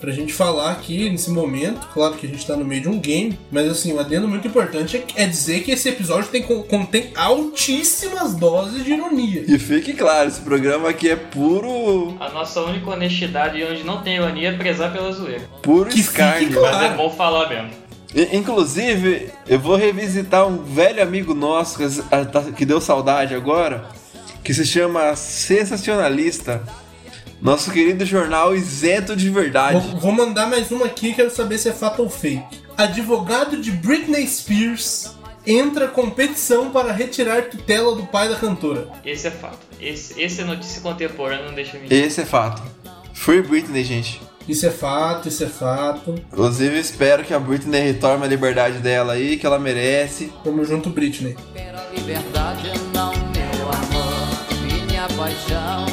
Pra 0.00 0.12
gente 0.12 0.32
falar 0.32 0.70
aqui 0.70 1.10
nesse 1.10 1.28
momento, 1.30 1.88
claro 1.92 2.14
que 2.14 2.24
a 2.24 2.28
gente 2.28 2.46
tá 2.46 2.56
no 2.56 2.64
meio 2.64 2.82
de 2.82 2.88
um 2.88 3.00
game, 3.00 3.36
mas 3.50 3.68
assim, 3.68 3.92
um 3.92 3.98
adendo 3.98 4.28
muito 4.28 4.46
importante 4.46 4.96
é, 4.96 5.24
é 5.24 5.26
dizer 5.26 5.64
que 5.64 5.72
esse 5.72 5.88
episódio 5.88 6.30
tem, 6.30 6.42
contém 6.42 7.10
altíssimas 7.16 8.34
doses 8.34 8.84
de 8.84 8.92
ironia. 8.92 9.44
E 9.48 9.58
fique 9.58 9.92
claro, 9.94 10.28
esse 10.28 10.40
programa 10.40 10.88
aqui 10.88 11.10
é 11.10 11.16
puro. 11.16 12.16
A 12.20 12.28
nossa 12.30 12.60
única 12.60 12.90
honestidade 12.90 13.62
onde 13.64 13.82
não 13.82 14.00
tem 14.00 14.16
ironia 14.16 14.50
é 14.50 14.52
prezar 14.56 14.92
pela 14.92 15.10
zoeira. 15.10 15.42
Puro 15.62 15.90
Que 15.90 15.98
escárnio. 15.98 16.52
claro. 16.52 16.76
Mas 16.76 16.92
é 16.92 16.96
bom 16.96 17.10
falar 17.10 17.48
mesmo. 17.48 17.70
Inclusive, 18.32 19.30
eu 19.46 19.58
vou 19.58 19.76
revisitar 19.76 20.46
um 20.46 20.62
velho 20.62 21.02
amigo 21.02 21.34
nosso 21.34 21.78
que 22.56 22.64
deu 22.64 22.80
saudade 22.80 23.34
agora, 23.34 23.84
que 24.42 24.54
se 24.54 24.64
chama 24.64 25.14
Sensacionalista. 25.16 26.62
Nosso 27.40 27.70
querido 27.70 28.04
jornal 28.04 28.54
isento 28.54 29.14
de 29.14 29.30
verdade. 29.30 29.78
Vou, 29.78 30.00
vou 30.00 30.12
mandar 30.12 30.48
mais 30.48 30.70
uma 30.70 30.86
aqui, 30.86 31.14
quero 31.14 31.30
saber 31.30 31.58
se 31.58 31.68
é 31.68 31.72
fato 31.72 32.02
ou 32.02 32.10
fake. 32.10 32.62
Advogado 32.76 33.60
de 33.60 33.70
Britney 33.70 34.26
Spears 34.26 35.12
entra 35.46 35.88
competição 35.88 36.70
para 36.70 36.92
retirar 36.92 37.42
tutela 37.48 37.94
do 37.94 38.04
pai 38.06 38.28
da 38.28 38.36
cantora. 38.36 38.88
Esse 39.04 39.28
é 39.28 39.30
fato. 39.30 39.58
Esse, 39.80 40.20
esse 40.20 40.40
é 40.40 40.44
notícia 40.44 40.80
contemporânea, 40.82 41.46
não 41.46 41.54
deixa 41.54 41.78
mentir. 41.78 41.96
Esse 41.96 42.20
é 42.20 42.24
fato. 42.24 42.62
Free 43.14 43.42
Britney, 43.42 43.84
gente. 43.84 44.20
Isso 44.48 44.66
é 44.66 44.70
fato, 44.70 45.28
isso 45.28 45.44
é 45.44 45.46
fato. 45.46 46.14
Inclusive, 46.32 46.78
espero 46.78 47.22
que 47.22 47.34
a 47.34 47.38
Britney 47.38 47.80
retorne 47.80 48.24
a 48.24 48.26
liberdade 48.26 48.78
dela 48.78 49.12
aí, 49.12 49.36
que 49.36 49.46
ela 49.46 49.58
merece. 49.58 50.32
Tamo 50.42 50.64
junto, 50.64 50.88
Britney. 50.90 51.36
Liberdade 51.94 52.72
não, 52.94 53.12
meu 53.12 53.68
amor, 53.68 54.86
minha 54.86 55.06
paixão, 55.08 55.84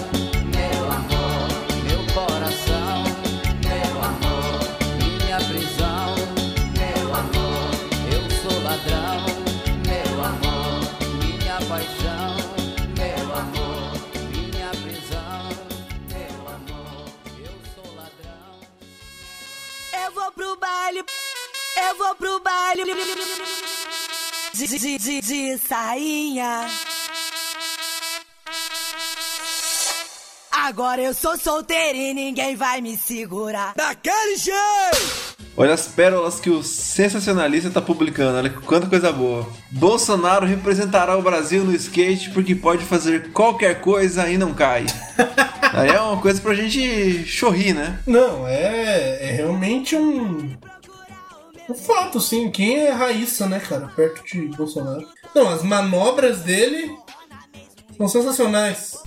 eu 21.90 21.98
vou 21.98 22.16
pro 22.16 22.40
baile 22.42 22.84
de, 24.54 24.68
de, 24.68 24.98
de, 24.98 25.22
de 25.22 25.58
sainha. 25.58 26.68
Agora 30.52 31.02
eu 31.02 31.14
sou 31.14 31.38
solteira 31.38 31.98
e 31.98 32.14
ninguém 32.14 32.56
vai 32.56 32.82
me 32.82 32.98
segurar. 32.98 33.74
Daquele 33.76 34.36
jeito! 34.38 35.36
Olha 35.58 35.74
as 35.74 35.88
pérolas 35.88 36.40
que 36.40 36.50
o 36.50 36.64
sensacionalista 36.64 37.70
tá 37.70 37.82
publicando, 37.82 38.38
olha 38.38 38.50
quanta 38.50 38.88
coisa 38.88 39.12
boa. 39.12 39.48
Bolsonaro 39.72 40.46
representará 40.46 41.16
o 41.16 41.22
Brasil 41.22 41.64
no 41.64 41.74
skate 41.76 42.32
porque 42.32 42.56
pode 42.56 42.84
fazer 42.84 43.32
qualquer 43.32 43.80
coisa 43.80 44.28
e 44.30 44.38
não 44.38 44.54
cai. 44.54 44.86
Aí 45.72 45.90
é 45.90 46.00
uma 46.00 46.22
coisa 46.22 46.42
pra 46.42 46.54
gente 46.54 47.26
chorrir, 47.26 47.74
né? 47.74 48.00
Não, 48.08 48.48
é, 48.48 49.30
é 49.30 49.32
realmente 49.36 49.96
um. 49.96 50.56
Um 51.70 51.74
fato, 51.74 52.20
sim. 52.20 52.50
Quem 52.52 52.78
é 52.78 52.92
Raíssa, 52.92 53.48
né, 53.48 53.60
cara? 53.60 53.88
Perto 53.88 54.24
de 54.24 54.48
Bolsonaro. 54.56 55.08
Não, 55.34 55.50
as 55.50 55.64
manobras 55.64 56.40
dele 56.42 56.96
são 57.98 58.08
sensacionais. 58.08 58.98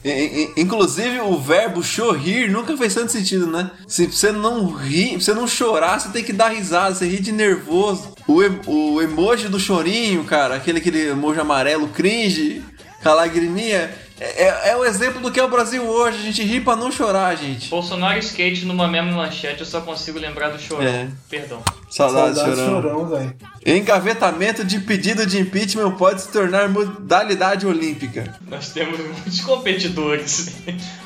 Inclusive, 0.57 1.21
o 1.21 1.39
verbo 1.39 1.83
chorrir 1.83 2.51
nunca 2.51 2.77
fez 2.77 2.95
tanto 2.95 3.13
sentido, 3.13 3.47
né? 3.47 3.71
Se 3.87 4.07
você 4.07 4.33
não 4.33 4.71
rir, 4.71 5.21
se 5.21 5.27
você 5.27 5.35
não 5.35 5.47
chorar, 5.47 6.01
você 6.01 6.09
tem 6.09 6.25
que 6.25 6.33
dar 6.33 6.49
risada, 6.49 6.95
você 6.95 7.07
ri 7.07 7.21
de 7.21 7.33
nervoso. 7.33 8.15
O, 8.27 8.41
o 8.67 9.03
emoji 9.03 9.49
do 9.49 9.61
chorinho, 9.61 10.25
cara, 10.25 10.57
aquele, 10.57 10.79
aquele 10.79 11.09
emoji 11.09 11.41
amarelo 11.41 11.89
cringe, 11.89 12.65
com 13.03 13.09
a 13.09 13.15
lagriminha, 13.15 13.95
é, 14.21 14.45
é- 14.45 14.69
é 14.71 14.77
o 14.77 14.85
exemplo 14.85 15.21
do 15.21 15.31
que 15.31 15.39
é 15.39 15.45
o 15.45 15.49
Brasil 15.49 15.83
hoje. 15.85 16.19
A 16.19 16.23
gente 16.23 16.43
ri 16.43 16.61
pra 16.61 16.75
não 16.77 16.91
chorar, 16.91 17.37
gente. 17.37 17.69
Bolsonaro 17.71 18.17
e 18.17 18.21
skate 18.21 18.65
numa 18.65 18.89
mesma 18.89 19.13
manchete, 19.13 19.61
eu 19.61 19.67
só 19.67 19.81
consigo 19.81 20.19
lembrar 20.19 20.49
do 20.51 20.59
chorão. 20.61 20.83
É. 20.85 21.09
Perdão. 21.31 21.63
Saudades, 21.91 22.37
Saudades 22.37 22.59
chorão. 22.65 22.83
chorão, 22.83 23.09
velho. 23.09 23.35
Engavetamento 23.65 24.65
de 24.65 24.81
pedido 24.81 25.25
de 25.27 25.39
impeachment 25.39 25.93
pode 25.93 26.23
se 26.23 26.29
tornar 26.29 26.69
modalidade 26.69 27.67
olímpica. 27.67 28.35
Nós 28.49 28.71
temos 28.73 28.99
muitos 28.99 29.41
competidores. 29.41 30.53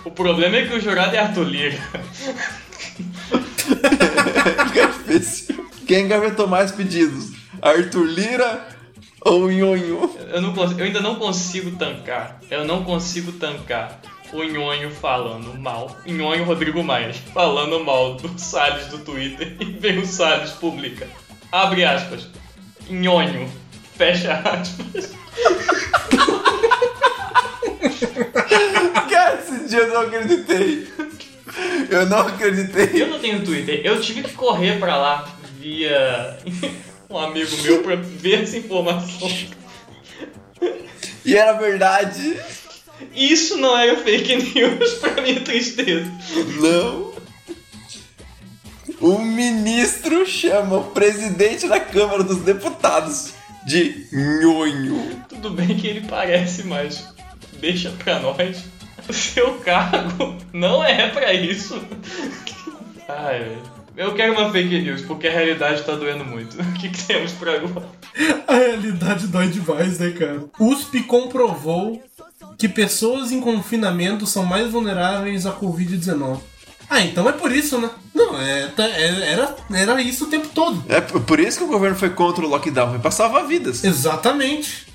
O 0.05 0.11
problema 0.11 0.57
é 0.57 0.67
que 0.67 0.75
o 0.75 0.81
jurado 0.81 1.15
é 1.15 1.19
Arthur 1.19 1.45
Lira. 1.45 1.79
Fica 4.67 4.87
difícil. 5.07 5.67
Quem 5.87 6.05
engavetou 6.05 6.47
mais 6.47 6.71
pedidos? 6.73 7.31
Arthur 7.61 8.05
Lira 8.07 8.67
ou 9.25 9.51
Nhonho? 9.51 10.11
Eu, 10.33 10.41
não 10.41 10.55
eu 10.55 10.85
ainda 10.85 11.01
não 11.01 11.16
consigo 11.16 11.73
tancar. 11.73 12.41
Eu 12.51 12.64
não 12.64 12.85
consigo 12.85 13.33
tancar 13.33 14.01
o 14.33 14.43
Nhonho 14.43 14.91
falando 14.91 15.59
mal. 15.59 15.97
Nhonho 16.07 16.45
Rodrigo 16.45 16.83
Maia 16.83 17.12
falando 17.33 17.85
mal 17.85 18.14
do 18.14 18.39
Salles 18.39 18.87
do 18.87 18.99
Twitter. 18.99 19.57
E 19.61 19.64
vem 19.64 19.99
o 19.99 20.07
Salles 20.07 20.51
publica. 20.53 21.07
Abre 21.51 21.85
aspas. 21.85 22.29
Nhonho. 22.89 23.51
Fecha 23.97 24.35
aspas. 24.35 25.12
Cara, 29.11 29.35
esse 29.41 29.68
dia 29.68 29.81
eu 29.81 29.89
não 29.89 30.01
acreditei. 30.03 30.89
Eu 31.91 32.07
não 32.07 32.20
acreditei. 32.20 33.03
Eu 33.03 33.09
não 33.09 33.18
tenho 33.18 33.45
Twitter. 33.45 33.83
Eu 33.85 34.01
tive 34.01 34.23
que 34.23 34.33
correr 34.33 34.79
pra 34.79 34.97
lá 34.97 35.29
via 35.59 36.39
um 37.13 37.19
amigo 37.19 37.57
meu 37.63 37.83
pra 37.83 37.97
ver 37.97 38.43
essa 38.43 38.57
informação. 38.57 39.31
E 41.25 41.37
era 41.37 41.53
verdade. 41.53 42.37
Isso 43.15 43.57
não 43.57 43.77
era 43.77 43.97
fake 43.97 44.55
news 44.55 44.95
pra 44.95 45.21
minha 45.21 45.41
tristeza. 45.41 46.11
Não. 46.61 47.13
O 49.01 49.19
ministro 49.19 50.25
chama 50.25 50.79
o 50.79 50.85
presidente 50.91 51.69
da 51.69 51.81
Câmara 51.81 52.23
dos 52.23 52.39
Deputados 52.39 53.33
de 53.67 54.07
nhonho. 54.13 55.25
Tudo 55.29 55.51
bem 55.51 55.77
que 55.77 55.89
ele 55.89 56.07
parece, 56.07 56.65
mas 56.65 57.09
deixa 57.61 57.91
pra 57.91 58.21
nós. 58.21 58.65
O 59.09 59.13
seu 59.13 59.55
cargo 59.59 60.37
não 60.53 60.85
é 60.85 61.09
pra 61.09 61.33
isso. 61.35 61.83
Ai, 63.09 63.59
eu 63.97 64.14
quero 64.14 64.32
uma 64.32 64.51
fake 64.51 64.80
news, 64.80 65.03
porque 65.03 65.26
a 65.28 65.32
realidade 65.32 65.82
tá 65.82 65.95
doendo 65.95 66.24
muito. 66.24 66.57
O 66.62 66.72
que, 66.74 66.88
que 66.88 67.05
temos 67.05 67.32
pra 67.32 67.55
agora? 67.55 67.86
A 68.49 68.55
realidade 68.55 69.26
dói 69.28 69.49
demais, 69.49 69.99
né, 69.99 70.11
cara? 70.11 70.45
USP 70.59 71.03
comprovou 71.05 72.03
que 72.59 72.68
pessoas 72.68 73.30
em 73.32 73.40
confinamento 73.40 74.26
são 74.26 74.45
mais 74.45 74.70
vulneráveis 74.70 75.47
à 75.47 75.53
Covid-19. 75.53 76.38
Ah, 76.90 77.01
então 77.01 77.28
é 77.28 77.32
por 77.32 77.51
isso, 77.53 77.78
né? 77.78 77.88
Não, 78.14 78.38
é, 78.38 78.66
tá- 78.68 78.86
é- 78.86 79.32
era, 79.32 79.57
era 79.72 80.03
isso 80.03 80.24
o 80.24 80.28
tempo 80.28 80.49
todo. 80.49 80.84
É 80.88 81.01
por 81.01 81.40
isso 81.40 81.59
que 81.59 81.64
o 81.64 81.68
governo 81.68 81.97
foi 81.97 82.11
contra 82.11 82.45
o 82.45 82.49
lockdown, 82.49 82.90
foi 82.90 82.99
pra 82.99 83.11
salvar 83.11 83.47
vidas. 83.47 83.82
Exatamente. 83.82 84.86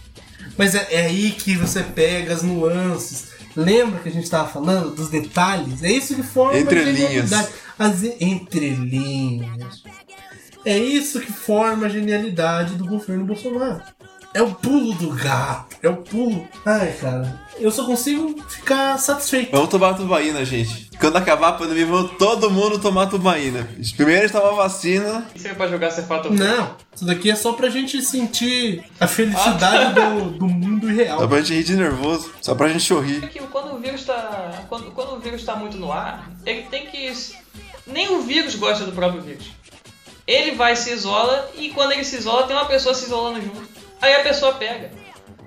Mas 0.58 0.76
é, 0.76 0.88
é 0.92 1.06
aí 1.06 1.32
que 1.32 1.56
você 1.56 1.82
pega 1.84 2.34
as 2.34 2.44
nuances. 2.44 3.28
Lembra 3.56 4.00
que 4.00 4.10
a 4.10 4.12
gente 4.12 4.30
tava 4.30 4.48
falando 4.48 4.94
dos 4.94 5.10
detalhes? 5.10 5.82
É 5.84 5.92
isso 5.92 6.14
que 6.16 6.22
forma 6.22 6.60
Entre 6.60 6.80
a 6.80 6.84
linhas. 6.84 7.32
As 7.78 8.04
entrelinhas. 8.04 9.84
É 10.66 10.78
isso 10.78 11.22
que 11.22 11.32
forma 11.32 11.86
a 11.86 11.90
genialidade 11.90 12.76
do 12.76 12.86
governo 12.86 13.26
Bolsonaro. 13.26 13.82
É 14.34 14.42
o 14.42 14.54
pulo 14.54 14.94
do 14.94 15.10
gato. 15.12 15.78
É 15.82 15.90
o 15.90 15.98
pulo. 15.98 16.48
Ai, 16.66 16.92
cara. 16.94 17.42
Eu 17.60 17.72
só 17.72 17.86
consigo 17.86 18.40
ficar 18.48 18.98
satisfeito. 19.00 19.52
Vamos 19.52 19.70
tomar 19.70 19.96
tubaína, 19.96 20.46
gente. 20.46 20.92
Quando 21.00 21.18
acabar 21.18 21.50
a 21.50 21.54
pandemia, 21.54 21.86
vamos 21.86 22.12
todo 22.18 22.50
mundo 22.52 22.80
tomar 22.80 23.08
tubaína. 23.08 23.68
Primeiro 23.96 24.22
a 24.22 24.28
gente 24.28 24.32
toma 24.40 24.54
vacina. 24.54 25.26
Isso 25.34 25.48
é 25.48 25.54
pra 25.54 25.68
jogar 25.68 25.90
Cefato 25.92 26.32
Não, 26.32 26.76
isso 26.96 27.06
daqui 27.06 27.32
é 27.32 27.36
só 27.36 27.54
pra 27.54 27.70
gente 27.70 28.02
sentir 28.02 28.84
a 29.00 29.08
felicidade 29.08 29.94
do, 29.96 30.32
do 30.38 30.48
mundo 30.48 30.88
real. 30.88 31.20
Só 31.20 31.28
pra 31.28 31.40
gente 31.40 31.54
rir 31.54 31.64
de 31.64 31.76
nervoso. 31.76 32.32
Só 32.42 32.54
pra 32.54 32.68
gente 32.68 32.84
sorrir. 32.84 33.24
É 33.24 33.40
quando 33.52 33.76
o 33.76 33.80
vírus 33.80 34.04
tá. 34.04 34.66
Quando, 34.70 34.92
quando 34.92 35.16
o 35.16 35.20
vírus 35.20 35.44
tá 35.44 35.56
muito 35.56 35.78
no 35.78 35.92
ar, 35.92 36.32
ele 36.46 36.64
tem 36.64 36.86
que. 36.88 37.12
Nem 37.88 38.10
o 38.10 38.22
vírus 38.22 38.56
gosta 38.56 38.86
do 38.86 38.92
próprio 38.92 39.22
vírus. 39.22 39.46
Ele 40.26 40.52
vai 40.52 40.76
se 40.76 40.92
isola 40.92 41.50
e 41.56 41.70
quando 41.70 41.94
ele 41.94 42.04
se 42.04 42.18
isola, 42.18 42.46
tem 42.46 42.56
uma 42.56 42.66
pessoa 42.66 42.94
se 42.94 43.06
isolando 43.06 43.42
junto. 43.42 43.68
Aí 44.02 44.14
a 44.14 44.24
pessoa 44.24 44.54
pega. 44.54 44.92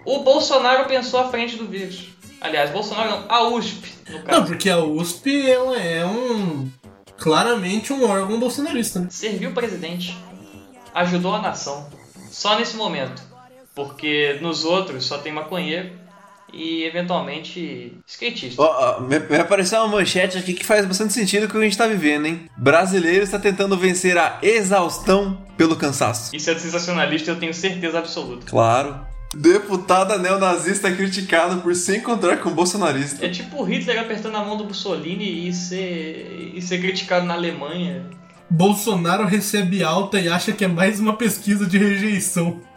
O 0.05 0.21
Bolsonaro 0.21 0.89
pensou 0.89 1.21
à 1.21 1.29
frente 1.29 1.57
do 1.57 1.67
vírus. 1.67 2.09
Aliás, 2.41 2.71
Bolsonaro 2.71 3.11
não, 3.11 3.25
a 3.29 3.49
USP, 3.49 3.93
no 4.09 4.23
caso. 4.23 4.41
Não, 4.41 4.47
porque 4.47 4.71
a 4.71 4.79
USP 4.79 5.51
ela 5.51 5.77
é 5.77 6.07
um. 6.07 6.71
claramente 7.19 7.93
um 7.93 8.09
órgão 8.09 8.41
bolsonarista, 8.41 9.01
né? 9.01 9.09
Serviu 9.11 9.51
o 9.51 9.55
presidente. 9.55 10.17
Ajudou 10.95 11.35
a 11.35 11.43
nação. 11.43 11.87
Só 12.31 12.59
nesse 12.59 12.77
momento. 12.77 13.23
Porque 13.75 14.39
nos 14.41 14.65
outros 14.65 15.05
só 15.05 15.19
tem 15.19 15.33
maconheiro 15.33 15.93
e 16.53 16.85
eventualmente 16.85 17.93
skatista. 18.07 18.63
Ó, 18.63 18.99
ó, 18.99 19.01
me, 19.01 19.19
me 19.19 19.37
apareceu 19.37 19.79
uma 19.81 19.99
manchete 19.99 20.39
aqui 20.39 20.55
que 20.55 20.65
faz 20.65 20.87
bastante 20.87 21.13
sentido 21.13 21.49
com 21.49 21.55
o 21.55 21.61
que 21.61 21.67
a 21.67 21.69
gente 21.69 21.79
tá 21.79 21.87
vivendo, 21.87 22.27
hein? 22.27 22.41
Brasileiro 22.57 23.25
está 23.25 23.39
tentando 23.39 23.77
vencer 23.77 24.17
a 24.19 24.39
exaustão 24.43 25.45
pelo 25.57 25.77
cansaço. 25.77 26.35
Isso 26.35 26.51
é 26.51 26.59
sensacionalista, 26.59 27.31
eu 27.31 27.37
tenho 27.37 27.55
certeza 27.55 27.99
absoluta. 27.99 28.47
Claro. 28.47 29.11
Deputada 29.35 30.19
neonazista 30.19 30.89
é 30.89 30.97
criticada 30.97 31.57
por 31.57 31.75
se 31.75 31.97
encontrar 31.97 32.39
com 32.39 32.51
bolsonarista. 32.51 33.25
É 33.25 33.29
tipo 33.29 33.63
o 33.63 33.65
Hitler 33.65 34.01
apertando 34.01 34.35
a 34.35 34.45
mão 34.45 34.57
do 34.57 34.65
Mussolini 34.65 35.49
e 35.49 35.53
ser, 35.53 36.53
e 36.55 36.61
ser 36.61 36.81
criticado 36.81 37.27
na 37.27 37.35
Alemanha. 37.35 38.07
Bolsonaro 38.51 39.25
recebe 39.25 39.85
alta 39.85 40.19
e 40.19 40.29
acha 40.29 40.51
que 40.51 40.65
é 40.65 40.69
mais 40.69 40.99
uma 40.99 41.17
pesquisa 41.17 41.65
de 41.65 41.79
rejeição. 41.79 42.61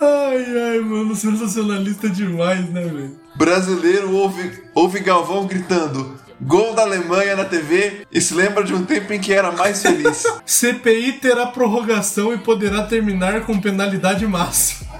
ai, 0.00 0.46
ai, 0.70 0.80
mano, 1.14 1.16
sensacionalista 1.16 2.08
demais, 2.08 2.68
né, 2.70 2.82
velho? 2.82 3.16
Brasileiro 3.36 4.14
ouve, 4.14 4.62
ouve 4.74 5.00
Galvão 5.00 5.46
gritando: 5.46 6.18
gol 6.40 6.74
da 6.74 6.82
Alemanha 6.82 7.36
na 7.36 7.44
TV 7.44 8.06
e 8.10 8.20
se 8.20 8.34
lembra 8.34 8.64
de 8.64 8.74
um 8.74 8.84
tempo 8.84 9.12
em 9.12 9.20
que 9.20 9.32
era 9.32 9.52
mais 9.52 9.82
feliz. 9.82 10.24
CPI 10.44 11.14
terá 11.14 11.46
prorrogação 11.46 12.32
e 12.32 12.38
poderá 12.38 12.82
terminar 12.82 13.44
com 13.46 13.60
penalidade 13.60 14.26
máxima. 14.26 14.90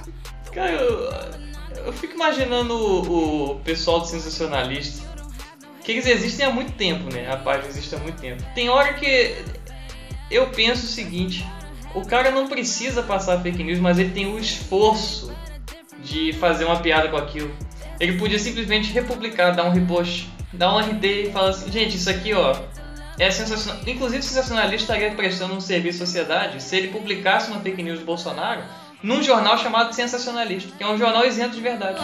Cara, 0.53 0.71
eu, 0.71 1.85
eu 1.87 1.93
fico 1.93 2.15
imaginando 2.15 2.73
o, 2.73 3.51
o 3.51 3.59
pessoal 3.59 3.99
do 3.99 4.07
sensacionalista. 4.07 5.05
Que 5.83 5.91
eles 5.91 6.07
existem 6.07 6.43
há 6.43 6.49
muito 6.49 6.71
tempo, 6.71 7.13
né? 7.13 7.31
A 7.31 7.37
página 7.37 7.67
existe 7.67 7.93
há 7.93 7.99
muito 7.99 8.19
tempo. 8.19 8.41
Tem 8.55 8.69
hora 8.69 8.93
que 8.93 9.35
eu 10.31 10.47
penso 10.47 10.85
o 10.85 10.89
seguinte: 10.89 11.45
o 11.93 12.01
cara 12.03 12.31
não 12.31 12.47
precisa 12.47 13.03
passar 13.03 13.39
fake 13.41 13.63
news, 13.63 13.77
mas 13.77 13.99
ele 13.99 14.09
tem 14.09 14.25
o 14.33 14.39
esforço 14.39 15.31
de 16.05 16.31
fazer 16.33 16.65
uma 16.65 16.79
piada 16.79 17.09
com 17.09 17.17
aquilo. 17.17 17.51
Ele 17.99 18.17
podia 18.17 18.39
simplesmente 18.39 18.91
republicar, 18.91 19.55
dar 19.55 19.65
um 19.65 19.71
repost, 19.71 20.29
dar 20.53 20.73
um 20.73 20.79
RT 20.79 21.03
e 21.03 21.31
falar 21.31 21.49
assim: 21.49 21.71
gente, 21.71 21.97
isso 21.97 22.09
aqui 22.09 22.33
ó. 22.33 22.55
É 23.17 23.31
sensacional. 23.31 23.81
Inclusive, 23.87 24.19
o 24.19 24.23
sensacionalista 24.23 24.93
estaria 24.93 25.11
prestando 25.15 25.53
um 25.53 25.61
serviço 25.61 26.03
à 26.03 26.05
sociedade 26.05 26.61
se 26.61 26.75
ele 26.75 26.89
publicasse 26.89 27.49
uma 27.49 27.61
fake 27.61 27.81
news 27.81 27.99
do 27.99 28.05
Bolsonaro 28.05 28.61
num 29.01 29.23
jornal 29.23 29.57
chamado 29.57 29.93
Sensacionalista, 29.93 30.75
que 30.77 30.83
é 30.83 30.87
um 30.87 30.97
jornal 30.97 31.25
isento 31.25 31.55
de 31.55 31.61
verdade. 31.61 31.97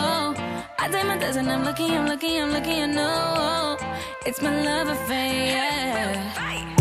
I 6.38 6.81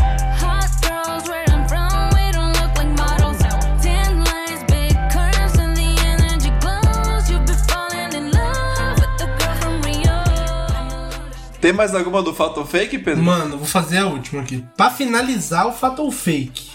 Tem 11.60 11.72
mais 11.72 11.94
alguma 11.94 12.22
do 12.22 12.34
fato 12.34 12.60
ou 12.60 12.66
fake, 12.66 12.98
Pedro? 12.98 13.22
Mano, 13.22 13.58
vou 13.58 13.66
fazer 13.66 13.98
a 13.98 14.06
última 14.06 14.40
aqui. 14.42 14.64
Pra 14.76 14.90
finalizar 14.90 15.66
o 15.66 15.72
fato 15.72 16.02
ou 16.02 16.10
fake. 16.10 16.70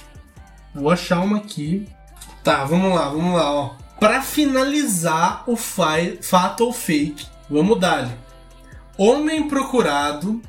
Vou 0.73 0.91
achar 0.91 1.21
uma 1.21 1.37
aqui. 1.37 1.87
Tá, 2.43 2.63
vamos 2.65 2.93
lá, 2.93 3.09
vamos 3.09 3.35
lá, 3.35 3.51
ó. 3.51 3.71
Pra 3.99 4.21
finalizar 4.21 5.43
o 5.47 5.55
fato 5.55 6.65
ou 6.65 6.71
fake, 6.71 7.25
vamos 7.49 7.79
dar-lhe. 7.79 8.11
Homem 8.97 9.47
procurado 9.47 10.41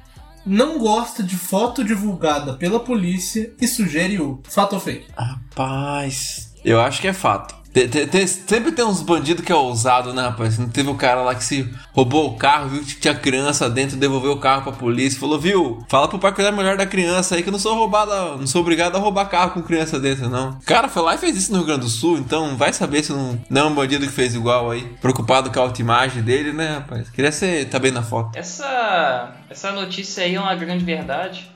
não 0.45 0.79
gosta 0.79 1.23
de 1.23 1.37
foto 1.37 1.83
divulgada 1.83 2.55
pela 2.55 2.79
polícia 2.79 3.53
e 3.61 3.67
sugere 3.67 4.21
o 4.21 4.43
fato 4.45 4.75
ou 4.75 4.81
fake. 4.81 5.07
Rapaz, 5.17 6.53
eu 6.65 6.81
acho 6.81 7.01
que 7.01 7.09
é 7.09 7.13
fato. 7.13 7.55
Te- 7.77 7.89
te- 7.89 8.07
te- 8.07 8.27
sempre 8.27 8.73
tem 8.73 8.83
uns 8.87 9.03
bandidos 9.03 9.45
que 9.45 9.53
é 9.53 9.55
ousado, 9.55 10.15
né, 10.15 10.23
rapaz? 10.23 10.57
Não 10.59 10.67
teve 10.67 10.89
o 10.89 10.95
cara 10.95 11.21
lá 11.21 11.35
que 11.35 11.45
se 11.45 11.71
roubou 11.93 12.27
o 12.31 12.37
carro, 12.39 12.71
viu 12.71 12.83
que 12.83 12.95
tinha 12.95 13.15
criança 13.15 13.69
dentro, 13.69 13.99
devolveu 13.99 14.33
o 14.33 14.41
carro 14.41 14.63
pra 14.63 14.73
polícia, 14.73 15.21
falou, 15.21 15.39
viu, 15.39 15.85
fala 15.87 16.09
pro 16.09 16.19
pai 16.19 16.33
cuidar 16.33 16.53
melhor 16.53 16.79
da 16.79 16.87
criança 16.87 17.35
aí 17.35 17.43
que 17.43 17.51
eu 17.51 17.53
não 17.53 17.59
sou 17.59 17.75
roubado, 17.75 18.39
não 18.39 18.47
sou 18.47 18.63
obrigado 18.63 18.97
a 18.97 18.99
roubar 18.99 19.27
carro 19.27 19.51
com 19.51 19.63
criança 19.63 20.01
dentro, 20.01 20.31
não. 20.31 20.53
O 20.53 20.65
cara 20.65 20.89
foi 20.89 21.03
lá 21.03 21.17
e 21.17 21.19
fez 21.19 21.37
isso 21.37 21.53
no 21.53 21.59
Rio 21.59 21.67
Grande 21.67 21.83
do 21.83 21.91
Sul, 21.91 22.17
então 22.17 22.57
vai 22.57 22.73
saber 22.73 23.03
se 23.05 23.13
não, 23.13 23.39
não 23.51 23.61
é 23.61 23.65
um 23.65 23.75
bandido 23.75 24.07
que 24.07 24.13
fez 24.13 24.35
igual 24.35 24.71
aí. 24.71 24.83
Preocupado 25.03 25.51
com 25.51 25.61
a 25.61 25.63
autoimagem 25.63 26.23
dele, 26.23 26.55
né, 26.55 26.77
rapaz? 26.77 27.11
Queria 27.11 27.31
ser, 27.31 27.69
tá 27.69 27.79
bem 27.79 27.93
na 27.93 28.03
foto. 28.03 28.39
Essa, 28.39 29.35
essa 29.51 29.71
notícia 29.73 30.25
aí 30.25 30.35
é 30.35 30.41
uma 30.41 30.55
grande 30.55 30.83
verdade. 30.83 31.51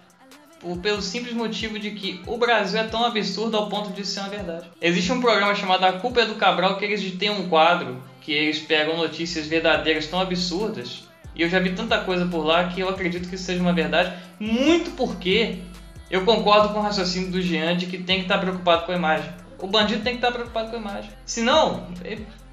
Pelo 0.82 1.00
simples 1.00 1.32
motivo 1.32 1.78
de 1.78 1.92
que 1.92 2.20
o 2.26 2.36
Brasil 2.36 2.78
é 2.78 2.84
tão 2.84 3.04
absurdo 3.04 3.56
ao 3.56 3.68
ponto 3.68 3.90
de 3.92 4.06
ser 4.06 4.20
uma 4.20 4.28
verdade. 4.28 4.66
Existe 4.80 5.10
um 5.12 5.20
programa 5.20 5.54
chamado 5.54 5.84
A 5.84 5.94
Culpa 5.94 6.20
é 6.20 6.26
do 6.26 6.34
Cabral 6.34 6.76
que 6.76 6.84
eles 6.84 7.12
têm 7.16 7.30
um 7.30 7.48
quadro 7.48 8.02
que 8.20 8.32
eles 8.32 8.58
pegam 8.58 8.96
notícias 8.96 9.46
verdadeiras 9.46 10.06
tão 10.06 10.20
absurdas. 10.20 11.04
E 11.34 11.42
eu 11.42 11.48
já 11.48 11.58
vi 11.58 11.72
tanta 11.72 11.98
coisa 12.00 12.26
por 12.26 12.44
lá 12.44 12.68
que 12.68 12.80
eu 12.80 12.88
acredito 12.88 13.28
que 13.28 13.34
isso 13.34 13.44
seja 13.44 13.60
uma 13.60 13.72
verdade. 13.72 14.12
Muito 14.38 14.90
porque 14.92 15.58
eu 16.10 16.24
concordo 16.24 16.70
com 16.70 16.80
o 16.80 16.82
raciocínio 16.82 17.30
do 17.30 17.40
Jean 17.40 17.76
de 17.76 17.86
que 17.86 17.98
tem 17.98 18.16
que 18.16 18.22
estar 18.22 18.38
preocupado 18.38 18.84
com 18.84 18.92
a 18.92 18.96
imagem. 18.96 19.30
O 19.58 19.66
bandido 19.66 20.02
tem 20.02 20.14
que 20.14 20.18
estar 20.18 20.32
preocupado 20.32 20.70
com 20.70 20.76
a 20.76 20.80
imagem. 20.80 21.10
Senão, 21.24 21.88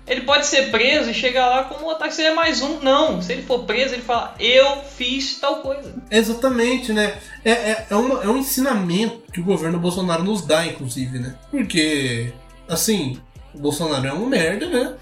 ele 0.08 0.22
pode 0.22 0.46
ser 0.46 0.72
preso 0.72 1.10
e 1.10 1.14
chegar 1.14 1.48
lá 1.50 1.64
como 1.66 1.90
otário, 1.90 2.14
seria 2.14 2.34
mais 2.34 2.62
um. 2.62 2.80
Não, 2.80 3.22
se 3.22 3.34
ele 3.34 3.44
for 3.44 3.64
preso, 3.66 3.94
ele 3.94 4.02
fala, 4.04 4.34
eu 4.40 4.82
fiz 4.84 5.38
tal 5.40 5.58
coisa. 5.58 5.94
Exatamente, 6.10 6.94
né? 6.94 7.18
É, 7.44 7.52
é, 7.52 7.88
é, 7.90 7.96
uma- 7.96 8.24
é 8.24 8.28
um 8.28 8.38
ensinamento 8.38 9.24
que 9.32 9.42
o 9.42 9.44
governo 9.44 9.80
Bolsonaro 9.80 10.24
nos 10.24 10.46
dá, 10.46 10.66
inclusive, 10.66 11.20
né? 11.20 11.36
Porque, 11.52 12.32
assim, 12.70 13.20
o 13.54 13.60
Bolsonaro 13.60 14.08
é 14.08 14.14
um 14.14 14.26
merda, 14.28 14.68
né? 14.68 14.94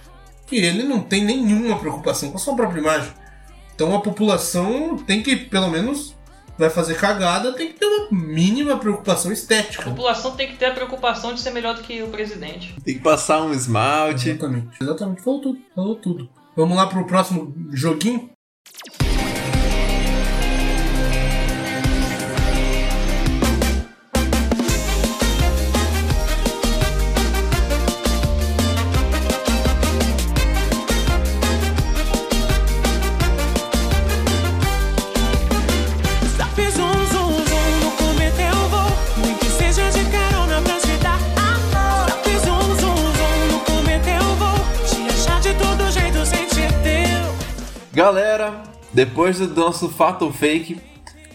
E 0.51 0.57
ele 0.57 0.83
não 0.83 0.99
tem 1.01 1.23
nenhuma 1.23 1.77
preocupação 1.79 2.31
com 2.31 2.37
a 2.37 2.39
sua 2.39 2.55
própria 2.55 2.79
imagem. 2.79 3.11
Então 3.75 3.93
a 3.95 3.99
população 4.01 4.95
tem 4.97 5.21
que, 5.21 5.35
pelo 5.35 5.69
menos, 5.69 6.14
vai 6.57 6.69
fazer 6.69 6.95
cagada, 6.95 7.53
tem 7.53 7.67
que 7.67 7.79
ter 7.79 7.85
uma 7.85 8.07
mínima 8.11 8.77
preocupação 8.77 9.31
A 9.31 9.33
estética. 9.33 9.83
população 9.83 10.35
tem 10.35 10.47
que 10.47 10.57
ter 10.57 10.65
a 10.65 10.73
preocupação 10.73 11.33
de 11.33 11.39
ser 11.41 11.51
melhor 11.51 11.75
do 11.75 11.81
que 11.81 12.01
o 12.01 12.07
presidente. 12.09 12.75
Tem 12.83 12.95
que 12.95 13.01
passar 13.01 13.41
um 13.41 13.51
esmalte. 13.53 14.29
Exatamente, 14.29 14.67
exatamente. 14.81 15.21
Falou 15.21 15.41
tudo, 15.41 15.59
falou 15.75 15.95
tudo. 15.95 16.29
Vamos 16.55 16.77
lá 16.77 16.87
pro 16.87 17.05
próximo 17.05 17.53
joguinho? 17.71 18.29
Depois 49.05 49.37
do 49.37 49.47
nosso 49.47 49.87
fato 49.87 50.25
ou 50.25 50.33
fake, 50.33 50.81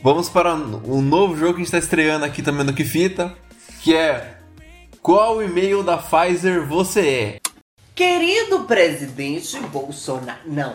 vamos 0.02 0.28
para 0.28 0.54
um 0.54 1.00
novo 1.00 1.36
jogo 1.36 1.54
que 1.54 1.60
a 1.60 1.64
gente 1.64 1.66
está 1.66 1.78
estreando 1.78 2.24
aqui 2.24 2.42
também 2.42 2.64
no 2.66 2.74
Que 2.74 2.84
Fita, 2.84 3.34
que 3.80 3.94
é 3.94 4.38
Qual 5.00 5.40
e-mail 5.40 5.82
da 5.82 5.96
Pfizer 5.96 6.66
você 6.66 7.08
é? 7.08 7.40
Querido 7.94 8.64
presidente 8.64 9.58
Bolsonaro. 9.60 10.40
Não. 10.46 10.74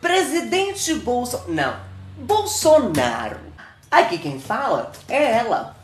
Presidente 0.00 0.94
Bolsonaro. 0.94 1.52
Não. 1.52 1.76
Bolsonaro. 2.18 3.40
Aqui 3.90 4.18
quem 4.18 4.38
fala 4.38 4.92
é 5.08 5.38
ela. 5.38 5.76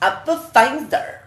A 0.00 0.10
Pfizer. 0.10 1.22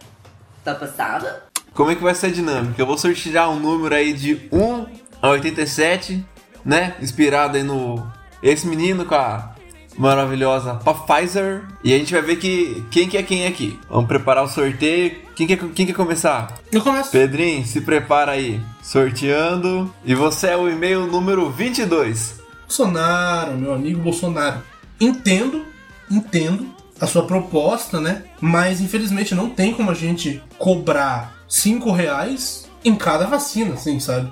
Tá 0.64 0.76
passada? 0.76 1.44
Como 1.74 1.90
é 1.90 1.96
que 1.96 2.04
vai 2.04 2.14
ser 2.14 2.28
a 2.28 2.32
dinâmica? 2.32 2.82
Eu 2.82 2.86
vou 2.86 2.98
sortear 2.98 3.50
um 3.50 3.60
número 3.60 3.96
aí 3.96 4.14
de 4.14 4.48
1 4.52 4.86
a 5.22 5.30
87, 5.30 6.24
né? 6.64 6.96
Inspirado 7.02 7.58
aí 7.58 7.64
no 7.64 8.08
esse 8.44 8.68
menino 8.68 9.06
com 9.06 9.16
a 9.16 9.54
maravilhosa 9.98 10.76
Pfizer. 10.76 11.64
E 11.84 11.94
a 11.94 11.98
gente 11.98 12.14
vai 12.14 12.22
ver 12.22 12.36
que 12.36 12.84
quem 12.92 13.08
que 13.08 13.18
é 13.18 13.24
quem 13.24 13.48
aqui. 13.48 13.80
Vamos 13.90 14.08
preparar 14.08 14.44
o 14.44 14.50
sorteio. 14.50 15.24
Quem 15.36 15.48
quer, 15.48 15.58
quem 15.58 15.86
quer 15.86 15.94
começar? 15.94 16.60
Eu 16.72 16.82
começo. 16.82 17.10
Pedrinho, 17.10 17.66
se 17.66 17.82
prepara 17.82 18.34
aí. 18.34 18.62
Sorteando. 18.82 19.92
E 20.04 20.14
você 20.14 20.48
é 20.48 20.58
o 20.58 20.70
e-mail 20.70 21.08
número 21.08 21.50
22. 21.50 22.42
Bolsonaro, 22.68 23.58
meu 23.58 23.74
amigo 23.74 24.02
Bolsonaro. 24.02 24.62
Entendo, 25.00 25.66
entendo 26.10 26.68
a 27.00 27.08
sua 27.08 27.26
proposta, 27.26 28.00
né? 28.00 28.24
Mas 28.40 28.82
infelizmente 28.82 29.34
não 29.34 29.50
tem 29.50 29.74
como 29.74 29.92
a 29.92 29.96
gente 29.96 30.42
cobrar 30.58 31.36
5 31.48 31.92
reais 31.92 32.70
em 32.84 32.96
cada 32.96 33.26
vacina, 33.26 33.74
assim, 33.74 34.00
sabe? 34.00 34.32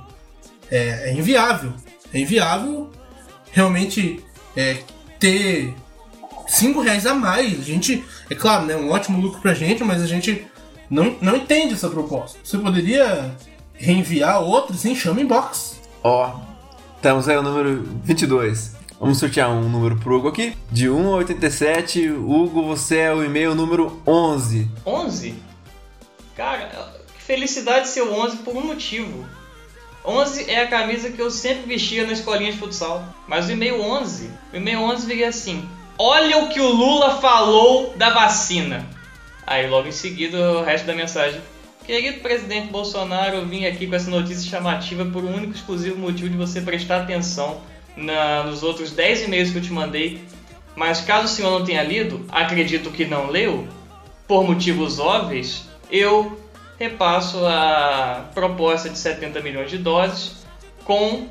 É, 0.69 1.09
é 1.09 1.13
inviável. 1.13 1.73
É 2.13 2.19
inviável 2.19 2.89
realmente 3.51 4.23
é, 4.55 4.77
ter 5.19 5.73
5 6.47 6.81
reais 6.81 7.05
a 7.05 7.13
mais. 7.13 7.59
A 7.59 7.63
gente, 7.63 8.03
é 8.29 8.35
claro, 8.35 8.65
né? 8.65 8.75
Um 8.75 8.89
ótimo 8.89 9.21
lucro 9.21 9.41
pra 9.41 9.53
gente, 9.53 9.83
mas 9.83 10.01
a 10.01 10.07
gente 10.07 10.45
não, 10.89 11.15
não 11.21 11.37
entende 11.37 11.73
essa 11.73 11.89
proposta. 11.89 12.39
Você 12.43 12.57
poderia 12.57 13.35
reenviar 13.73 14.41
outro, 14.41 14.75
sim, 14.75 14.95
chama 14.95 15.21
inbox. 15.21 15.79
Ó, 16.03 16.39
temos 17.01 17.27
aí 17.27 17.37
o 17.37 17.41
número 17.43 17.83
22. 18.03 18.75
Vamos 18.99 19.17
sortear 19.17 19.49
um 19.49 19.67
número 19.67 19.97
pro 19.97 20.17
Hugo 20.17 20.27
aqui. 20.27 20.55
De 20.71 20.87
1 20.89 21.13
a 21.13 21.17
87, 21.17 22.09
Hugo, 22.09 22.63
você 22.63 22.97
é 22.97 23.13
o 23.13 23.23
e-mail 23.23 23.55
número 23.55 23.99
11. 24.05 24.69
11? 24.85 25.33
Cara, 26.35 26.69
que 27.17 27.23
felicidade 27.23 27.87
ser 27.87 28.01
o 28.01 28.13
11 28.13 28.37
por 28.37 28.55
um 28.55 28.65
motivo. 28.65 29.25
11 30.05 30.49
é 30.49 30.61
a 30.61 30.67
camisa 30.67 31.11
que 31.11 31.21
eu 31.21 31.29
sempre 31.29 31.63
vestia 31.67 32.05
na 32.05 32.13
escolinha 32.13 32.51
de 32.51 32.57
futsal. 32.57 33.03
Mas 33.27 33.47
o 33.47 33.51
e-mail 33.51 33.81
11, 33.81 34.29
o 34.53 34.57
e-mail 34.57 34.81
11 34.81 35.05
viria 35.05 35.29
assim: 35.29 35.67
Olha 35.97 36.39
o 36.39 36.49
que 36.49 36.59
o 36.59 36.69
Lula 36.69 37.21
falou 37.21 37.93
da 37.95 38.09
vacina. 38.09 38.85
Aí 39.45 39.67
logo 39.69 39.87
em 39.87 39.91
seguida 39.91 40.37
o 40.53 40.63
resto 40.63 40.85
da 40.87 40.93
mensagem. 40.95 41.39
Querido 41.85 42.19
presidente 42.21 42.67
Bolsonaro, 42.67 43.37
eu 43.37 43.45
vim 43.45 43.65
aqui 43.65 43.87
com 43.87 43.95
essa 43.95 44.09
notícia 44.09 44.49
chamativa 44.49 45.03
por 45.05 45.23
um 45.23 45.35
único 45.35 45.53
exclusivo 45.53 45.97
motivo 45.97 46.29
de 46.29 46.37
você 46.37 46.61
prestar 46.61 47.01
atenção 47.01 47.59
na- 47.97 48.43
nos 48.43 48.63
outros 48.63 48.91
10 48.91 49.23
e-mails 49.23 49.49
que 49.51 49.57
eu 49.57 49.61
te 49.61 49.73
mandei. 49.73 50.21
Mas 50.75 51.01
caso 51.01 51.25
o 51.25 51.27
senhor 51.27 51.51
não 51.59 51.65
tenha 51.65 51.83
lido, 51.83 52.25
acredito 52.29 52.91
que 52.91 53.03
não 53.05 53.27
leu, 53.27 53.67
por 54.27 54.45
motivos 54.45 54.99
óbvios, 54.99 55.63
eu 55.91 56.39
repasso 56.81 57.45
a 57.45 58.25
proposta 58.33 58.89
de 58.89 58.97
70 58.97 59.39
milhões 59.41 59.69
de 59.69 59.77
doses 59.77 60.37
com 60.83 61.27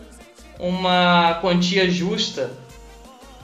uma 0.61 1.40
quantia 1.40 1.90
justa 1.90 2.53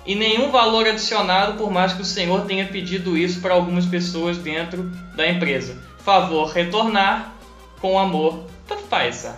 e 0.06 0.14
nenhum 0.14 0.52
valor 0.52 0.86
adicionado, 0.86 1.58
por 1.58 1.68
mais 1.68 1.92
que 1.92 2.02
o 2.02 2.04
senhor 2.04 2.46
tenha 2.46 2.64
pedido 2.68 3.18
isso 3.18 3.40
para 3.40 3.54
algumas 3.54 3.86
pessoas 3.86 4.38
dentro 4.38 4.84
da 5.16 5.28
empresa. 5.28 5.76
Favor 5.98 6.52
retornar 6.52 7.34
com 7.80 7.98
amor 7.98 8.46
da 8.68 8.76
Pfizer. 8.76 9.32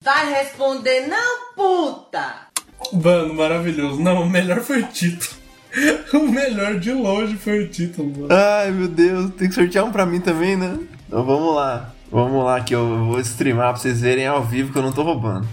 Vai 0.00 0.32
responder 0.32 1.08
não, 1.08 1.52
puta! 1.56 2.46
Mano, 2.92 3.34
maravilhoso. 3.34 4.00
Não, 4.00 4.22
o 4.22 4.30
melhor 4.30 4.60
foi 4.60 4.82
o 4.82 4.86
título. 4.86 5.42
O 6.12 6.28
melhor 6.28 6.78
de 6.78 6.92
longe 6.92 7.34
foi 7.38 7.64
o 7.64 7.68
título, 7.68 8.10
mano. 8.10 8.28
Ai, 8.30 8.70
meu 8.70 8.86
Deus, 8.86 9.30
tem 9.30 9.48
que 9.48 9.54
sortear 9.54 9.86
um 9.86 9.90
pra 9.90 10.04
mim 10.04 10.20
também, 10.20 10.54
né? 10.54 10.78
Então 11.08 11.24
vamos 11.24 11.54
lá. 11.54 11.94
Vamos 12.12 12.44
lá 12.44 12.60
que 12.60 12.74
eu 12.74 13.06
vou 13.06 13.18
streamar 13.20 13.70
pra 13.70 13.80
vocês 13.80 14.02
verem 14.02 14.26
ao 14.26 14.44
vivo 14.44 14.70
que 14.70 14.78
eu 14.78 14.82
não 14.82 14.92
tô 14.92 15.02
roubando. 15.02 15.48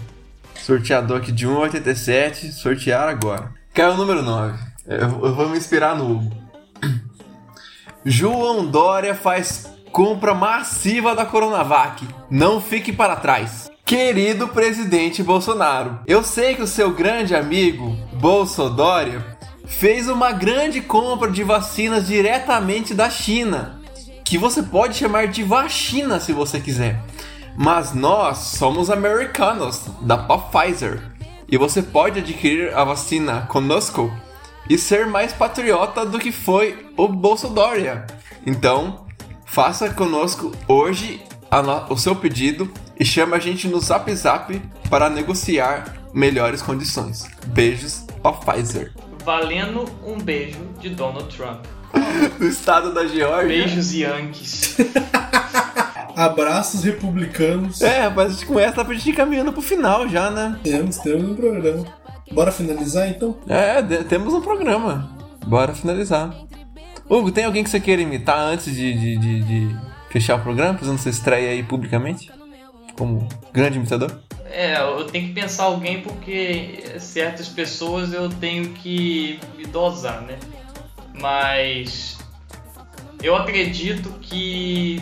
Sorteador 0.56 1.16
aqui 1.16 1.32
de 1.32 1.48
1,87, 1.48 2.52
sortear 2.52 3.08
agora. 3.08 3.50
Caiu 3.72 3.92
o 3.92 3.96
número 3.96 4.22
9. 4.22 4.58
Eu, 4.86 5.08
vou 5.34 5.48
me 5.48 5.56
inspirar 5.56 5.96
no 5.96 6.10
Hugo. 6.10 6.30
João 8.04 8.66
Dória 8.66 9.14
faz 9.14 9.72
compra 9.90 10.34
massiva 10.34 11.14
da 11.14 11.24
Coronavac. 11.24 12.06
Não 12.30 12.60
fique 12.60 12.92
para 12.92 13.16
trás. 13.16 13.70
Querido 13.82 14.46
presidente 14.46 15.22
Bolsonaro, 15.22 16.00
eu 16.06 16.22
sei 16.22 16.54
que 16.54 16.62
o 16.62 16.66
seu 16.66 16.92
grande 16.92 17.34
amigo 17.34 17.96
Bolsodória 18.20 19.24
fez 19.64 20.10
uma 20.10 20.30
grande 20.30 20.82
compra 20.82 21.30
de 21.30 21.42
vacinas 21.42 22.06
diretamente 22.06 22.92
da 22.92 23.08
China, 23.08 23.79
que 24.30 24.38
você 24.38 24.62
pode 24.62 24.96
chamar 24.96 25.26
de 25.26 25.42
vacina 25.42 26.20
se 26.20 26.32
você 26.32 26.60
quiser. 26.60 27.02
Mas 27.56 27.92
nós 27.92 28.38
somos 28.38 28.88
americanos 28.88 29.86
da 30.02 30.16
Pfizer 30.16 31.02
e 31.48 31.58
você 31.58 31.82
pode 31.82 32.20
adquirir 32.20 32.72
a 32.72 32.84
vacina 32.84 33.40
conosco 33.48 34.08
e 34.68 34.78
ser 34.78 35.04
mais 35.04 35.32
patriota 35.32 36.06
do 36.06 36.16
que 36.16 36.30
foi 36.30 36.92
o 36.96 37.08
Bolsodória. 37.08 38.06
Então, 38.46 39.04
faça 39.44 39.90
conosco 39.90 40.52
hoje 40.68 41.20
o 41.88 41.96
seu 41.96 42.14
pedido 42.14 42.72
e 43.00 43.04
chama 43.04 43.34
a 43.34 43.40
gente 43.40 43.66
no 43.66 43.80
Zap 43.80 44.14
Zap 44.14 44.62
para 44.88 45.10
negociar 45.10 45.96
melhores 46.14 46.62
condições. 46.62 47.28
Beijos, 47.46 48.06
Pfizer. 48.22 48.92
Valendo 49.24 49.86
um 50.06 50.18
beijo 50.18 50.60
de 50.78 50.88
Donald 50.90 51.36
Trump. 51.36 51.64
Do 52.38 52.46
estado 52.46 52.92
da 52.94 53.06
Geórgia. 53.06 53.48
Beijos 53.48 53.92
Yankees. 53.92 54.76
Abraços 56.16 56.84
republicanos. 56.84 57.80
É, 57.80 58.02
rapaz, 58.02 58.28
a 58.30 58.32
gente 58.34 58.46
começa 58.46 58.84
pra 58.84 58.94
gente 58.94 59.10
ir 59.10 59.14
caminhando 59.14 59.52
pro 59.52 59.62
final 59.62 60.08
já, 60.08 60.30
né? 60.30 60.58
Temos, 60.62 60.98
temos 60.98 61.30
um 61.30 61.34
programa. 61.34 61.84
Bora 62.32 62.52
finalizar 62.52 63.08
então? 63.08 63.36
É, 63.48 63.82
temos 64.04 64.34
um 64.34 64.40
programa. 64.40 65.10
Bora 65.46 65.74
finalizar. 65.74 66.34
Hugo, 67.08 67.32
tem 67.32 67.44
alguém 67.44 67.64
que 67.64 67.70
você 67.70 67.80
queira 67.80 68.02
imitar 68.02 68.38
antes 68.38 68.74
de, 68.74 68.92
de, 68.94 69.16
de- 69.16 69.42
de 69.42 69.76
fechar 70.10 70.36
o 70.36 70.40
programa, 70.42 70.78
fazendo 70.78 70.98
sua 70.98 71.10
estreia 71.10 71.50
aí 71.50 71.62
publicamente? 71.62 72.30
Como 72.96 73.26
grande 73.52 73.78
imitador? 73.78 74.20
É, 74.52 74.80
eu 74.80 75.04
tenho 75.04 75.28
que 75.28 75.32
pensar 75.32 75.64
alguém 75.64 76.02
porque 76.02 76.84
certas 76.98 77.48
pessoas 77.48 78.12
eu 78.12 78.28
tenho 78.28 78.70
que 78.70 79.40
me 79.56 79.64
dosar, 79.64 80.20
né? 80.22 80.36
Mas 81.20 82.18
eu 83.22 83.36
acredito 83.36 84.10
que. 84.20 85.00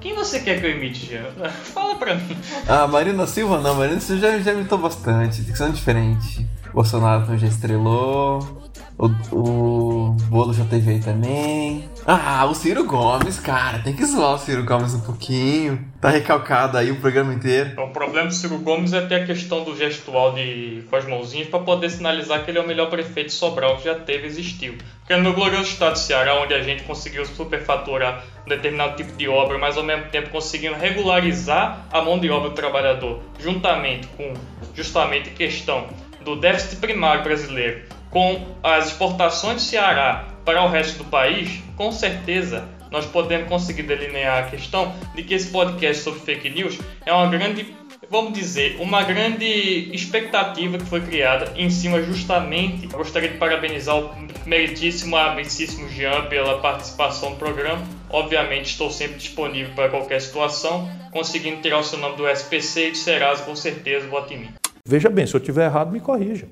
Quem 0.00 0.14
você 0.14 0.40
quer 0.40 0.60
que 0.60 0.66
eu 0.66 0.70
imite, 0.70 1.06
Jean? 1.06 1.30
Fala 1.50 1.94
pra 1.96 2.14
mim. 2.14 2.36
Ah, 2.68 2.86
Marina 2.88 3.26
Silva 3.26 3.60
não, 3.60 3.74
Marina 3.74 4.00
Silva 4.00 4.20
já, 4.20 4.38
já 4.38 4.52
imitou 4.52 4.78
bastante, 4.78 5.42
tem 5.42 5.52
que 5.52 5.58
ser 5.58 5.70
diferente. 5.70 6.46
Bolsonaro 6.72 7.36
já 7.38 7.46
estrelou. 7.46 8.61
O, 9.02 9.08
o 9.36 10.16
Bolo 10.30 10.54
já 10.54 10.64
teve 10.64 10.92
aí 10.92 11.00
também. 11.00 11.90
Ah, 12.06 12.44
o 12.44 12.54
Ciro 12.54 12.84
Gomes, 12.84 13.40
cara, 13.40 13.80
tem 13.80 13.96
que 13.96 14.06
zoar 14.06 14.34
o 14.34 14.38
Ciro 14.38 14.62
Gomes 14.62 14.94
um 14.94 15.00
pouquinho. 15.00 15.84
Tá 16.00 16.08
recalcado 16.08 16.78
aí 16.78 16.92
o 16.92 17.00
programa 17.00 17.34
inteiro. 17.34 17.70
Então, 17.72 17.86
o 17.86 17.90
problema 17.90 18.28
do 18.28 18.34
Ciro 18.34 18.58
Gomes 18.58 18.92
é 18.92 19.00
ter 19.00 19.16
a 19.16 19.26
questão 19.26 19.64
do 19.64 19.76
gestual 19.76 20.34
de, 20.34 20.84
com 20.88 20.94
as 20.94 21.04
mãozinhas 21.04 21.48
para 21.48 21.58
poder 21.58 21.90
sinalizar 21.90 22.44
que 22.44 22.52
ele 22.52 22.58
é 22.58 22.60
o 22.62 22.66
melhor 22.66 22.90
prefeito 22.90 23.26
de 23.26 23.32
Sobral 23.32 23.76
que 23.78 23.86
já 23.86 23.96
teve 23.96 24.28
existiu. 24.28 24.76
Porque 25.00 25.16
no 25.16 25.32
glorioso 25.32 25.70
estado 25.70 25.94
do 25.94 25.98
Ceará, 25.98 26.40
onde 26.40 26.54
a 26.54 26.62
gente 26.62 26.84
conseguiu 26.84 27.26
superfaturar 27.26 28.22
um 28.46 28.48
determinado 28.50 28.94
tipo 28.94 29.16
de 29.16 29.28
obra, 29.28 29.58
mas 29.58 29.76
ao 29.76 29.82
mesmo 29.82 30.04
tempo 30.10 30.30
conseguindo 30.30 30.76
regularizar 30.76 31.88
a 31.90 32.00
mão 32.00 32.20
de 32.20 32.30
obra 32.30 32.50
do 32.50 32.54
trabalhador, 32.54 33.18
juntamente 33.40 34.06
com 34.16 34.32
justamente 34.76 35.30
questão 35.30 35.88
do 36.24 36.36
déficit 36.36 36.76
primário 36.76 37.24
brasileiro, 37.24 37.82
com 38.12 38.44
as 38.62 38.88
exportações 38.88 39.56
do 39.56 39.62
Ceará 39.62 40.28
para 40.44 40.62
o 40.62 40.68
resto 40.68 40.98
do 40.98 41.04
país, 41.04 41.60
com 41.76 41.90
certeza 41.90 42.68
nós 42.90 43.06
podemos 43.06 43.48
conseguir 43.48 43.84
delinear 43.84 44.44
a 44.44 44.50
questão 44.50 44.94
de 45.14 45.22
que 45.22 45.32
esse 45.32 45.50
podcast 45.50 46.02
sobre 46.02 46.20
fake 46.20 46.50
news 46.50 46.78
é 47.06 47.12
uma 47.12 47.26
grande, 47.26 47.74
vamos 48.10 48.34
dizer, 48.34 48.76
uma 48.80 49.02
grande 49.02 49.46
expectativa 49.94 50.76
que 50.76 50.84
foi 50.84 51.00
criada 51.00 51.54
em 51.56 51.70
cima 51.70 52.02
justamente. 52.02 52.84
Eu 52.84 52.98
gostaria 52.98 53.30
de 53.30 53.38
parabenizar 53.38 53.96
o 53.96 54.14
meritíssimo, 54.44 55.16
amicíssimo 55.16 55.88
Jean 55.88 56.26
pela 56.26 56.58
participação 56.58 57.30
no 57.30 57.36
programa. 57.36 57.82
Obviamente 58.10 58.66
estou 58.66 58.90
sempre 58.90 59.16
disponível 59.16 59.74
para 59.74 59.88
qualquer 59.88 60.20
situação, 60.20 60.86
conseguindo 61.10 61.62
tirar 61.62 61.78
o 61.78 61.84
seu 61.84 61.98
nome 61.98 62.16
do 62.16 62.28
SPC 62.28 62.88
e 62.88 62.90
de 62.90 62.98
Serasa, 62.98 63.42
com 63.42 63.56
certeza 63.56 64.06
vote 64.06 64.34
em 64.34 64.38
mim. 64.38 64.54
Veja 64.86 65.08
bem, 65.08 65.26
se 65.26 65.34
eu 65.34 65.40
tiver 65.40 65.64
errado, 65.64 65.90
me 65.90 66.00
corrija. 66.00 66.48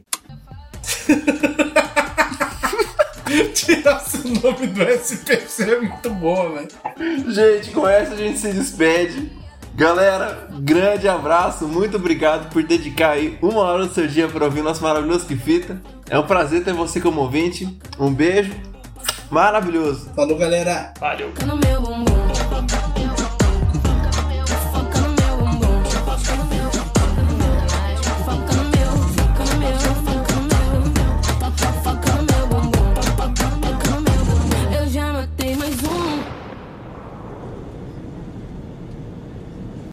Tirar 3.54 4.00
seu 4.00 4.24
nome 4.24 4.66
do 4.66 4.82
SPC 4.82 5.62
é 5.62 5.80
muito 5.80 6.10
bom, 6.10 6.52
velho. 6.52 6.68
Gente, 7.28 7.70
com 7.70 7.88
essa 7.88 8.14
a 8.14 8.16
gente 8.16 8.38
se 8.38 8.52
despede. 8.52 9.30
Galera, 9.74 10.48
grande 10.60 11.08
abraço, 11.08 11.66
muito 11.66 11.96
obrigado 11.96 12.50
por 12.50 12.62
dedicar 12.62 13.12
aí 13.12 13.38
uma 13.40 13.62
hora 13.62 13.86
do 13.86 13.94
seu 13.94 14.06
dia 14.06 14.28
para 14.28 14.44
ouvir 14.44 14.62
nosso 14.62 14.82
maravilhoso 14.82 15.26
Que 15.26 15.36
Fita. 15.36 15.80
É 16.08 16.18
um 16.18 16.26
prazer 16.26 16.64
ter 16.64 16.74
você 16.74 17.00
como 17.00 17.20
ouvinte. 17.20 17.78
Um 17.98 18.12
beijo 18.12 18.52
maravilhoso. 19.30 20.10
Falou, 20.14 20.36
galera. 20.36 20.92
Valeu. 20.98 21.32
bumbum. 21.32 22.89